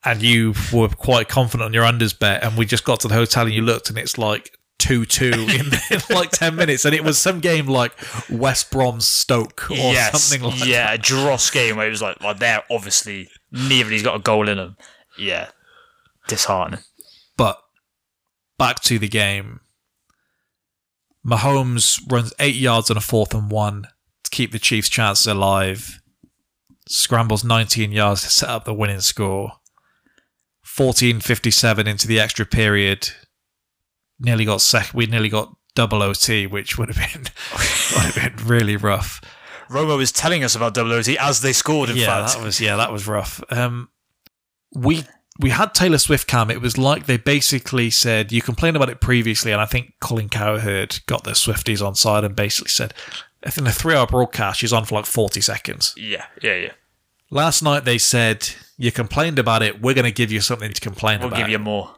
[0.06, 3.14] And you were quite confident on your unders bet, and we just got to the
[3.14, 6.94] hotel and you looked, and it's like two two in, in like ten minutes, and
[6.94, 7.92] it was some game like
[8.30, 10.68] West Brom Stoke or yes, something like that.
[10.68, 14.16] yeah, a Dross game where it was like, well, they're obviously neither of these got
[14.16, 14.76] a goal in them.
[15.18, 15.48] Yeah,
[16.28, 16.80] disheartening.
[17.36, 17.60] But
[18.58, 19.60] back to the game.
[21.26, 23.88] Mahomes runs eight yards on a fourth and one
[24.22, 26.00] to keep the Chiefs' chances alive.
[26.88, 29.54] Scrambles 19 yards to set up the winning score.
[30.76, 33.10] 14:57 into the extra period.
[34.18, 34.92] Nearly got sec.
[34.94, 37.22] We nearly got double OT, which would have been
[37.52, 39.20] would have been really rough.
[39.68, 41.90] Romo was telling us about WOT as they scored.
[41.90, 43.42] In yeah, fact, that was yeah, that was rough.
[43.50, 43.88] Um,
[44.74, 45.04] we
[45.38, 46.50] we had Taylor Swift cam.
[46.50, 50.28] It was like they basically said you complained about it previously, and I think Colin
[50.28, 52.94] Cowherd got the Swifties on side and basically said,
[53.44, 55.94] I think the three-hour broadcast she's on for like forty seconds.
[55.96, 56.72] yeah, yeah, yeah.
[57.30, 59.80] Last night they said you complained about it.
[59.80, 61.32] We're going to give you something to complain about.
[61.32, 61.94] We'll give you more.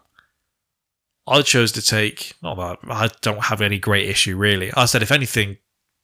[1.26, 4.72] I chose to take not that I don't have any great issue really.
[4.74, 5.59] I said if anything,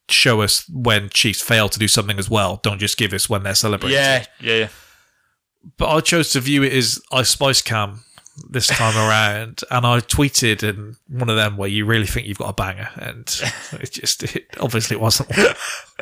[0.09, 2.61] show us when Chiefs fail to do something as well.
[2.63, 3.97] Don't just give us when they're celebrating.
[3.97, 4.69] Yeah, yeah, yeah.
[5.79, 8.05] but I chose to view it as Ice Spice Cam
[8.51, 12.39] this time around, and I tweeted in one of them where you really think you've
[12.39, 13.21] got a banger, and
[13.73, 15.31] it just it obviously wasn't.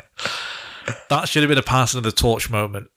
[1.09, 2.89] that should have been a passing of the torch moment.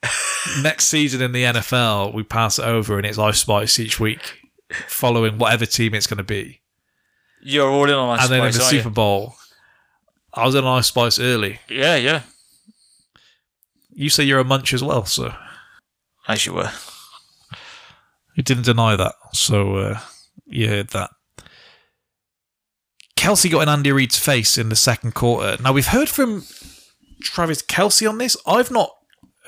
[0.62, 4.40] Next season in the NFL, we pass it over, and it's Ice Spice each week,
[4.88, 6.60] following whatever team it's going to be,
[7.42, 8.24] You're all in on that.
[8.24, 9.34] and then in the Spice, Super Bowl.
[10.34, 11.60] I was in Ice Spice early.
[11.68, 12.22] Yeah, yeah.
[13.92, 15.34] You say you're a munch as well, so
[16.28, 16.70] As you were.
[18.36, 20.00] You didn't deny that, so uh,
[20.44, 21.10] you heard that.
[23.16, 25.60] Kelce got in Andy Reid's face in the second quarter.
[25.62, 26.44] Now we've heard from
[27.26, 28.36] Travis Kelce on this.
[28.46, 28.90] I've not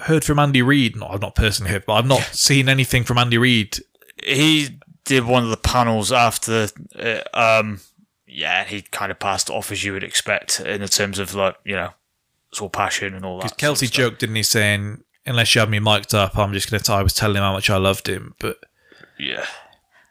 [0.00, 0.96] heard from Andy Reid.
[0.96, 3.78] No, I've not personally heard, but I've not seen anything from Andy Reid.
[4.24, 6.68] He did one of the panels after.
[6.98, 7.80] Uh, um,
[8.26, 11.34] yeah, he kind of passed it off as you would expect in the terms of
[11.34, 11.90] like you know,
[12.50, 13.54] it's all passion and all that.
[13.56, 16.52] Because sort of Kelce joked, didn't he, saying, "Unless you have me mic'd up, I'm
[16.52, 18.58] just going to." tell I was telling him how much I loved him, but
[19.18, 19.46] Yeah,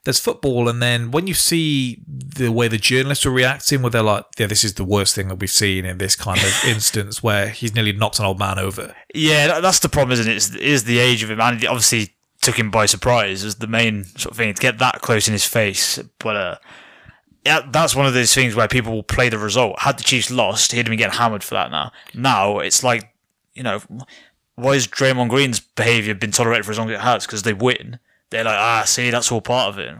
[0.07, 4.01] there's football, and then when you see the way the journalists were reacting, where they're
[4.01, 7.21] like, "Yeah, this is the worst thing that we've seen in this kind of instance
[7.21, 9.59] where he's nearly knocked an old man over." yeah.
[9.59, 10.37] That's the problem, isn't it?
[10.37, 13.43] Is, is the age of him, and it obviously took him by surprise.
[13.43, 16.35] Is the main sort of thing to get that close in his face, but.
[16.35, 16.55] uh
[17.45, 19.79] yeah, that's one of those things where people will play the result.
[19.79, 21.93] Had the Chiefs lost, he'd have been getting hammered for that now.
[22.13, 23.13] Now, it's like,
[23.53, 23.79] you know,
[24.55, 27.25] why has Draymond Green's behaviour been tolerated for as long as it has?
[27.25, 27.99] Because they win.
[28.29, 29.95] They're like, ah, see, that's all part of it.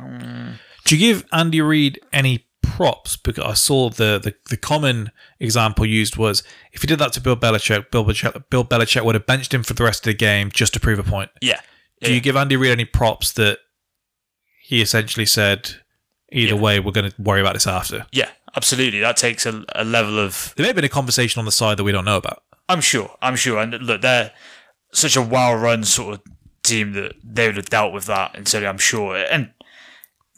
[0.85, 3.15] Do you give Andy Reid any props?
[3.17, 6.43] Because I saw the, the, the common example used was
[6.73, 9.63] if he did that to Bill Belichick, Bill Belichick, Bill Belichick would have benched him
[9.63, 11.29] for the rest of the game just to prove a point.
[11.41, 11.59] Yeah.
[12.01, 13.59] Do you give Andy Reid any props that
[14.61, 15.71] he essentially said,
[16.31, 16.61] either Yeah.
[16.61, 18.05] way, we're going to worry about this after?
[18.11, 18.99] Yeah, absolutely.
[18.99, 21.77] That takes a, a level of There may have been a conversation on the side
[21.77, 22.43] that we don't know about.
[22.69, 23.15] I'm sure.
[23.21, 23.59] I'm sure.
[23.59, 24.31] And look, they're
[24.93, 26.21] such a well run sort of
[26.67, 28.35] team that they would have dealt with that.
[28.35, 29.15] And so I'm sure.
[29.17, 29.51] And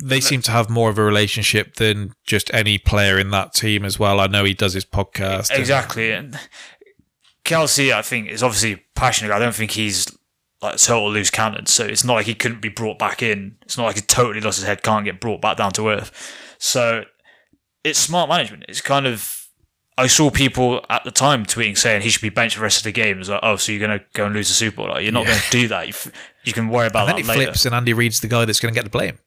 [0.01, 3.83] They seem to have more of a relationship than just any player in that team
[3.83, 4.19] as well.
[4.19, 5.51] I know he does his podcast.
[5.51, 6.11] exactly.
[6.11, 6.39] And
[7.43, 9.33] Kelce, I think, is obviously passionate.
[9.33, 10.07] I don't think he's
[10.61, 11.65] like a total loose cannon.
[11.65, 13.57] So it's not like he couldn't be brought back in.
[13.63, 16.11] It's not like he totally lost his head, can't get brought back down to earth.
[16.59, 17.03] So
[17.83, 18.65] it's smart management.
[18.67, 19.38] It's kind of.
[19.99, 22.77] I saw people at the time tweeting saying he should be benched for the rest
[22.79, 23.15] of the game.
[23.15, 24.87] It was like, oh, so you're going to go and lose the Super Bowl?
[24.89, 25.87] Like, you're not going to do that.
[25.87, 26.11] You, f-
[26.43, 27.51] you can worry about And then that it later.
[27.51, 29.19] flips, and Andy Reid's the guy that's going to get the blame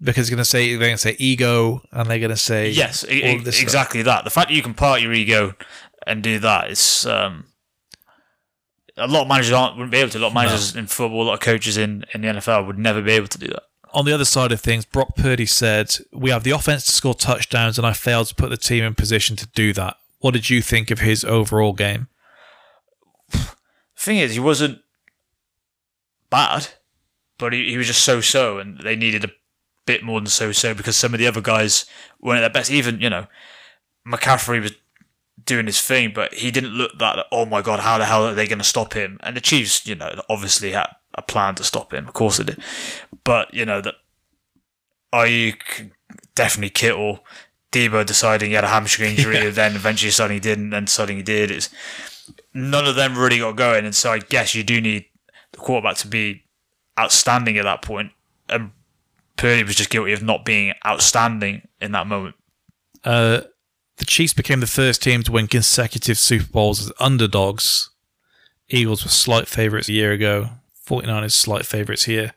[0.00, 2.70] because he's going to say they're going to say ego, and they're going to say
[2.70, 3.62] Yes, e- e- this stuff.
[3.62, 4.24] exactly that.
[4.24, 5.54] The fact that you can part your ego
[6.06, 7.46] and do that is um,
[8.96, 10.18] a lot of managers aren't wouldn't be able to.
[10.18, 12.78] A lot of managers in football, a lot of coaches in, in the NFL would
[12.78, 13.62] never be able to do that.
[13.94, 17.14] On the other side of things, Brock Purdy said, "We have the offense to score
[17.14, 19.96] touchdowns, and I failed to put the team in position to do that."
[20.26, 22.08] What did you think of his overall game?
[23.96, 24.80] Thing is, he wasn't
[26.30, 26.66] bad,
[27.38, 29.30] but he, he was just so so, and they needed a
[29.84, 31.86] bit more than so so because some of the other guys
[32.20, 32.72] weren't at their best.
[32.72, 33.28] Even, you know,
[34.04, 34.72] McCaffrey was
[35.44, 38.34] doing his thing, but he didn't look that, oh my god, how the hell are
[38.34, 39.20] they going to stop him?
[39.22, 42.08] And the Chiefs, you know, obviously had a plan to stop him.
[42.08, 42.60] Of course they did.
[43.22, 43.94] But, you know, that
[45.14, 45.92] Aiyuk,
[46.34, 47.24] definitely Kittle,
[47.72, 51.20] Deebo deciding he had a hamstring injury, and then eventually suddenly he didn't, and suddenly
[51.20, 51.50] he did.
[51.50, 51.70] It's,
[52.54, 55.06] none of them really got going, and so I guess you do need
[55.52, 56.44] the quarterback to be
[56.98, 58.12] outstanding at that point.
[58.48, 58.72] And
[59.36, 62.36] Purdy was just guilty of not being outstanding in that moment.
[63.04, 63.42] Uh,
[63.98, 67.90] the Chiefs became the first team to win consecutive Super Bowls as underdogs.
[68.68, 70.50] Eagles were slight favourites a year ago.
[70.86, 72.32] 49ers slight favourites here.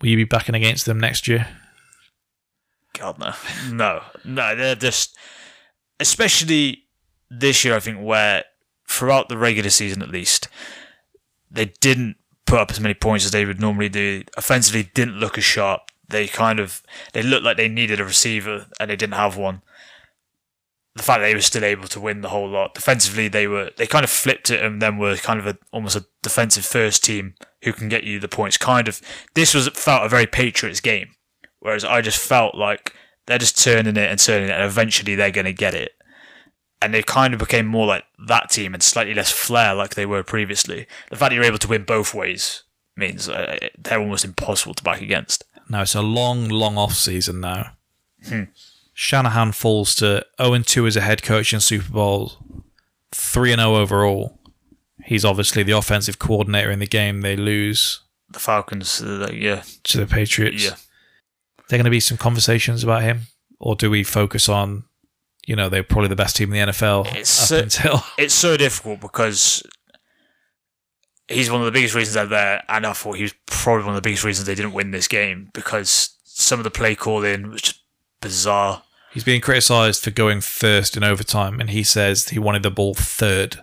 [0.00, 1.48] Will you be backing against them next year?
[2.98, 3.32] God no,
[3.70, 4.56] no, no.
[4.56, 5.16] They're just,
[6.00, 6.84] especially
[7.30, 7.74] this year.
[7.74, 8.44] I think where
[8.88, 10.48] throughout the regular season, at least,
[11.50, 12.16] they didn't
[12.46, 14.24] put up as many points as they would normally do.
[14.36, 15.82] Offensively, didn't look as sharp.
[16.08, 19.62] They kind of they looked like they needed a receiver and they didn't have one.
[20.96, 22.74] The fact that they were still able to win the whole lot.
[22.74, 25.96] Defensively, they were they kind of flipped it and then were kind of a almost
[25.96, 28.56] a defensive first team who can get you the points.
[28.56, 29.00] Kind of
[29.34, 31.10] this was felt a very Patriots game.
[31.60, 32.94] Whereas I just felt like
[33.26, 35.92] they're just turning it and turning it, and eventually they're going to get it.
[36.80, 40.06] And they kind of became more like that team and slightly less flair like they
[40.06, 40.86] were previously.
[41.10, 42.62] The fact that you're able to win both ways
[42.96, 45.44] means uh, they're almost impossible to back against.
[45.68, 47.72] Now it's a long, long off season now.
[48.94, 52.32] Shanahan falls to 0 2 as a head coach in Super Bowl,
[53.12, 54.38] 3 0 overall.
[55.04, 57.20] He's obviously the offensive coordinator in the game.
[57.22, 60.64] They lose The Falcons, uh, yeah, to the Patriots.
[60.64, 60.74] yeah.
[61.68, 63.22] There going to be some conversations about him,
[63.60, 64.84] or do we focus on,
[65.46, 68.56] you know, they're probably the best team in the NFL It's so- until It's so
[68.56, 69.62] difficult because
[71.28, 73.94] he's one of the biggest reasons they're there, and I thought he was probably one
[73.94, 77.50] of the biggest reasons they didn't win this game because some of the play calling
[77.50, 77.82] was just
[78.20, 78.82] bizarre.
[79.12, 82.94] he's being criticised for going first in overtime, and he says he wanted the ball
[82.94, 83.60] third.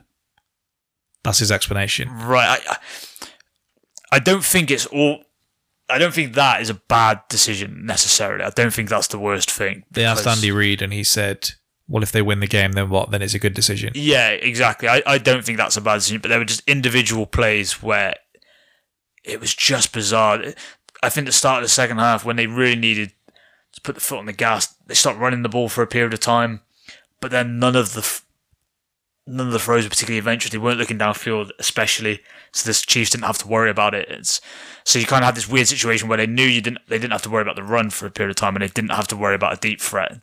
[1.24, 2.10] That's his explanation.
[2.10, 2.60] Right.
[2.70, 2.78] I,
[4.12, 5.24] I don't think it's all.
[5.90, 8.44] I don't think that is a bad decision necessarily.
[8.44, 9.84] I don't think that's the worst thing.
[9.92, 11.52] They asked Andy Reid, and he said,
[11.88, 13.12] "Well, if they win the game, then what?
[13.12, 14.88] Then it's a good decision." Yeah, exactly.
[14.88, 18.16] I, I don't think that's a bad decision, but there were just individual plays where
[19.24, 20.44] it was just bizarre.
[21.04, 23.12] I think the start of the second half, when they really needed
[23.74, 26.14] to put the foot on the gas, they stopped running the ball for a period
[26.14, 26.62] of time,
[27.20, 28.22] but then none of the
[29.28, 30.52] none of the throws were particularly adventurous.
[30.52, 32.22] They weren't looking downfield, especially,
[32.52, 34.08] so the Chiefs didn't have to worry about it.
[34.10, 34.40] It's
[34.84, 37.12] so you kind of had this weird situation where they knew you didn't they didn't
[37.12, 39.08] have to worry about the run for a period of time, and they didn't have
[39.08, 40.20] to worry about a deep threat.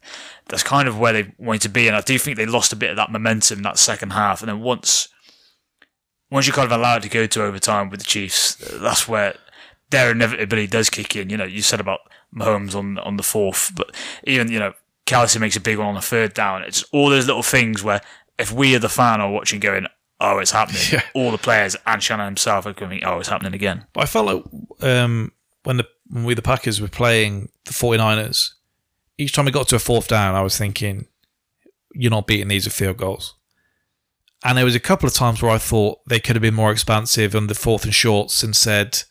[0.48, 2.76] That's kind of where they wanted to be, and I do think they lost a
[2.76, 4.40] bit of that momentum that second half.
[4.40, 5.08] And then once
[6.31, 9.34] once you kind of allowed it to go to overtime with the Chiefs, that's where
[9.90, 11.28] their inevitability does kick in.
[11.28, 12.00] You know, you said about
[12.34, 14.74] Mahomes on on the fourth, but even you know,
[15.06, 16.62] Kelce makes a big one on the third down.
[16.62, 18.00] It's all those little things where
[18.42, 19.86] if we are the fan or watching, going,
[20.20, 21.02] "Oh, it's happening," Yeah.
[21.14, 24.26] all the players and Shanahan himself are going, "Oh, it's happening again." But I felt
[24.26, 24.44] like
[24.82, 25.32] um,
[25.64, 28.50] when the when we the Packers were playing the 49ers,
[29.18, 31.06] each time we got to a fourth down, I was thinking,
[31.94, 33.34] "You're not beating these with field goals."
[34.44, 36.72] And there was a couple of times where I thought they could have been more
[36.72, 39.02] expansive on the fourth and shorts and said,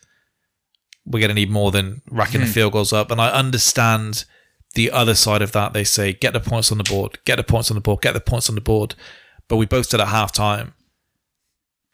[1.06, 4.26] "We're going to need more than racking the field goals up." And I understand
[4.74, 5.72] the other side of that.
[5.74, 8.14] They say, "Get the points on the board, get the points on the board, get
[8.14, 8.96] the points on the board."
[9.52, 10.72] But we both said at halftime,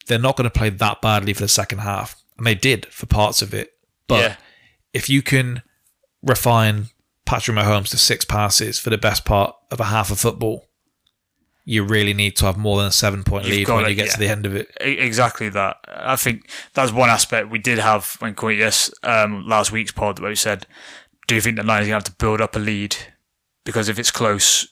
[0.06, 3.08] they're not going to play that badly for the second half, and they did for
[3.08, 3.72] parts of it.
[4.08, 4.36] But yeah,
[4.94, 5.64] if you can
[6.22, 6.90] refine
[7.26, 10.68] Patrick Mahomes to six passes for the best part of a half of football,
[11.66, 14.06] you really need to have more than a seven point You've lead when you get
[14.06, 14.12] yeah.
[14.12, 14.72] to the end of it.
[14.80, 15.78] Exactly that.
[15.88, 20.20] I think that's one aspect we did have when calling yes um, last week's pod
[20.20, 20.68] where we said,
[21.28, 22.96] "Do you think the Lions are to have to build up a lead?
[23.66, 24.68] Because if it's close,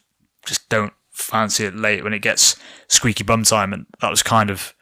[0.45, 2.55] just don't fancy it late when it gets
[2.87, 4.73] squeaky bum time." And that was kind of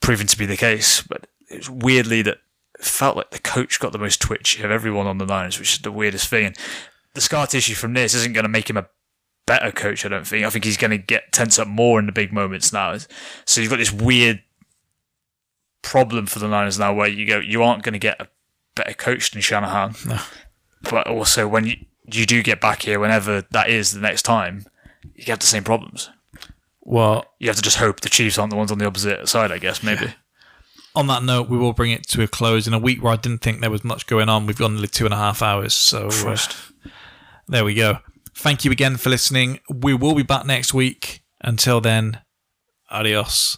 [0.00, 1.02] proven to be the case.
[1.02, 2.38] But it's weirdly that
[2.78, 5.74] it felt like the coach got the most twitchy of everyone on the Lions, which
[5.74, 6.46] is the weirdest thing.
[6.46, 6.56] And
[7.14, 8.88] the scar tissue from this isn't going to make him a
[9.46, 10.04] better coach.
[10.04, 10.44] I don't think.
[10.44, 12.96] I think he's going to get tense up more in the big moments now.
[13.44, 14.42] So you've got this weird
[15.82, 18.28] problem for the Niners now, where you go, you aren't going to get a
[18.74, 19.94] better coach than Shanahan.
[20.06, 20.18] No.
[20.82, 21.76] But also, when you
[22.10, 24.66] you do get back here, whenever that is the next time,
[25.14, 26.10] you have the same problems.
[26.86, 29.50] Well, You have to just hope the Chiefs aren't the ones on the opposite side.
[29.52, 30.14] I guess maybe.
[30.94, 33.16] on that note, we will bring it to a close in a week where I
[33.16, 34.46] didn't think there was much going on.
[34.46, 36.36] We've gone nearly two and a half hours, so uh,
[37.48, 37.98] there we go.
[38.34, 39.60] Thank you again for listening.
[39.72, 41.22] We will be back next week.
[41.40, 42.20] Until then,
[42.90, 43.52] adios.